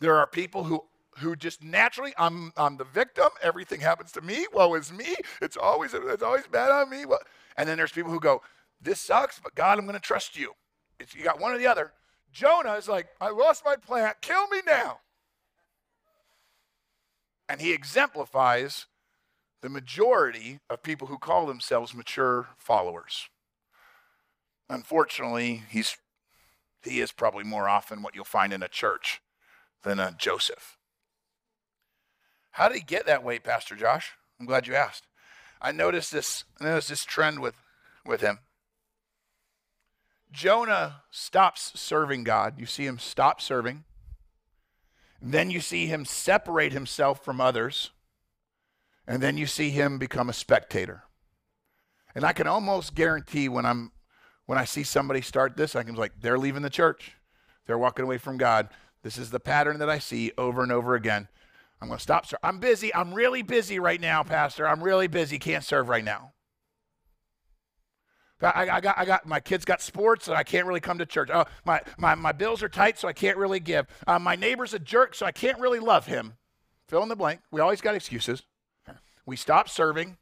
There 0.00 0.16
are 0.16 0.26
people 0.26 0.64
who 0.64 0.84
who 1.18 1.34
just 1.34 1.62
naturally 1.62 2.12
I'm 2.18 2.52
I'm 2.56 2.76
the 2.76 2.84
victim, 2.84 3.28
everything 3.42 3.80
happens 3.80 4.12
to 4.12 4.20
me, 4.20 4.46
woe 4.52 4.74
is 4.74 4.92
me. 4.92 5.14
It's 5.40 5.56
always 5.56 5.94
it's 5.94 6.22
always 6.22 6.46
bad 6.46 6.70
on 6.70 6.90
me. 6.90 7.04
And 7.56 7.68
then 7.68 7.78
there's 7.78 7.92
people 7.92 8.12
who 8.12 8.20
go, 8.20 8.42
this 8.80 9.00
sucks, 9.00 9.40
but 9.40 9.54
God, 9.54 9.78
I'm 9.78 9.86
going 9.86 9.94
to 9.94 10.00
trust 10.00 10.38
you. 10.38 10.52
It's, 11.00 11.14
you 11.14 11.24
got 11.24 11.40
one 11.40 11.52
or 11.52 11.58
the 11.58 11.66
other. 11.66 11.92
Jonah 12.32 12.74
is 12.74 12.88
like, 12.88 13.08
I 13.20 13.30
lost 13.30 13.64
my 13.64 13.76
plant, 13.76 14.16
kill 14.20 14.46
me 14.48 14.60
now. 14.66 14.98
And 17.48 17.60
he 17.60 17.72
exemplifies 17.72 18.86
the 19.66 19.70
majority 19.70 20.60
of 20.70 20.80
people 20.80 21.08
who 21.08 21.18
call 21.18 21.44
themselves 21.44 21.92
mature 21.92 22.50
followers. 22.56 23.28
Unfortunately, 24.70 25.64
he's 25.68 25.96
he 26.84 27.00
is 27.00 27.10
probably 27.10 27.42
more 27.42 27.68
often 27.68 28.00
what 28.00 28.14
you'll 28.14 28.24
find 28.24 28.52
in 28.52 28.62
a 28.62 28.68
church 28.68 29.20
than 29.82 29.98
a 29.98 30.14
Joseph. 30.16 30.78
How 32.52 32.68
did 32.68 32.76
he 32.76 32.84
get 32.84 33.06
that 33.06 33.24
way, 33.24 33.40
Pastor 33.40 33.74
Josh? 33.74 34.12
I'm 34.38 34.46
glad 34.46 34.68
you 34.68 34.76
asked. 34.76 35.08
I 35.60 35.72
noticed 35.72 36.12
this, 36.12 36.44
I 36.60 36.64
noticed 36.66 36.90
this 36.90 37.04
trend 37.04 37.40
with, 37.40 37.56
with 38.06 38.20
him. 38.20 38.38
Jonah 40.30 41.02
stops 41.10 41.72
serving 41.74 42.22
God. 42.22 42.54
You 42.56 42.66
see 42.66 42.86
him 42.86 43.00
stop 43.00 43.40
serving. 43.40 43.82
Then 45.20 45.50
you 45.50 45.58
see 45.58 45.86
him 45.86 46.04
separate 46.04 46.72
himself 46.72 47.24
from 47.24 47.40
others. 47.40 47.90
And 49.06 49.22
then 49.22 49.36
you 49.36 49.46
see 49.46 49.70
him 49.70 49.98
become 49.98 50.28
a 50.28 50.32
spectator. 50.32 51.04
And 52.14 52.24
I 52.24 52.32
can 52.32 52.46
almost 52.46 52.94
guarantee 52.94 53.48
when 53.48 53.66
I'm 53.66 53.92
when 54.46 54.58
I 54.58 54.64
see 54.64 54.84
somebody 54.84 55.20
start 55.20 55.56
this, 55.56 55.74
I 55.74 55.82
can 55.82 55.94
be 55.94 56.00
like, 56.00 56.20
they're 56.20 56.38
leaving 56.38 56.62
the 56.62 56.70
church. 56.70 57.16
They're 57.66 57.78
walking 57.78 58.04
away 58.04 58.18
from 58.18 58.36
God. 58.36 58.68
This 59.02 59.18
is 59.18 59.30
the 59.30 59.40
pattern 59.40 59.80
that 59.80 59.90
I 59.90 59.98
see 59.98 60.32
over 60.38 60.62
and 60.62 60.70
over 60.70 60.94
again. 60.94 61.28
I'm 61.80 61.88
going 61.88 61.98
to 61.98 62.02
stop. 62.02 62.26
Sir. 62.26 62.38
I'm 62.42 62.58
busy. 62.58 62.94
I'm 62.94 63.12
really 63.12 63.42
busy 63.42 63.78
right 63.78 64.00
now, 64.00 64.22
Pastor. 64.22 64.66
I'm 64.66 64.82
really 64.82 65.08
busy. 65.08 65.38
Can't 65.38 65.64
serve 65.64 65.88
right 65.88 66.04
now. 66.04 66.32
I, 68.40 68.68
I, 68.70 68.80
got, 68.80 68.98
I 68.98 69.04
got, 69.04 69.26
my 69.26 69.40
kids 69.40 69.64
got 69.64 69.80
sports, 69.80 70.28
and 70.28 70.36
I 70.36 70.42
can't 70.42 70.66
really 70.66 70.80
come 70.80 70.98
to 70.98 71.06
church. 71.06 71.30
Oh, 71.32 71.46
my, 71.64 71.80
my, 71.98 72.14
my 72.14 72.32
bills 72.32 72.62
are 72.62 72.68
tight, 72.68 72.98
so 72.98 73.08
I 73.08 73.12
can't 73.12 73.38
really 73.38 73.60
give. 73.60 73.86
Uh, 74.06 74.18
my 74.18 74.36
neighbor's 74.36 74.74
a 74.74 74.78
jerk, 74.78 75.14
so 75.14 75.26
I 75.26 75.32
can't 75.32 75.58
really 75.58 75.78
love 75.80 76.06
him. 76.06 76.34
Fill 76.88 77.02
in 77.02 77.08
the 77.08 77.16
blank. 77.16 77.40
We 77.50 77.60
always 77.60 77.80
got 77.80 77.94
excuses. 77.94 78.42
We 79.26 79.36
stop 79.36 79.68
serving, 79.68 80.16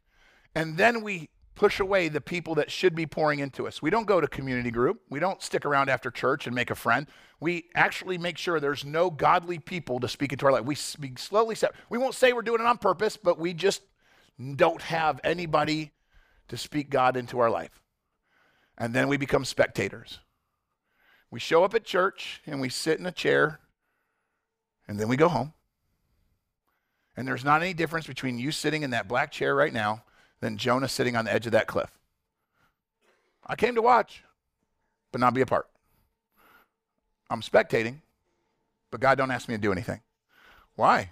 and 0.53 0.77
then 0.77 1.01
we 1.01 1.29
push 1.53 1.79
away 1.79 2.09
the 2.09 2.19
people 2.19 2.55
that 2.55 2.69
should 2.69 2.95
be 2.95 3.05
pouring 3.05 3.39
into 3.39 3.65
us. 3.65 3.81
We 3.81 3.89
don't 3.89 4.05
go 4.05 4.19
to 4.19 4.27
community 4.27 4.71
group. 4.71 4.99
We 5.09 5.21
don't 5.21 5.41
stick 5.41 5.63
around 5.63 5.89
after 5.89 6.11
church 6.11 6.47
and 6.47 6.53
make 6.55 6.69
a 6.69 6.75
friend. 6.75 7.07
We 7.39 7.65
actually 7.75 8.17
make 8.17 8.37
sure 8.37 8.59
there's 8.59 8.83
no 8.83 9.09
godly 9.09 9.59
people 9.59 10.01
to 10.01 10.09
speak 10.09 10.33
into 10.33 10.45
our 10.47 10.51
life. 10.51 10.65
We, 10.65 10.75
we 10.99 11.13
slowly 11.17 11.55
step. 11.55 11.73
We 11.89 11.97
won't 11.97 12.15
say 12.15 12.33
we're 12.33 12.41
doing 12.41 12.59
it 12.59 12.67
on 12.67 12.77
purpose, 12.77 13.15
but 13.15 13.39
we 13.39 13.53
just 13.53 13.83
don't 14.57 14.81
have 14.81 15.21
anybody 15.23 15.91
to 16.49 16.57
speak 16.57 16.89
God 16.89 17.15
into 17.15 17.39
our 17.39 17.49
life 17.49 17.81
and 18.77 18.93
then 18.93 19.07
we 19.07 19.17
become 19.17 19.45
spectators. 19.45 20.19
We 21.31 21.39
show 21.39 21.63
up 21.63 21.73
at 21.73 21.83
church 21.83 22.41
and 22.45 22.61
we 22.61 22.69
sit 22.69 22.99
in 22.99 23.05
a 23.05 23.11
chair 23.11 23.59
and 24.87 24.99
then 24.99 25.07
we 25.07 25.17
go 25.17 25.29
home. 25.29 25.53
And 27.17 27.27
there's 27.27 27.45
not 27.45 27.61
any 27.61 27.73
difference 27.73 28.07
between 28.07 28.37
you 28.37 28.51
sitting 28.51 28.83
in 28.83 28.89
that 28.91 29.07
black 29.07 29.31
chair 29.31 29.55
right 29.55 29.73
now 29.73 30.03
than 30.41 30.57
Jonah 30.57 30.89
sitting 30.89 31.15
on 31.15 31.25
the 31.25 31.33
edge 31.33 31.45
of 31.45 31.51
that 31.53 31.67
cliff. 31.67 31.91
I 33.45 33.55
came 33.55 33.75
to 33.75 33.81
watch, 33.81 34.23
but 35.11 35.21
not 35.21 35.33
be 35.33 35.41
a 35.41 35.45
part. 35.45 35.67
I'm 37.29 37.41
spectating, 37.41 38.01
but 38.91 38.99
God 38.99 39.17
don't 39.17 39.31
ask 39.31 39.47
me 39.47 39.55
to 39.55 39.61
do 39.61 39.71
anything. 39.71 40.01
Why? 40.75 41.11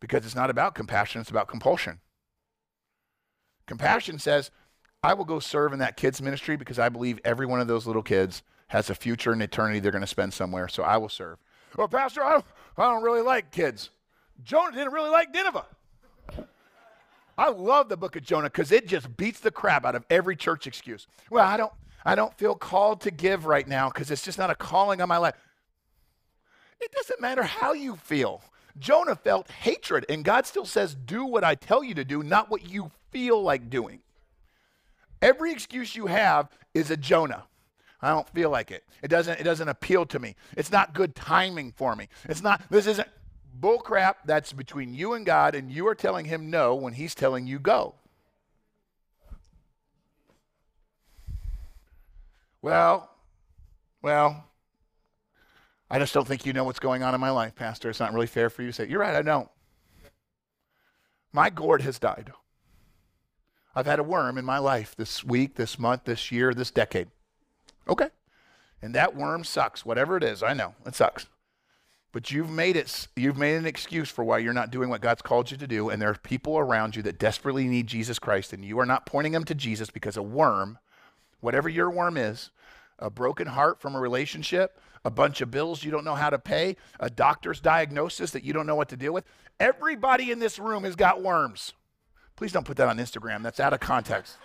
Because 0.00 0.24
it's 0.24 0.36
not 0.36 0.50
about 0.50 0.74
compassion, 0.74 1.20
it's 1.20 1.30
about 1.30 1.48
compulsion. 1.48 2.00
Compassion 3.66 4.18
says, 4.18 4.50
I 5.02 5.14
will 5.14 5.24
go 5.24 5.38
serve 5.38 5.72
in 5.72 5.78
that 5.80 5.96
kids' 5.96 6.22
ministry 6.22 6.56
because 6.56 6.78
I 6.78 6.88
believe 6.88 7.20
every 7.24 7.46
one 7.46 7.60
of 7.60 7.66
those 7.66 7.86
little 7.86 8.02
kids 8.02 8.42
has 8.68 8.90
a 8.90 8.94
future 8.94 9.32
and 9.32 9.42
eternity 9.42 9.80
they're 9.80 9.92
going 9.92 10.02
to 10.02 10.06
spend 10.06 10.32
somewhere. 10.32 10.68
So 10.68 10.82
I 10.82 10.96
will 10.96 11.08
serve. 11.08 11.38
Well, 11.76 11.88
Pastor, 11.88 12.22
I 12.22 12.32
don't, 12.32 12.44
I 12.78 12.84
don't 12.84 13.02
really 13.02 13.22
like 13.22 13.50
kids. 13.50 13.90
Jonah 14.42 14.72
didn't 14.72 14.92
really 14.92 15.10
like 15.10 15.32
Nineveh. 15.32 15.66
I 17.36 17.50
love 17.50 17.88
the 17.88 17.96
book 17.96 18.16
of 18.16 18.22
Jonah 18.22 18.48
because 18.48 18.70
it 18.70 18.86
just 18.86 19.16
beats 19.16 19.40
the 19.40 19.50
crap 19.50 19.84
out 19.84 19.94
of 19.94 20.04
every 20.08 20.36
church 20.36 20.66
excuse. 20.66 21.06
Well, 21.30 21.44
I 21.44 21.56
don't, 21.56 21.72
I 22.04 22.14
don't 22.14 22.36
feel 22.38 22.54
called 22.54 23.00
to 23.02 23.10
give 23.10 23.44
right 23.46 23.66
now 23.66 23.88
because 23.88 24.10
it's 24.10 24.22
just 24.22 24.38
not 24.38 24.50
a 24.50 24.54
calling 24.54 25.00
on 25.00 25.08
my 25.08 25.18
life. 25.18 25.34
It 26.80 26.92
doesn't 26.92 27.20
matter 27.20 27.42
how 27.42 27.72
you 27.72 27.96
feel. 27.96 28.42
Jonah 28.78 29.16
felt 29.16 29.50
hatred, 29.50 30.04
and 30.08 30.24
God 30.24 30.46
still 30.46 30.64
says, 30.64 30.94
Do 30.94 31.24
what 31.24 31.44
I 31.44 31.54
tell 31.54 31.82
you 31.82 31.94
to 31.94 32.04
do, 32.04 32.22
not 32.22 32.50
what 32.50 32.68
you 32.68 32.90
feel 33.10 33.42
like 33.42 33.70
doing. 33.70 34.00
Every 35.22 35.52
excuse 35.52 35.96
you 35.96 36.06
have 36.06 36.50
is 36.74 36.90
a 36.90 36.96
Jonah. 36.96 37.44
I 38.02 38.10
don't 38.10 38.28
feel 38.28 38.50
like 38.50 38.70
it. 38.70 38.84
It 39.02 39.08
doesn't, 39.08 39.40
it 39.40 39.44
doesn't 39.44 39.68
appeal 39.68 40.04
to 40.06 40.18
me. 40.18 40.36
It's 40.56 40.70
not 40.70 40.92
good 40.92 41.14
timing 41.14 41.72
for 41.72 41.96
me. 41.96 42.08
It's 42.28 42.42
not, 42.42 42.60
this 42.68 42.86
isn't 42.86 43.08
bull 43.54 43.78
crap 43.78 44.26
that's 44.26 44.52
between 44.52 44.94
you 44.94 45.14
and 45.14 45.24
God, 45.24 45.54
and 45.54 45.70
you 45.70 45.86
are 45.86 45.94
telling 45.94 46.26
him 46.26 46.50
no 46.50 46.74
when 46.74 46.94
he's 46.94 47.14
telling 47.14 47.46
you 47.46 47.58
go. 47.58 47.94
Well, 52.60 53.10
well, 54.02 54.44
I 55.90 55.98
just 55.98 56.14
don't 56.14 56.26
think 56.26 56.46
you 56.46 56.52
know 56.52 56.64
what's 56.64 56.78
going 56.78 57.02
on 57.02 57.14
in 57.14 57.20
my 57.20 57.30
life, 57.30 57.54
Pastor. 57.54 57.90
It's 57.90 58.00
not 58.00 58.12
really 58.12 58.26
fair 58.26 58.50
for 58.50 58.62
you 58.62 58.68
to 58.68 58.72
say, 58.72 58.88
You're 58.88 59.00
right, 59.00 59.14
I 59.14 59.22
don't. 59.22 59.48
My 61.32 61.50
gourd 61.50 61.82
has 61.82 61.98
died. 61.98 62.32
I've 63.74 63.86
had 63.86 63.98
a 63.98 64.04
worm 64.04 64.38
in 64.38 64.44
my 64.44 64.58
life 64.58 64.94
this 64.96 65.24
week, 65.24 65.56
this 65.56 65.78
month, 65.78 66.04
this 66.04 66.30
year, 66.30 66.54
this 66.54 66.70
decade. 66.70 67.08
Okay. 67.88 68.08
And 68.80 68.94
that 68.94 69.16
worm 69.16 69.44
sucks, 69.44 69.84
whatever 69.84 70.16
it 70.16 70.22
is. 70.22 70.42
I 70.42 70.54
know 70.54 70.74
it 70.86 70.94
sucks. 70.94 71.26
But 72.14 72.30
you've 72.30 72.48
made 72.48 72.76
it, 72.76 73.08
you've 73.16 73.36
made 73.36 73.56
an 73.56 73.66
excuse 73.66 74.08
for 74.08 74.22
why 74.22 74.38
you're 74.38 74.52
not 74.52 74.70
doing 74.70 74.88
what 74.88 75.00
God's 75.00 75.20
called 75.20 75.50
you 75.50 75.56
to 75.56 75.66
do. 75.66 75.90
And 75.90 76.00
there 76.00 76.10
are 76.10 76.14
people 76.14 76.56
around 76.56 76.94
you 76.94 77.02
that 77.02 77.18
desperately 77.18 77.66
need 77.66 77.88
Jesus 77.88 78.20
Christ, 78.20 78.52
and 78.52 78.64
you 78.64 78.78
are 78.78 78.86
not 78.86 79.04
pointing 79.04 79.32
them 79.32 79.44
to 79.46 79.54
Jesus 79.54 79.90
because 79.90 80.16
a 80.16 80.22
worm, 80.22 80.78
whatever 81.40 81.68
your 81.68 81.90
worm 81.90 82.16
is, 82.16 82.52
a 83.00 83.10
broken 83.10 83.48
heart 83.48 83.80
from 83.80 83.96
a 83.96 84.00
relationship, 84.00 84.80
a 85.04 85.10
bunch 85.10 85.40
of 85.40 85.50
bills 85.50 85.82
you 85.82 85.90
don't 85.90 86.04
know 86.04 86.14
how 86.14 86.30
to 86.30 86.38
pay, 86.38 86.76
a 87.00 87.10
doctor's 87.10 87.60
diagnosis 87.60 88.30
that 88.30 88.44
you 88.44 88.52
don't 88.52 88.66
know 88.68 88.76
what 88.76 88.90
to 88.90 88.96
deal 88.96 89.12
with. 89.12 89.24
Everybody 89.58 90.30
in 90.30 90.38
this 90.38 90.60
room 90.60 90.84
has 90.84 90.94
got 90.94 91.20
worms. 91.20 91.72
Please 92.36 92.52
don't 92.52 92.64
put 92.64 92.76
that 92.76 92.86
on 92.86 92.98
Instagram. 92.98 93.42
That's 93.42 93.58
out 93.58 93.72
of 93.72 93.80
context. 93.80 94.36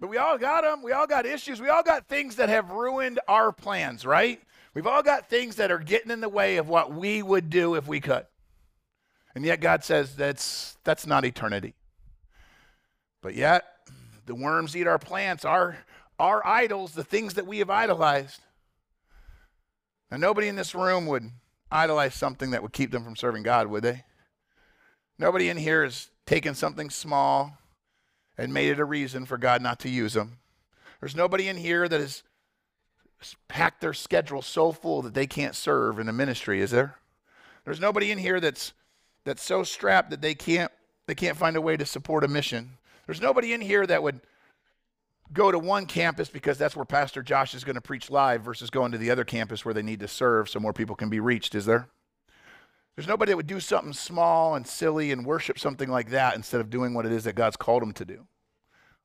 But 0.00 0.08
we 0.08 0.16
all 0.16 0.38
got 0.38 0.64
them. 0.64 0.82
We 0.82 0.92
all 0.92 1.06
got 1.06 1.26
issues. 1.26 1.60
We 1.60 1.68
all 1.68 1.82
got 1.82 2.08
things 2.08 2.36
that 2.36 2.48
have 2.48 2.70
ruined 2.70 3.20
our 3.28 3.52
plans, 3.52 4.06
right? 4.06 4.40
We've 4.74 4.86
all 4.86 5.02
got 5.02 5.28
things 5.28 5.56
that 5.56 5.70
are 5.70 5.78
getting 5.78 6.10
in 6.10 6.20
the 6.20 6.28
way 6.28 6.56
of 6.56 6.68
what 6.68 6.92
we 6.92 7.22
would 7.22 7.48
do 7.48 7.76
if 7.76 7.86
we 7.86 8.00
could. 8.00 8.26
And 9.34 9.44
yet 9.44 9.60
God 9.60 9.84
says 9.84 10.16
that's 10.16 10.76
that's 10.84 11.06
not 11.06 11.24
eternity. 11.24 11.74
But 13.22 13.34
yet 13.34 13.64
the 14.26 14.34
worms 14.34 14.76
eat 14.76 14.86
our 14.86 14.98
plants, 14.98 15.44
our 15.44 15.78
our 16.18 16.44
idols, 16.46 16.92
the 16.92 17.04
things 17.04 17.34
that 17.34 17.46
we 17.46 17.58
have 17.58 17.70
idolized. 17.70 18.40
Now 20.10 20.16
nobody 20.16 20.48
in 20.48 20.56
this 20.56 20.74
room 20.74 21.06
would 21.06 21.30
idolize 21.70 22.14
something 22.14 22.50
that 22.50 22.62
would 22.62 22.72
keep 22.72 22.90
them 22.90 23.04
from 23.04 23.16
serving 23.16 23.42
God, 23.42 23.68
would 23.68 23.82
they? 23.82 24.04
Nobody 25.18 25.48
in 25.48 25.56
here 25.56 25.84
has 25.84 26.10
taken 26.26 26.54
something 26.54 26.90
small 26.90 27.58
and 28.36 28.52
made 28.52 28.70
it 28.70 28.80
a 28.80 28.84
reason 28.84 29.26
for 29.26 29.38
God 29.38 29.62
not 29.62 29.78
to 29.80 29.88
use 29.88 30.14
them. 30.14 30.38
There's 31.00 31.14
nobody 31.14 31.48
in 31.48 31.56
here 31.56 31.88
that 31.88 32.00
has 32.00 32.22
packed 33.48 33.80
their 33.80 33.92
schedule 33.92 34.42
so 34.42 34.72
full 34.72 35.02
that 35.02 35.14
they 35.14 35.26
can't 35.26 35.54
serve 35.54 35.98
in 35.98 36.06
the 36.06 36.12
ministry, 36.12 36.60
is 36.60 36.70
there? 36.70 36.96
There's 37.64 37.80
nobody 37.80 38.10
in 38.10 38.18
here 38.18 38.40
that's 38.40 38.72
that's 39.24 39.42
so 39.42 39.62
strapped 39.62 40.10
that 40.10 40.20
they 40.20 40.34
can't 40.34 40.70
they 41.06 41.14
can't 41.14 41.36
find 41.36 41.56
a 41.56 41.60
way 41.60 41.76
to 41.76 41.86
support 41.86 42.24
a 42.24 42.28
mission. 42.28 42.76
There's 43.06 43.20
nobody 43.20 43.52
in 43.52 43.60
here 43.60 43.86
that 43.86 44.02
would 44.02 44.20
go 45.32 45.50
to 45.50 45.58
one 45.58 45.86
campus 45.86 46.28
because 46.28 46.58
that's 46.58 46.76
where 46.76 46.84
Pastor 46.84 47.22
Josh 47.22 47.54
is 47.54 47.64
going 47.64 47.74
to 47.74 47.80
preach 47.80 48.10
live 48.10 48.42
versus 48.42 48.70
going 48.70 48.92
to 48.92 48.98
the 48.98 49.10
other 49.10 49.24
campus 49.24 49.64
where 49.64 49.74
they 49.74 49.82
need 49.82 50.00
to 50.00 50.08
serve 50.08 50.48
so 50.48 50.60
more 50.60 50.72
people 50.72 50.94
can 50.94 51.08
be 51.08 51.20
reached, 51.20 51.54
is 51.54 51.66
there? 51.66 51.88
There's 52.96 53.08
nobody 53.08 53.32
that 53.32 53.36
would 53.36 53.46
do 53.46 53.60
something 53.60 53.92
small 53.92 54.54
and 54.54 54.66
silly 54.66 55.10
and 55.10 55.26
worship 55.26 55.58
something 55.58 55.90
like 55.90 56.10
that 56.10 56.36
instead 56.36 56.60
of 56.60 56.70
doing 56.70 56.94
what 56.94 57.06
it 57.06 57.12
is 57.12 57.24
that 57.24 57.34
God's 57.34 57.56
called 57.56 57.82
them 57.82 57.92
to 57.94 58.04
do. 58.04 58.26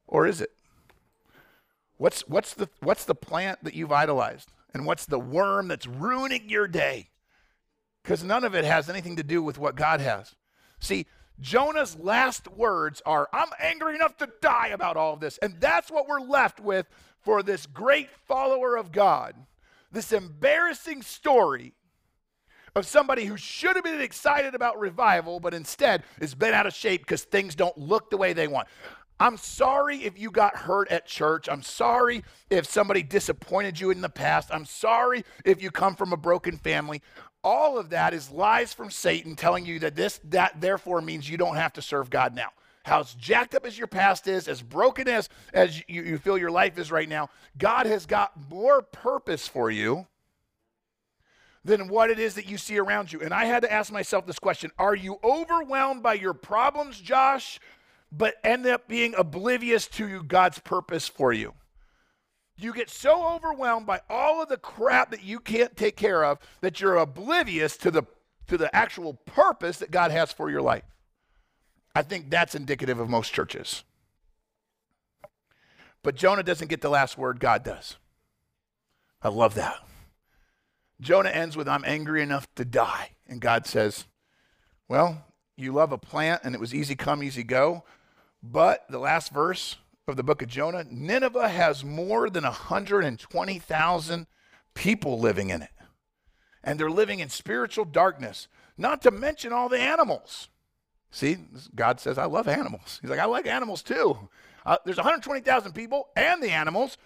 Or 0.07 0.28
is 0.28 0.41
it? 0.41 0.51
What's, 2.00 2.22
what's, 2.30 2.54
the, 2.54 2.70
what's 2.80 3.04
the 3.04 3.14
plant 3.14 3.62
that 3.66 3.76
you've 3.76 3.91
idolized? 3.91 4.50
And 4.74 4.86
what's 4.86 5.06
the 5.06 5.20
worm 5.20 5.68
that's 5.68 5.86
ruining 5.86 6.50
your 6.50 6.66
day? 6.66 7.10
Because 8.02 8.24
none 8.24 8.45
of 8.45 8.56
it 8.56 8.64
has 8.64 8.89
anything 8.89 9.18
to 9.18 9.24
do 9.24 9.43
with 9.43 9.60
what 9.60 9.76
God 9.76 10.00
has. 10.00 10.34
See, 10.80 11.08
Jonah's 11.41 11.97
last 12.00 12.47
words 12.47 13.02
are, 13.06 13.28
I'm 13.34 13.50
angry 13.60 13.95
enough 13.95 14.16
to 14.18 14.30
die 14.41 14.70
about 14.70 14.95
all 14.95 15.14
of 15.14 15.20
this. 15.20 15.38
And 15.39 15.60
that's 15.60 15.91
what 15.91 16.08
we're 16.08 16.22
left 16.22 16.62
with 16.62 16.88
for 17.20 17.43
this 17.43 17.66
great 17.66 18.10
follower 18.10 18.78
of 18.78 18.93
God. 18.93 19.36
This 19.91 20.14
embarrassing 20.14 21.02
story 21.02 21.74
of 22.76 22.86
somebody 22.86 23.26
who 23.26 23.36
should 23.36 23.76
have 23.76 23.84
been 23.84 24.00
excited 24.00 24.56
about 24.56 24.80
revival, 24.80 25.41
but 25.41 25.54
instead 25.54 26.04
is 26.22 26.34
bent 26.34 26.56
out 26.56 26.66
of 26.66 26.74
shape 26.74 27.02
because 27.02 27.24
things 27.24 27.56
don't 27.56 27.78
look 27.78 28.10
the 28.10 28.18
way 28.18 28.32
they 28.32 28.47
want. 28.47 28.70
I'm 29.20 29.36
sorry 29.38 29.97
if 30.05 30.17
you 30.17 30.32
got 30.32 30.55
hurt 30.55 30.89
at 30.89 31.05
church. 31.05 31.49
I'm 31.49 31.61
sorry 31.61 32.24
if 32.49 32.65
somebody 32.65 33.03
disappointed 33.03 33.80
you 33.80 33.91
in 33.91 34.01
the 34.01 34.09
past. 34.09 34.49
I'm 34.51 34.65
sorry 34.65 35.26
if 35.43 35.61
you 35.61 35.72
come 35.72 35.95
from 35.95 36.13
a 36.13 36.17
broken 36.17 36.57
family. 36.57 37.01
All 37.43 37.78
of 37.78 37.89
that 37.89 38.13
is 38.13 38.32
lies 38.32 38.74
from 38.74 38.91
Satan 38.91 39.36
telling 39.36 39.65
you 39.65 39.80
that 39.80 39.95
this, 39.95 40.20
that 40.26 40.61
therefore 40.61 41.01
means 41.01 41.30
you 41.30 41.38
don't 41.38 41.55
have 41.55 41.74
to 41.74 41.82
serve 41.82 42.09
God 42.09 42.34
now. 42.34 42.49
How 42.84 43.03
jacked 43.03 43.55
up 43.55 43.65
as 43.65 43.78
your 43.78 43.88
past 43.88 44.28
is, 44.28 44.47
as 44.47 44.61
broken 44.61 45.07
as, 45.07 45.28
as 45.53 45.84
you, 45.88 46.03
you 46.03 46.17
feel 46.17 46.38
your 46.38 46.51
life 46.51 46.78
is 46.78 46.91
right 46.91 47.07
now, 47.07 47.30
God 47.57 47.86
has 47.86 48.05
got 48.05 48.32
more 48.49 48.82
purpose 48.82 49.47
for 49.47 49.70
you 49.70 50.07
than 51.65 51.89
what 51.89 52.09
it 52.09 52.20
is 52.20 52.36
that 52.36 52.47
you 52.47 52.57
see 52.57 52.78
around 52.78 53.11
you. 53.11 53.22
And 53.22 53.34
I 53.34 53.45
had 53.45 53.63
to 53.63 53.72
ask 53.72 53.91
myself 53.91 54.26
this 54.26 54.39
question 54.39 54.72
Are 54.80 54.95
you 54.95 55.20
overwhelmed 55.24 56.01
by 56.01 56.13
your 56.13 56.34
problems, 56.34 56.99
Josh? 56.99 57.59
But 58.12 58.36
end 58.43 58.66
up 58.66 58.88
being 58.88 59.14
oblivious 59.16 59.88
to 59.88 60.24
God's 60.24 60.60
purpose 60.60 61.07
for 61.07 61.32
you. 61.32 61.53
You 62.57 62.74
get 62.74 62.89
so 62.89 63.36
overwhelmed 63.36 63.86
by 63.86 64.01
all 64.10 64.41
of 64.41 64.49
the 64.49 64.57
crap 64.57 65.12
that 65.12 65.24
you 65.24 65.39
can't 65.39 65.78
take 65.78 65.95
care 65.95 66.26
of 66.26 66.39
that 66.62 66.82
you're 66.82 66.97
oblivious 66.97 67.78
to 67.78 67.91
the 67.91 68.03
to 68.47 68.57
the 68.57 68.76
actual 68.76 69.14
purpose 69.14 69.78
that 69.78 69.91
God 69.91 70.12
has 70.12 70.34
for 70.34 70.49
your 70.49 70.62
life. 70.62 70.84
I 71.95 72.01
think 72.01 72.30
that's 72.30 72.55
indicative 72.55 72.99
of 72.99 73.07
most 73.07 73.32
churches. 73.32 73.84
But 76.01 76.16
Jonah 76.16 76.43
doesn't 76.43 76.70
get 76.70 76.82
the 76.82 76.89
last 76.89 77.18
word, 77.18 77.39
God 77.39 77.64
does. 77.64 77.97
I 79.22 79.30
love 79.30 79.53
that. 79.55 79.76
Jonah 81.01 81.30
ends 81.30 81.55
with, 81.55 81.68
I'm 81.68 81.84
angry 81.86 82.22
enough 82.22 82.47
to 82.55 82.66
die. 82.66 83.12
And 83.28 83.39
God 83.39 83.66
says, 83.68 84.05
Well, 84.88 85.26
you 85.55 85.72
love 85.72 85.91
a 85.91 85.97
plant 85.97 86.41
and 86.43 86.55
it 86.55 86.62
was 86.62 86.74
easy 86.74 86.95
come, 86.95 87.24
easy 87.24 87.43
go. 87.43 87.84
But 88.42 88.86
the 88.90 89.00
last 89.00 89.32
verse 89.34 89.78
of 90.08 90.16
the 90.16 90.24
book 90.24 90.42
of 90.42 90.48
Jonah 90.48 90.86
Nineveh 90.90 91.50
has 91.50 91.84
more 91.84 92.30
than 92.30 92.44
120,000 92.44 94.28
people 94.74 95.20
living 95.20 95.50
in 95.50 95.62
it. 95.62 95.70
And 96.64 96.80
they're 96.80 96.90
living 96.90 97.20
in 97.20 97.30
spiritual 97.30 97.86
darkness, 97.86 98.48
not 98.78 99.02
to 99.04 99.12
mention 99.12 99.54
all 99.54 99.70
the 99.70 99.80
animals. 99.80 100.50
See, 101.12 101.38
God 101.76 102.00
says, 102.00 102.18
I 102.18 102.26
love 102.26 102.48
animals. 102.48 103.00
He's 103.02 103.10
like, 103.10 103.20
I 103.20 103.26
like 103.26 103.48
animals 103.48 103.82
too. 103.82 104.30
Uh, 104.66 104.78
there's 104.86 104.98
120,000 104.98 105.74
people 105.74 106.10
and 106.16 106.42
the 106.44 106.52
animals. 106.52 106.98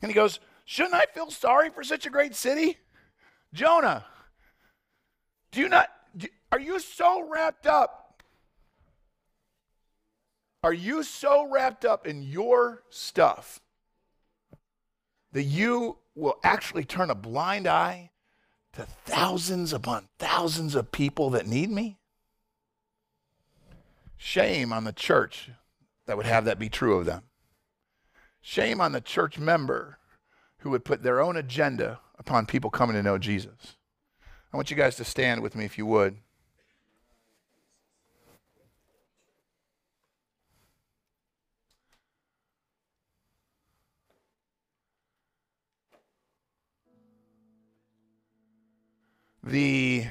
And 0.00 0.10
he 0.10 0.14
goes, 0.14 0.40
Shouldn't 0.64 0.94
I 0.94 1.06
feel 1.12 1.30
sorry 1.30 1.70
for 1.70 1.82
such 1.82 2.06
a 2.06 2.10
great 2.10 2.34
city? 2.34 2.78
Jonah, 3.52 4.04
do 5.50 5.60
you 5.60 5.68
not, 5.68 5.88
do, 6.16 6.28
are 6.50 6.60
you 6.60 6.78
so 6.80 7.28
wrapped 7.28 7.66
up 7.66 8.01
are 10.62 10.72
you 10.72 11.02
so 11.02 11.48
wrapped 11.48 11.84
up 11.84 12.06
in 12.06 12.22
your 12.22 12.82
stuff 12.88 13.60
that 15.32 15.42
you 15.42 15.98
will 16.14 16.38
actually 16.44 16.84
turn 16.84 17.10
a 17.10 17.14
blind 17.14 17.66
eye 17.66 18.10
to 18.74 18.86
thousands 19.04 19.72
upon 19.72 20.08
thousands 20.18 20.74
of 20.74 20.92
people 20.92 21.30
that 21.30 21.46
need 21.46 21.70
me? 21.70 21.98
Shame 24.16 24.72
on 24.72 24.84
the 24.84 24.92
church 24.92 25.50
that 26.06 26.16
would 26.16 26.26
have 26.26 26.44
that 26.44 26.58
be 26.58 26.68
true 26.68 26.98
of 26.98 27.06
them. 27.06 27.22
Shame 28.40 28.80
on 28.80 28.92
the 28.92 29.00
church 29.00 29.38
member 29.38 29.98
who 30.58 30.70
would 30.70 30.84
put 30.84 31.02
their 31.02 31.20
own 31.20 31.36
agenda 31.36 31.98
upon 32.18 32.46
people 32.46 32.70
coming 32.70 32.94
to 32.94 33.02
know 33.02 33.18
Jesus. 33.18 33.76
I 34.52 34.56
want 34.56 34.70
you 34.70 34.76
guys 34.76 34.96
to 34.96 35.04
stand 35.04 35.42
with 35.42 35.56
me 35.56 35.64
if 35.64 35.76
you 35.76 35.86
would. 35.86 36.18
The 49.44 50.06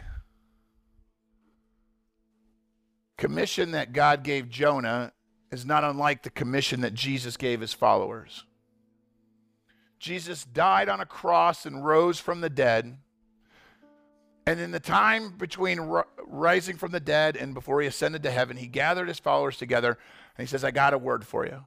commission 3.18 3.72
that 3.72 3.94
God 3.94 4.24
gave 4.24 4.50
Jonah 4.50 5.14
is 5.52 5.66
not 5.66 5.84
unlike 5.84 6.24
the 6.24 6.30
commission 6.30 6.82
that 6.82 6.94
Jesus 6.94 7.38
gave 7.38 7.62
his 7.62 7.74
followers. 7.74 8.46
Jesus 10.00 10.44
died 10.44 10.90
on 10.90 11.00
a 11.00 11.06
cross 11.06 11.66
and 11.66 11.86
rose 11.86 12.20
from 12.20 12.42
the 12.42 12.50
dead. 12.50 12.98
And 14.48 14.60
in 14.60 14.72
the 14.72 14.80
time 14.80 15.38
between 15.38 15.80
rising 16.26 16.78
from 16.78 16.92
the 16.92 17.00
dead 17.00 17.38
and 17.38 17.54
before 17.54 17.82
he 17.82 17.88
ascended 17.88 18.24
to 18.24 18.32
heaven, 18.32 18.58
he 18.58 18.68
gathered 18.68 19.08
his 19.08 19.20
followers 19.20 19.58
together 19.58 20.00
and 20.38 20.48
he 20.48 20.50
says, 20.50 20.64
I 20.64 20.72
got 20.72 20.94
a 20.94 20.98
word 20.98 21.26
for 21.26 21.46
you. 21.46 21.66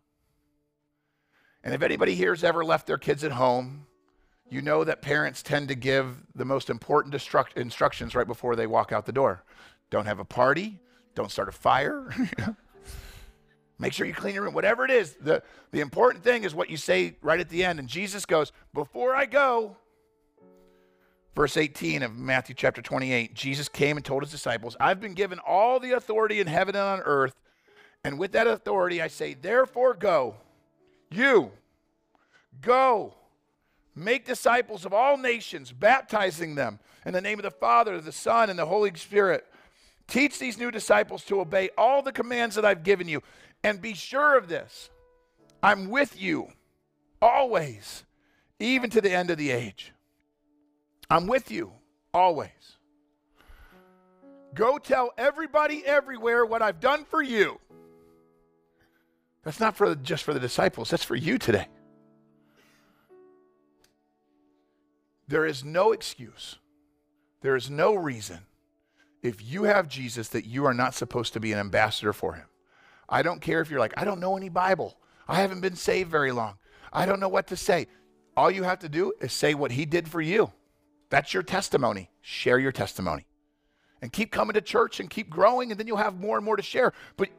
And 1.62 1.72
if 1.72 1.82
anybody 1.82 2.14
here 2.14 2.34
has 2.34 2.42
ever 2.42 2.64
left 2.64 2.86
their 2.86 2.98
kids 2.98 3.22
at 3.22 3.32
home, 3.32 3.86
you 4.50 4.62
know 4.62 4.84
that 4.84 5.02
parents 5.02 5.42
tend 5.42 5.68
to 5.68 5.74
give 5.74 6.22
the 6.34 6.44
most 6.44 6.70
important 6.70 7.14
instruct- 7.14 7.56
instructions 7.56 8.14
right 8.14 8.26
before 8.26 8.56
they 8.56 8.66
walk 8.66 8.92
out 8.92 9.06
the 9.06 9.12
door. 9.12 9.42
Don't 9.90 10.06
have 10.06 10.18
a 10.18 10.24
party, 10.24 10.78
don't 11.14 11.30
start 11.30 11.48
a 11.48 11.52
fire. 11.52 12.14
Make 13.78 13.92
sure 13.92 14.06
you 14.06 14.14
clean 14.14 14.34
your 14.34 14.44
room, 14.44 14.54
whatever 14.54 14.84
it 14.84 14.90
is. 14.90 15.14
The, 15.14 15.42
the 15.72 15.80
important 15.80 16.22
thing 16.22 16.44
is 16.44 16.54
what 16.54 16.70
you 16.70 16.76
say 16.76 17.16
right 17.22 17.40
at 17.40 17.48
the 17.48 17.64
end. 17.64 17.80
And 17.80 17.88
Jesus 17.88 18.24
goes, 18.24 18.52
Before 18.72 19.16
I 19.16 19.26
go, 19.26 19.76
verse 21.34 21.56
18 21.56 22.04
of 22.04 22.16
Matthew 22.16 22.54
chapter 22.54 22.80
28, 22.80 23.34
Jesus 23.34 23.68
came 23.68 23.96
and 23.96 24.06
told 24.06 24.22
his 24.22 24.30
disciples, 24.30 24.76
I've 24.78 25.00
been 25.00 25.14
given 25.14 25.40
all 25.40 25.80
the 25.80 25.92
authority 25.92 26.40
in 26.40 26.46
heaven 26.46 26.76
and 26.76 26.84
on 26.84 27.00
earth. 27.00 27.34
And 28.04 28.18
with 28.18 28.32
that 28.32 28.46
authority, 28.46 29.02
I 29.02 29.08
say, 29.08 29.34
Therefore, 29.34 29.94
go. 29.94 30.36
You, 31.10 31.50
go 32.60 33.14
Make 33.94 34.24
disciples 34.24 34.84
of 34.84 34.92
all 34.92 35.16
nations, 35.16 35.70
baptizing 35.72 36.54
them 36.54 36.80
in 37.06 37.12
the 37.12 37.20
name 37.20 37.38
of 37.38 37.44
the 37.44 37.50
Father, 37.50 38.00
the 38.00 38.12
Son, 38.12 38.50
and 38.50 38.58
the 38.58 38.66
Holy 38.66 38.92
Spirit. 38.94 39.46
Teach 40.08 40.38
these 40.38 40.58
new 40.58 40.70
disciples 40.70 41.24
to 41.24 41.40
obey 41.40 41.70
all 41.78 42.02
the 42.02 42.12
commands 42.12 42.56
that 42.56 42.64
I've 42.64 42.82
given 42.82 43.08
you. 43.08 43.22
And 43.62 43.80
be 43.80 43.94
sure 43.94 44.36
of 44.36 44.48
this 44.48 44.90
I'm 45.62 45.88
with 45.88 46.20
you 46.20 46.48
always, 47.22 48.04
even 48.58 48.90
to 48.90 49.00
the 49.00 49.12
end 49.12 49.30
of 49.30 49.38
the 49.38 49.50
age. 49.50 49.92
I'm 51.08 51.26
with 51.26 51.50
you 51.50 51.72
always. 52.12 52.50
Go 54.54 54.78
tell 54.78 55.12
everybody 55.16 55.84
everywhere 55.84 56.44
what 56.44 56.62
I've 56.62 56.80
done 56.80 57.04
for 57.04 57.22
you. 57.22 57.60
That's 59.42 59.60
not 59.60 59.76
for 59.76 59.94
just 59.94 60.24
for 60.24 60.34
the 60.34 60.40
disciples, 60.40 60.90
that's 60.90 61.04
for 61.04 61.16
you 61.16 61.38
today. 61.38 61.66
There 65.28 65.46
is 65.46 65.64
no 65.64 65.92
excuse, 65.92 66.58
there 67.40 67.56
is 67.56 67.70
no 67.70 67.94
reason 67.94 68.40
if 69.22 69.42
you 69.42 69.64
have 69.64 69.88
Jesus 69.88 70.28
that 70.28 70.44
you 70.44 70.66
are 70.66 70.74
not 70.74 70.94
supposed 70.94 71.32
to 71.32 71.40
be 71.40 71.52
an 71.52 71.58
ambassador 71.58 72.12
for 72.12 72.34
him. 72.34 72.44
I 73.08 73.22
don't 73.22 73.40
care 73.40 73.60
if 73.62 73.70
you're 73.70 73.80
like, 73.80 73.94
I 73.96 74.04
don't 74.04 74.20
know 74.20 74.36
any 74.36 74.50
Bible. 74.50 74.98
I 75.26 75.36
haven't 75.36 75.60
been 75.60 75.76
saved 75.76 76.10
very 76.10 76.30
long. 76.30 76.58
I 76.92 77.06
don't 77.06 77.20
know 77.20 77.28
what 77.28 77.46
to 77.48 77.56
say. 77.56 77.86
All 78.36 78.50
you 78.50 78.64
have 78.64 78.80
to 78.80 78.88
do 78.88 79.14
is 79.20 79.32
say 79.32 79.54
what 79.54 79.72
he 79.72 79.86
did 79.86 80.08
for 80.08 80.20
you. 80.20 80.52
That's 81.08 81.32
your 81.32 81.42
testimony. 81.42 82.10
Share 82.20 82.58
your 82.58 82.72
testimony. 82.72 83.26
And 84.02 84.12
keep 84.12 84.30
coming 84.30 84.54
to 84.54 84.60
church 84.60 85.00
and 85.00 85.08
keep 85.08 85.30
growing, 85.30 85.70
and 85.70 85.80
then 85.80 85.86
you'll 85.86 85.96
have 85.96 86.20
more 86.20 86.36
and 86.36 86.44
more 86.44 86.56
to 86.56 86.62
share. 86.62 86.92
But 87.16 87.30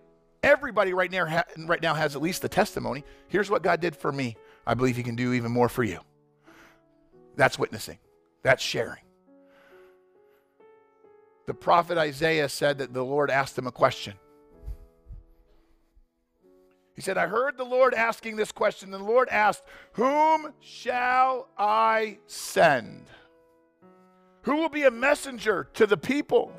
everybody 0.41 0.93
right 0.93 1.11
now, 1.11 1.43
right 1.67 1.81
now 1.81 1.93
has 1.93 2.15
at 2.15 2.21
least 2.21 2.41
the 2.41 2.49
testimony. 2.49 3.03
Here's 3.27 3.49
what 3.51 3.61
God 3.61 3.81
did 3.81 3.95
for 3.95 4.11
me. 4.11 4.37
I 4.65 4.73
believe 4.73 4.95
he 4.95 5.03
can 5.03 5.15
do 5.15 5.33
even 5.33 5.51
more 5.51 5.69
for 5.69 5.83
you. 5.83 5.99
That's 7.35 7.59
witnessing, 7.59 7.99
that's 8.43 8.63
sharing. 8.63 9.01
The 11.45 11.53
prophet 11.53 11.97
Isaiah 11.97 12.49
said 12.49 12.79
that 12.79 12.93
the 12.93 13.03
Lord 13.03 13.29
asked 13.29 13.57
him 13.57 13.67
a 13.67 13.71
question. 13.71 14.15
He 16.95 17.01
said, 17.01 17.17
I 17.17 17.27
heard 17.27 17.57
the 17.57 17.65
Lord 17.65 17.93
asking 17.93 18.37
this 18.37 18.51
question. 18.51 18.93
And 18.93 19.03
the 19.03 19.07
Lord 19.07 19.27
asked, 19.29 19.63
Whom 19.93 20.53
shall 20.61 21.49
I 21.57 22.19
send? 22.25 23.07
Who 24.43 24.55
will 24.55 24.69
be 24.69 24.83
a 24.83 24.91
messenger 24.91 25.67
to 25.73 25.85
the 25.85 25.97
people? 25.97 26.53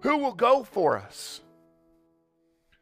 Who 0.00 0.16
will 0.16 0.32
go 0.32 0.64
for 0.64 0.96
us? 0.96 1.42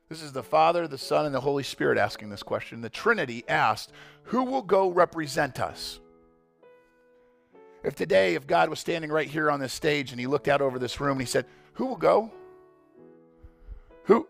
This 0.09 0.22
is 0.22 0.33
the 0.33 0.43
Father, 0.43 0.87
the 0.87 0.97
Son, 0.97 1.26
and 1.26 1.35
the 1.35 1.41
Holy 1.41 1.64
Spirit 1.64 1.99
asking 1.99 2.31
this 2.31 2.43
question. 2.43 2.81
The 2.81 2.89
Trinity 2.89 3.45
asked, 3.49 3.93
Who 4.24 4.45
will 4.45 4.62
go 4.62 4.89
represent 4.89 5.61
us? 5.61 6.01
If 7.85 7.95
today, 7.95 8.35
if 8.35 8.47
God 8.47 8.68
was 8.68 8.81
standing 8.81 9.11
right 9.11 9.29
here 9.29 9.51
on 9.51 9.61
this 9.61 9.72
stage 9.72 10.11
and 10.11 10.20
he 10.20 10.26
looked 10.26 10.49
out 10.49 10.61
over 10.61 10.79
this 10.79 11.01
room 11.01 11.12
and 11.12 11.20
he 11.20 11.26
said, 11.26 11.47
Who 11.74 11.87
will 11.87 11.97
go? 11.97 12.33
Who? 14.05 14.26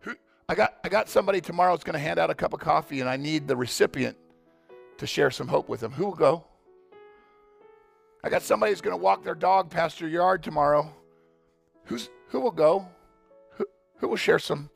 Who? 0.00 0.14
I 0.48 0.54
got, 0.54 0.76
I 0.84 0.88
got 0.88 1.08
somebody 1.08 1.40
tomorrow 1.40 1.74
who's 1.74 1.84
going 1.84 1.94
to 1.94 2.00
hand 2.00 2.18
out 2.18 2.30
a 2.30 2.34
cup 2.34 2.52
of 2.52 2.60
coffee 2.60 3.00
and 3.00 3.08
I 3.08 3.16
need 3.16 3.46
the 3.46 3.56
recipient 3.56 4.16
to 4.96 5.06
share 5.06 5.30
some 5.30 5.48
hope 5.48 5.68
with 5.68 5.80
them. 5.80 5.92
Who 5.92 6.06
will 6.06 6.14
go? 6.14 6.44
I 8.24 8.30
got 8.30 8.42
somebody 8.42 8.72
who's 8.72 8.80
going 8.80 8.96
to 8.96 9.02
walk 9.02 9.22
their 9.22 9.34
dog 9.34 9.70
past 9.70 10.00
your 10.00 10.10
yard 10.10 10.42
tomorrow. 10.42 10.92
Who's, 11.84 12.10
who 12.28 12.40
will 12.40 12.50
go? 12.50 12.86
Who, 13.52 13.66
who 13.96 14.08
will 14.08 14.16
share 14.16 14.38
some 14.38 14.70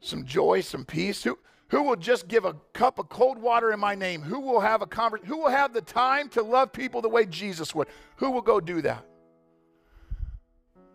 some 0.00 0.24
joy, 0.24 0.60
some 0.60 0.84
peace? 0.84 1.24
Who, 1.24 1.38
who 1.68 1.82
will 1.82 1.96
just 1.96 2.28
give 2.28 2.44
a 2.44 2.54
cup 2.72 2.98
of 2.98 3.08
cold 3.08 3.38
water 3.38 3.72
in 3.72 3.80
my 3.80 3.94
name? 3.94 4.22
Who 4.22 4.40
will 4.40 4.60
have 4.60 4.80
a 4.80 4.86
convers- 4.86 5.26
Who 5.26 5.38
will 5.38 5.50
have 5.50 5.74
the 5.74 5.82
time 5.82 6.28
to 6.30 6.42
love 6.42 6.72
people 6.72 7.02
the 7.02 7.08
way 7.08 7.26
Jesus 7.26 7.74
would? 7.74 7.88
Who 8.16 8.30
will 8.30 8.42
go 8.42 8.58
do 8.58 8.80
that? 8.82 9.04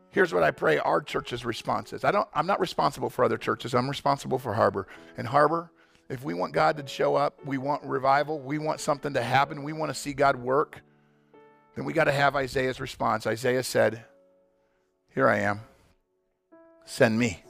Here's 0.09 0.33
what 0.33 0.43
I 0.43 0.51
pray 0.51 0.77
our 0.79 1.01
church's 1.01 1.45
response 1.45 1.93
is. 1.93 2.03
I 2.03 2.11
don't, 2.11 2.27
I'm 2.33 2.45
not 2.45 2.59
responsible 2.59 3.09
for 3.09 3.23
other 3.23 3.37
churches. 3.37 3.73
I'm 3.73 3.89
responsible 3.89 4.37
for 4.37 4.53
Harbor. 4.53 4.87
And 5.17 5.27
Harbor, 5.27 5.71
if 6.09 6.23
we 6.23 6.33
want 6.33 6.53
God 6.53 6.77
to 6.77 6.87
show 6.87 7.15
up, 7.15 7.39
we 7.45 7.57
want 7.57 7.83
revival, 7.83 8.39
we 8.39 8.57
want 8.57 8.79
something 8.79 9.13
to 9.13 9.23
happen, 9.23 9.63
we 9.63 9.73
want 9.73 9.89
to 9.89 9.95
see 9.99 10.13
God 10.13 10.35
work, 10.35 10.81
then 11.75 11.85
we 11.85 11.93
got 11.93 12.03
to 12.03 12.11
have 12.11 12.35
Isaiah's 12.35 12.79
response. 12.79 13.25
Isaiah 13.25 13.63
said, 13.63 14.05
Here 15.13 15.27
I 15.27 15.39
am. 15.39 15.61
Send 16.85 17.17
me. 17.17 17.43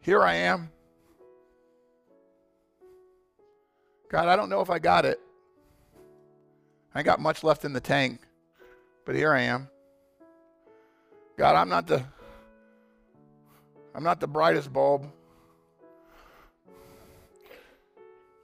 Here 0.00 0.22
I 0.22 0.34
am. 0.34 0.70
God, 4.10 4.26
I 4.26 4.34
don't 4.34 4.50
know 4.50 4.60
if 4.60 4.70
I 4.70 4.80
got 4.80 5.04
it. 5.04 5.20
I 6.92 7.04
got 7.04 7.20
much 7.20 7.44
left 7.44 7.64
in 7.64 7.72
the 7.72 7.80
tank, 7.80 8.20
but 9.06 9.14
here 9.14 9.32
I 9.32 9.42
am. 9.42 9.68
God, 11.38 11.54
I'm 11.54 11.68
not 11.68 11.86
the 11.86 12.04
I'm 13.94 14.02
not 14.02 14.18
the 14.18 14.26
brightest 14.26 14.72
bulb. 14.72 15.06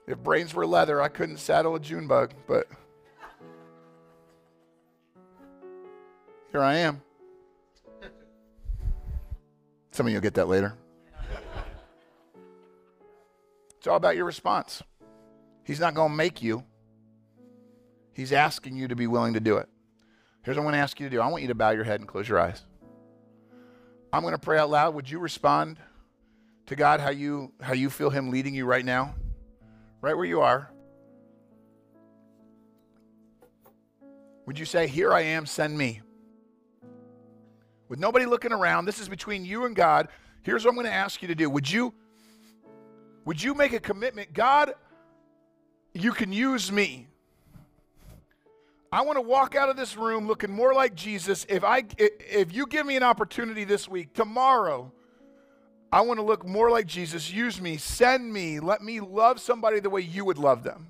If 0.07 0.17
brains 0.19 0.53
were 0.53 0.65
leather, 0.65 1.01
I 1.01 1.09
couldn't 1.09 1.37
saddle 1.37 1.75
a 1.75 1.79
June 1.81 2.07
bug, 2.07 2.31
but 2.47 2.67
here 6.53 6.61
I 6.61 6.75
am. 6.75 7.01
Some 9.91 10.05
of 10.05 10.11
you 10.11 10.17
will 10.17 10.21
get 10.21 10.35
that 10.35 10.47
later. 10.47 10.75
It's 13.77 13.87
all 13.87 13.97
about 13.97 14.15
your 14.15 14.25
response. 14.25 14.81
He's 15.67 15.81
not 15.81 15.93
going 15.93 16.11
to 16.11 16.15
make 16.15 16.41
you, 16.41 16.63
He's 18.13 18.31
asking 18.31 18.77
you 18.77 18.87
to 18.87 18.95
be 18.95 19.05
willing 19.05 19.33
to 19.33 19.41
do 19.41 19.57
it. 19.57 19.67
Here's 20.41 20.55
what 20.55 20.61
I'm 20.61 20.65
going 20.65 20.75
to 20.75 20.79
ask 20.79 20.97
you 20.97 21.07
to 21.07 21.09
do 21.13 21.19
I 21.19 21.27
want 21.27 21.41
you 21.41 21.49
to 21.49 21.55
bow 21.55 21.71
your 21.71 21.83
head 21.83 21.99
and 21.99 22.07
close 22.07 22.27
your 22.27 22.39
eyes. 22.39 22.61
I'm 24.13 24.21
going 24.21 24.33
to 24.33 24.39
pray 24.39 24.57
out 24.57 24.69
loud. 24.69 24.95
Would 24.95 25.11
you 25.11 25.19
respond 25.19 25.77
to 26.67 26.75
God 26.77 27.01
how 27.01 27.09
you, 27.09 27.51
how 27.61 27.73
you 27.73 27.89
feel 27.89 28.09
Him 28.09 28.31
leading 28.31 28.55
you 28.55 28.65
right 28.65 28.85
now? 28.85 29.13
Right 29.99 30.15
where 30.15 30.25
you 30.25 30.39
are. 30.39 30.71
Would 34.45 34.57
you 34.57 34.63
say, 34.63 34.87
Here 34.87 35.13
I 35.13 35.21
am, 35.21 35.45
send 35.45 35.77
me? 35.77 35.99
With 37.89 37.99
nobody 37.99 38.25
looking 38.25 38.53
around, 38.53 38.85
this 38.85 38.99
is 38.99 39.09
between 39.09 39.43
you 39.43 39.65
and 39.65 39.75
God. 39.75 40.07
Here's 40.43 40.63
what 40.63 40.69
I'm 40.71 40.75
going 40.75 40.87
to 40.87 40.93
ask 40.93 41.21
you 41.21 41.27
to 41.27 41.35
do. 41.35 41.49
Would 41.49 41.69
you 41.69 41.93
would 43.25 43.43
you 43.43 43.53
make 43.53 43.73
a 43.73 43.81
commitment? 43.81 44.31
God, 44.31 44.73
you 46.01 46.11
can 46.11 46.31
use 46.31 46.71
me. 46.71 47.07
I 48.91 49.01
want 49.01 49.17
to 49.17 49.21
walk 49.21 49.55
out 49.55 49.69
of 49.69 49.75
this 49.75 49.97
room 49.97 50.27
looking 50.27 50.51
more 50.51 50.73
like 50.73 50.95
Jesus. 50.95 51.45
If 51.49 51.63
I 51.63 51.83
if 51.97 52.53
you 52.53 52.65
give 52.67 52.85
me 52.85 52.95
an 52.95 53.03
opportunity 53.03 53.63
this 53.63 53.87
week, 53.87 54.13
tomorrow, 54.13 54.91
I 55.91 56.01
want 56.01 56.19
to 56.19 56.23
look 56.23 56.45
more 56.45 56.69
like 56.71 56.85
Jesus. 56.85 57.31
Use 57.31 57.61
me, 57.61 57.77
send 57.77 58.31
me, 58.31 58.59
let 58.59 58.81
me 58.81 58.99
love 58.99 59.39
somebody 59.39 59.79
the 59.79 59.89
way 59.89 60.01
you 60.01 60.25
would 60.25 60.37
love 60.37 60.63
them. 60.63 60.87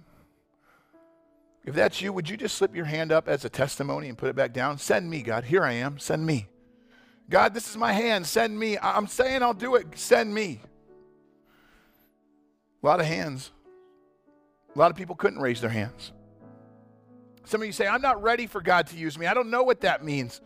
If 1.65 1.75
that's 1.75 2.01
you, 2.01 2.13
would 2.13 2.29
you 2.29 2.37
just 2.37 2.55
slip 2.55 2.75
your 2.75 2.85
hand 2.85 3.11
up 3.11 3.27
as 3.27 3.43
a 3.43 3.49
testimony 3.49 4.07
and 4.07 4.17
put 4.17 4.29
it 4.29 4.35
back 4.35 4.53
down? 4.53 4.77
Send 4.77 5.09
me, 5.09 5.21
God. 5.21 5.43
Here 5.43 5.63
I 5.63 5.73
am. 5.73 5.99
Send 5.99 6.25
me. 6.25 6.47
God, 7.29 7.53
this 7.53 7.69
is 7.69 7.75
my 7.75 7.91
hand. 7.91 8.25
Send 8.25 8.57
me. 8.57 8.77
I'm 8.81 9.05
saying 9.05 9.43
I'll 9.43 9.53
do 9.53 9.75
it. 9.75 9.87
Send 9.95 10.33
me. 10.33 10.61
A 12.81 12.85
lot 12.85 13.01
of 13.01 13.05
hands. 13.05 13.51
A 14.77 14.79
lot 14.79 14.91
of 14.91 14.95
people 14.95 15.15
couldn't 15.15 15.39
raise 15.39 15.59
their 15.59 15.71
hands. 15.71 16.11
Some 17.45 17.61
of 17.61 17.65
you 17.65 17.73
say, 17.73 17.87
I'm 17.87 18.01
not 18.01 18.21
ready 18.21 18.45
for 18.45 18.61
God 18.61 18.85
to 18.87 18.95
use 18.95 19.17
me. 19.17 19.25
I 19.25 19.33
don't 19.33 19.49
know 19.49 19.63
what 19.63 19.81
that 19.81 20.05
means. 20.05 20.39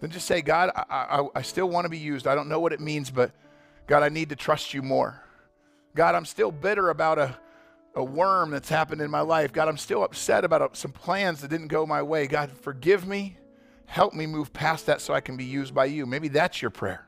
Then 0.00 0.10
just 0.10 0.26
say, 0.26 0.42
God, 0.42 0.70
I, 0.76 0.82
I, 0.90 1.28
I 1.36 1.40
still 1.42 1.70
want 1.70 1.86
to 1.86 1.88
be 1.88 1.96
used. 1.96 2.26
I 2.26 2.34
don't 2.34 2.50
know 2.50 2.60
what 2.60 2.74
it 2.74 2.80
means, 2.80 3.10
but 3.10 3.32
God, 3.86 4.02
I 4.02 4.10
need 4.10 4.28
to 4.28 4.36
trust 4.36 4.74
you 4.74 4.82
more. 4.82 5.22
God, 5.94 6.14
I'm 6.14 6.26
still 6.26 6.52
bitter 6.52 6.90
about 6.90 7.18
a, 7.18 7.38
a 7.94 8.04
worm 8.04 8.50
that's 8.50 8.68
happened 8.68 9.00
in 9.00 9.10
my 9.10 9.22
life. 9.22 9.54
God, 9.54 9.68
I'm 9.68 9.78
still 9.78 10.04
upset 10.04 10.44
about 10.44 10.76
some 10.76 10.92
plans 10.92 11.40
that 11.40 11.48
didn't 11.48 11.68
go 11.68 11.86
my 11.86 12.02
way. 12.02 12.26
God, 12.26 12.52
forgive 12.60 13.06
me. 13.06 13.38
Help 13.86 14.12
me 14.12 14.26
move 14.26 14.52
past 14.52 14.84
that 14.84 15.00
so 15.00 15.14
I 15.14 15.22
can 15.22 15.38
be 15.38 15.46
used 15.46 15.72
by 15.72 15.86
you. 15.86 16.04
Maybe 16.04 16.28
that's 16.28 16.60
your 16.60 16.70
prayer. 16.70 17.06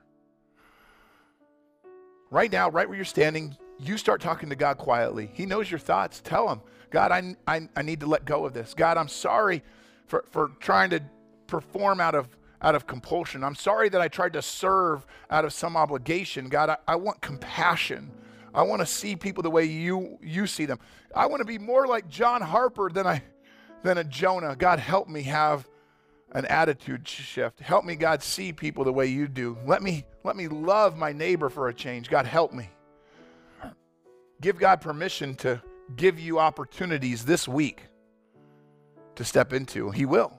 Right 2.31 2.51
now, 2.51 2.71
right 2.71 2.89
where 2.89 2.97
you're 2.97 3.05
standing, 3.05 3.55
you 3.83 3.97
start 3.97 4.21
talking 4.21 4.49
to 4.51 4.57
God 4.57 4.79
quietly. 4.79 5.31
He 5.33 5.47
knows 5.47 5.71
your 5.71 5.81
thoughts. 5.81 6.21
Tell 6.21 6.49
him, 6.49 6.61
God, 6.91 7.13
I, 7.13 7.37
I, 7.47 7.69
I 7.77 7.83
need 7.83 8.01
to 8.01 8.07
let 8.07 8.25
go 8.25 8.45
of 8.45 8.53
this. 8.53 8.75
God, 8.75 8.97
I'm 8.97 9.09
sorry 9.09 9.63
for, 10.07 10.25
for 10.31 10.53
trying 10.61 10.91
to 10.91 11.03
perform 11.47 12.01
out 12.01 12.15
of, 12.15 12.29
out 12.63 12.75
of 12.75 12.87
compulsion. 12.87 13.43
I'm 13.45 13.55
sorry 13.55 13.89
that 13.89 14.01
I 14.01 14.09
tried 14.09 14.33
to 14.35 14.43
serve 14.43 15.07
out 15.31 15.45
of 15.45 15.53
some 15.53 15.77
obligation. 15.77 16.49
God, 16.49 16.71
I, 16.71 16.77
I 16.87 16.97
want 16.97 17.21
compassion. 17.21 18.11
I 18.53 18.63
want 18.63 18.81
to 18.81 18.87
see 18.87 19.17
people 19.17 19.43
the 19.43 19.51
way 19.51 19.65
you, 19.65 20.19
you 20.21 20.47
see 20.47 20.67
them. 20.67 20.79
I 21.15 21.27
want 21.27 21.41
to 21.41 21.47
be 21.47 21.59
more 21.59 21.87
like 21.87 22.09
John 22.09 22.43
Harper 22.43 22.91
than, 22.91 23.07
I, 23.07 23.23
than 23.83 23.99
a 23.99 24.05
Jonah. 24.05 24.57
God, 24.57 24.79
help 24.79 25.09
me 25.09 25.23
have 25.23 25.69
an 26.33 26.45
attitude 26.47 27.07
shift. 27.07 27.61
Help 27.61 27.85
me, 27.85 27.97
God, 27.97 28.23
see 28.23 28.53
people 28.53 28.85
the 28.85 28.93
way 28.93 29.07
you 29.07 29.27
do. 29.29 29.57
Let 29.67 29.83
me, 29.83 30.05
let 30.25 30.37
me 30.37 30.49
love 30.49 30.97
my 30.97 31.13
neighbor 31.13 31.49
for 31.49 31.69
a 31.69 31.75
change. 31.75 32.09
God, 32.11 32.27
help 32.27 32.53
me. 32.53 32.69
Give 34.41 34.59
God 34.59 34.81
permission 34.81 35.35
to 35.37 35.63
give 35.97 36.19
you 36.19 36.39
opportunities 36.39 37.25
this 37.25 37.47
week 37.47 37.83
to 39.17 39.25
step 39.25 39.53
into. 39.53 39.91
He 39.91 40.07
will. 40.07 40.33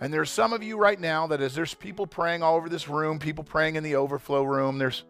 And 0.00 0.12
there's 0.12 0.30
some 0.30 0.52
of 0.52 0.62
you 0.62 0.78
right 0.78 0.98
now 0.98 1.26
that 1.28 1.40
as 1.40 1.54
there's 1.54 1.74
people 1.74 2.06
praying 2.06 2.42
all 2.42 2.56
over 2.56 2.68
this 2.68 2.88
room, 2.88 3.18
people 3.18 3.44
praying 3.44 3.76
in 3.76 3.84
the 3.84 3.96
overflow 3.96 4.42
room, 4.42 4.78
there's 4.78 5.04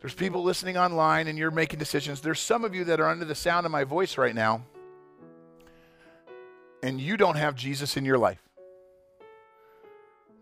there's 0.00 0.14
people 0.14 0.42
listening 0.42 0.76
online 0.76 1.28
and 1.28 1.38
you're 1.38 1.50
making 1.50 1.78
decisions. 1.78 2.20
There's 2.20 2.40
some 2.40 2.62
of 2.64 2.74
you 2.74 2.84
that 2.84 3.00
are 3.00 3.08
under 3.08 3.24
the 3.24 3.34
sound 3.34 3.64
of 3.64 3.72
my 3.72 3.84
voice 3.84 4.18
right 4.18 4.34
now 4.34 4.64
and 6.82 7.00
you 7.00 7.16
don't 7.16 7.36
have 7.36 7.54
Jesus 7.54 7.96
in 7.96 8.04
your 8.04 8.18
life. 8.18 8.42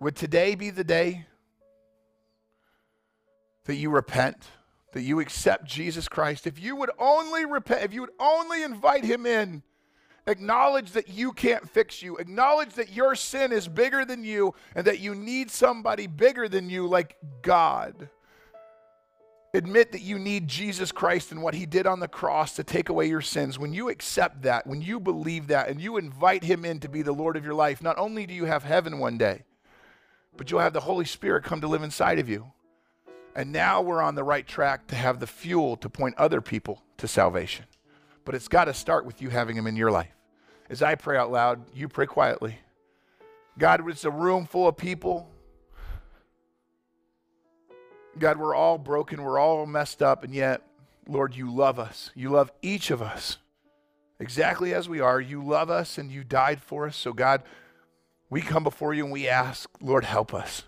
Would 0.01 0.17
today 0.17 0.57
be 0.57 0.71
the 0.71 0.83
day 0.83 1.27
that 3.67 3.77
you 3.77 3.91
repent? 3.91 4.49
That 4.93 5.03
you 5.03 5.21
accept 5.21 5.65
Jesus 5.65 6.09
Christ, 6.09 6.47
if 6.47 6.61
you 6.61 6.77
would 6.77 6.91
only 6.99 7.45
repent, 7.45 7.83
if 7.83 7.93
you 7.93 8.03
would 8.03 8.11
only 8.19 8.63
invite 8.63 9.05
him 9.05 9.27
in, 9.27 9.63
acknowledge 10.27 10.93
that 10.93 11.09
you 11.09 11.33
can't 11.33 11.69
fix 11.69 12.03
you, 12.03 12.17
acknowledge 12.19 12.75
that 12.75 12.93
your 12.93 13.15
sin 13.15 13.53
is 13.53 13.67
bigger 13.69 14.05
than 14.05 14.25
you 14.25 14.55
and 14.75 14.87
that 14.87 15.01
you 15.01 15.15
need 15.15 15.51
somebody 15.51 16.07
bigger 16.07 16.49
than 16.49 16.71
you 16.71 16.87
like 16.87 17.17
God. 17.43 18.09
Admit 19.55 19.93
that 19.93 20.01
you 20.01 20.19
need 20.19 20.49
Jesus 20.49 20.93
Christ 20.93 21.31
and 21.31 21.43
what 21.43 21.55
he 21.55 21.67
did 21.67 21.87
on 21.87 22.01
the 22.01 22.09
cross 22.09 22.57
to 22.57 22.65
take 22.65 22.89
away 22.89 23.07
your 23.07 23.21
sins. 23.21 23.59
When 23.59 23.75
you 23.75 23.91
accept 23.91 24.43
that, 24.43 24.67
when 24.67 24.81
you 24.81 24.99
believe 24.99 25.49
that, 25.49 25.69
and 25.69 25.79
you 25.79 25.99
invite 25.99 26.43
him 26.43 26.65
in 26.65 26.81
to 26.81 26.89
be 26.89 27.03
the 27.03 27.13
Lord 27.13 27.37
of 27.37 27.45
your 27.45 27.53
life, 27.53 27.83
not 27.83 27.99
only 27.99 28.25
do 28.25 28.33
you 28.33 28.47
have 28.47 28.63
heaven 28.63 28.99
one 28.99 29.19
day, 29.19 29.43
but 30.39 30.51
you'll 30.51 30.61
have 30.61 30.73
the 30.73 30.81
Holy 30.81 31.05
Spirit 31.05 31.45
come 31.45 31.61
to 31.61 31.69
live 31.69 31.83
inside 31.83 32.19
of 32.19 32.31
you. 32.31 32.53
And 33.35 33.53
now 33.53 33.81
we're 33.81 34.03
on 34.03 34.15
the 34.15 34.25
right 34.25 34.47
track 34.47 34.87
to 34.89 34.95
have 34.95 35.21
the 35.21 35.27
fuel 35.27 35.77
to 35.79 35.89
point 35.89 36.15
other 36.19 36.41
people 36.41 36.83
to 36.99 37.09
salvation. 37.09 37.65
But 38.25 38.35
it's 38.35 38.49
got 38.49 38.67
to 38.67 38.75
start 38.75 39.05
with 39.05 39.23
you 39.23 39.31
having 39.31 39.57
Him 39.57 39.67
in 39.67 39.77
your 39.77 39.91
life. 39.91 40.15
As 40.69 40.83
I 40.83 40.95
pray 40.95 41.17
out 41.17 41.33
loud, 41.33 41.65
you 41.75 41.89
pray 41.89 42.07
quietly. 42.07 42.59
God, 43.59 43.89
it's 43.89 44.05
a 44.05 44.11
room 44.11 44.47
full 44.47 44.69
of 44.69 44.77
people. 44.77 45.31
God, 48.19 48.37
we're 48.39 48.55
all 48.55 48.79
broken, 48.79 49.23
we're 49.23 49.39
all 49.39 49.65
messed 49.67 50.03
up, 50.03 50.23
and 50.25 50.35
yet, 50.35 50.63
Lord, 51.09 51.35
you 51.35 51.53
love 51.53 51.79
us. 51.79 52.11
You 52.15 52.31
love 52.31 52.53
each 52.61 52.91
of 52.91 53.01
us 53.01 53.39
exactly 54.23 54.73
as 54.73 54.89
we 54.89 55.01
are. 55.01 55.21
You 55.21 55.43
love 55.43 55.69
us 55.69 55.99
and 55.99 56.11
you 56.11 56.23
died 56.23 56.63
for 56.63 56.87
us. 56.87 56.97
So, 56.97 57.13
God, 57.13 57.43
we 58.31 58.41
come 58.41 58.63
before 58.63 58.95
you 58.95 59.05
and 59.05 59.13
we 59.13 59.29
ask, 59.29 59.69
Lord, 59.81 60.05
help 60.05 60.33
us. 60.33 60.63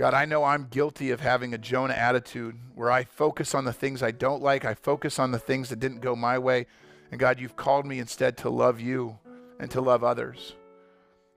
God, 0.00 0.14
I 0.14 0.24
know 0.24 0.44
I'm 0.44 0.66
guilty 0.70 1.10
of 1.10 1.20
having 1.20 1.52
a 1.52 1.58
Jonah 1.58 1.92
attitude 1.92 2.56
where 2.74 2.90
I 2.90 3.04
focus 3.04 3.54
on 3.54 3.66
the 3.66 3.72
things 3.74 4.02
I 4.02 4.12
don't 4.12 4.42
like, 4.42 4.64
I 4.64 4.72
focus 4.72 5.18
on 5.18 5.30
the 5.30 5.38
things 5.38 5.68
that 5.68 5.78
didn't 5.78 6.00
go 6.00 6.16
my 6.16 6.38
way. 6.38 6.64
And 7.10 7.20
God, 7.20 7.38
you've 7.38 7.54
called 7.54 7.84
me 7.84 7.98
instead 7.98 8.38
to 8.38 8.48
love 8.48 8.80
you 8.80 9.18
and 9.58 9.70
to 9.72 9.82
love 9.82 10.02
others. 10.02 10.54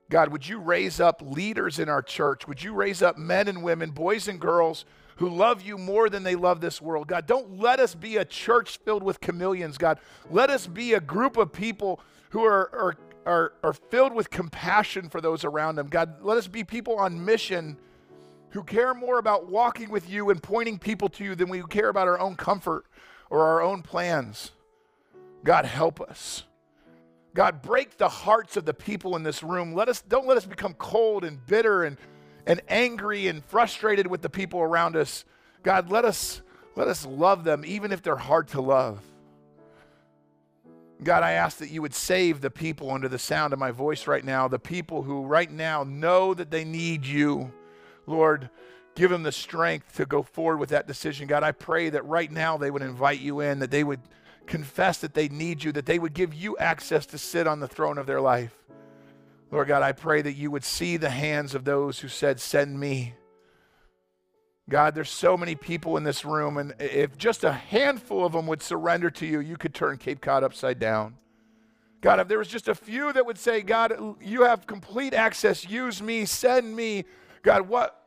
God, 0.08 0.30
would 0.30 0.48
you 0.48 0.60
raise 0.60 0.98
up 0.98 1.20
leaders 1.22 1.78
in 1.78 1.90
our 1.90 2.00
church? 2.00 2.48
Would 2.48 2.62
you 2.62 2.72
raise 2.72 3.02
up 3.02 3.18
men 3.18 3.48
and 3.48 3.62
women, 3.62 3.90
boys 3.90 4.28
and 4.28 4.40
girls 4.40 4.86
who 5.16 5.28
love 5.28 5.60
you 5.60 5.76
more 5.76 6.08
than 6.08 6.22
they 6.22 6.34
love 6.34 6.62
this 6.62 6.80
world? 6.80 7.06
God, 7.06 7.26
don't 7.26 7.58
let 7.60 7.80
us 7.80 7.94
be 7.94 8.16
a 8.16 8.24
church 8.24 8.78
filled 8.78 9.02
with 9.02 9.20
chameleons, 9.20 9.76
God. 9.76 9.98
Let 10.30 10.48
us 10.48 10.66
be 10.66 10.94
a 10.94 11.00
group 11.00 11.36
of 11.36 11.52
people 11.52 12.00
who 12.30 12.42
are, 12.42 12.70
are, 12.72 12.96
are, 13.26 13.52
are 13.62 13.74
filled 13.74 14.14
with 14.14 14.30
compassion 14.30 15.10
for 15.10 15.20
those 15.20 15.44
around 15.44 15.74
them. 15.74 15.88
God, 15.88 16.22
let 16.22 16.38
us 16.38 16.46
be 16.46 16.64
people 16.64 16.96
on 16.96 17.26
mission 17.26 17.76
who 18.54 18.62
care 18.62 18.94
more 18.94 19.18
about 19.18 19.48
walking 19.48 19.90
with 19.90 20.08
you 20.08 20.30
and 20.30 20.40
pointing 20.40 20.78
people 20.78 21.08
to 21.08 21.24
you 21.24 21.34
than 21.34 21.48
we 21.48 21.60
care 21.64 21.88
about 21.88 22.06
our 22.06 22.20
own 22.20 22.36
comfort 22.36 22.86
or 23.28 23.42
our 23.42 23.60
own 23.60 23.82
plans. 23.82 24.52
God, 25.42 25.64
help 25.64 26.00
us. 26.00 26.44
God, 27.34 27.62
break 27.62 27.98
the 27.98 28.08
hearts 28.08 28.56
of 28.56 28.64
the 28.64 28.72
people 28.72 29.16
in 29.16 29.24
this 29.24 29.42
room. 29.42 29.74
Let 29.74 29.88
us 29.88 30.02
don't 30.02 30.28
let 30.28 30.36
us 30.36 30.46
become 30.46 30.74
cold 30.74 31.24
and 31.24 31.44
bitter 31.44 31.82
and, 31.82 31.98
and 32.46 32.62
angry 32.68 33.26
and 33.26 33.44
frustrated 33.44 34.06
with 34.06 34.22
the 34.22 34.30
people 34.30 34.60
around 34.60 34.94
us. 34.94 35.24
God, 35.64 35.90
let 35.90 36.04
us 36.04 36.40
let 36.76 36.86
us 36.86 37.04
love 37.04 37.42
them 37.42 37.64
even 37.66 37.90
if 37.90 38.02
they're 38.02 38.14
hard 38.14 38.46
to 38.48 38.60
love. 38.60 39.00
God, 41.02 41.24
I 41.24 41.32
ask 41.32 41.58
that 41.58 41.70
you 41.70 41.82
would 41.82 41.92
save 41.92 42.40
the 42.40 42.50
people 42.50 42.92
under 42.92 43.08
the 43.08 43.18
sound 43.18 43.52
of 43.52 43.58
my 43.58 43.72
voice 43.72 44.06
right 44.06 44.24
now, 44.24 44.46
the 44.46 44.60
people 44.60 45.02
who 45.02 45.24
right 45.24 45.50
now 45.50 45.82
know 45.82 46.34
that 46.34 46.52
they 46.52 46.64
need 46.64 47.04
you. 47.04 47.52
Lord, 48.06 48.50
give 48.94 49.10
them 49.10 49.22
the 49.22 49.32
strength 49.32 49.96
to 49.96 50.06
go 50.06 50.22
forward 50.22 50.58
with 50.58 50.70
that 50.70 50.86
decision. 50.86 51.26
God, 51.26 51.42
I 51.42 51.52
pray 51.52 51.90
that 51.90 52.04
right 52.04 52.30
now 52.30 52.56
they 52.56 52.70
would 52.70 52.82
invite 52.82 53.20
you 53.20 53.40
in, 53.40 53.58
that 53.58 53.70
they 53.70 53.84
would 53.84 54.00
confess 54.46 54.98
that 54.98 55.14
they 55.14 55.28
need 55.28 55.64
you, 55.64 55.72
that 55.72 55.86
they 55.86 55.98
would 55.98 56.14
give 56.14 56.34
you 56.34 56.56
access 56.58 57.06
to 57.06 57.18
sit 57.18 57.46
on 57.46 57.60
the 57.60 57.68
throne 57.68 57.98
of 57.98 58.06
their 58.06 58.20
life. 58.20 58.54
Lord 59.50 59.68
God, 59.68 59.82
I 59.82 59.92
pray 59.92 60.22
that 60.22 60.34
you 60.34 60.50
would 60.50 60.64
see 60.64 60.96
the 60.96 61.10
hands 61.10 61.54
of 61.54 61.64
those 61.64 62.00
who 62.00 62.08
said, 62.08 62.40
Send 62.40 62.78
me. 62.78 63.14
God, 64.68 64.94
there's 64.94 65.10
so 65.10 65.36
many 65.36 65.54
people 65.54 65.96
in 65.98 66.04
this 66.04 66.24
room, 66.24 66.56
and 66.56 66.74
if 66.80 67.18
just 67.18 67.44
a 67.44 67.52
handful 67.52 68.24
of 68.24 68.32
them 68.32 68.46
would 68.46 68.62
surrender 68.62 69.10
to 69.10 69.26
you, 69.26 69.40
you 69.40 69.58
could 69.58 69.74
turn 69.74 69.98
Cape 69.98 70.22
Cod 70.22 70.42
upside 70.42 70.78
down. 70.78 71.16
God, 72.00 72.18
if 72.18 72.28
there 72.28 72.38
was 72.38 72.48
just 72.48 72.68
a 72.68 72.74
few 72.74 73.12
that 73.12 73.26
would 73.26 73.38
say, 73.38 73.60
God, 73.60 74.16
you 74.20 74.42
have 74.42 74.66
complete 74.66 75.12
access, 75.12 75.68
use 75.68 76.02
me, 76.02 76.24
send 76.24 76.74
me. 76.74 77.04
God, 77.44 77.68
what 77.68 78.00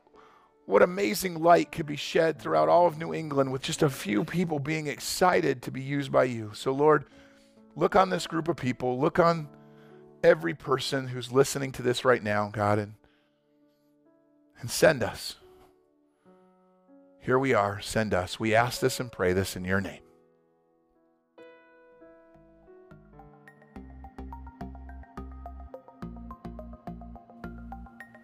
what 0.66 0.82
amazing 0.82 1.40
light 1.40 1.72
could 1.72 1.86
be 1.86 1.96
shed 1.96 2.38
throughout 2.38 2.68
all 2.68 2.86
of 2.86 2.98
New 2.98 3.14
England 3.14 3.50
with 3.50 3.62
just 3.62 3.82
a 3.82 3.88
few 3.88 4.22
people 4.22 4.58
being 4.58 4.86
excited 4.86 5.62
to 5.62 5.70
be 5.70 5.80
used 5.80 6.12
by 6.12 6.24
you. 6.24 6.50
So, 6.52 6.72
Lord, 6.72 7.06
look 7.74 7.96
on 7.96 8.10
this 8.10 8.26
group 8.26 8.48
of 8.48 8.56
people, 8.58 9.00
look 9.00 9.18
on 9.18 9.48
every 10.22 10.52
person 10.52 11.08
who's 11.08 11.32
listening 11.32 11.72
to 11.72 11.82
this 11.82 12.04
right 12.04 12.22
now, 12.22 12.50
God, 12.52 12.78
and, 12.78 12.94
and 14.60 14.70
send 14.70 15.02
us. 15.02 15.36
Here 17.18 17.38
we 17.38 17.54
are, 17.54 17.80
send 17.80 18.12
us. 18.12 18.38
We 18.38 18.54
ask 18.54 18.78
this 18.78 19.00
and 19.00 19.10
pray 19.10 19.32
this 19.32 19.56
in 19.56 19.64
your 19.64 19.80
name. 19.80 20.02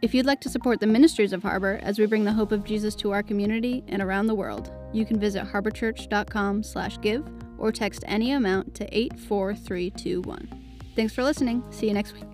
If 0.04 0.14
you'd 0.14 0.26
like 0.26 0.42
to 0.42 0.50
support 0.50 0.80
the 0.80 0.86
ministries 0.86 1.32
of 1.32 1.42
Harbor 1.42 1.80
as 1.82 1.98
we 1.98 2.04
bring 2.04 2.24
the 2.24 2.32
hope 2.34 2.52
of 2.52 2.62
Jesus 2.62 2.94
to 2.96 3.12
our 3.12 3.22
community 3.22 3.82
and 3.88 4.02
around 4.02 4.26
the 4.26 4.34
world, 4.34 4.70
you 4.92 5.06
can 5.06 5.18
visit 5.18 5.46
harborchurch.com/give 5.46 7.24
or 7.56 7.72
text 7.72 8.04
any 8.06 8.32
amount 8.32 8.74
to 8.74 8.84
84321. 8.94 10.46
Thanks 10.94 11.14
for 11.14 11.22
listening. 11.22 11.64
See 11.70 11.86
you 11.88 11.94
next 11.94 12.12
week. 12.12 12.33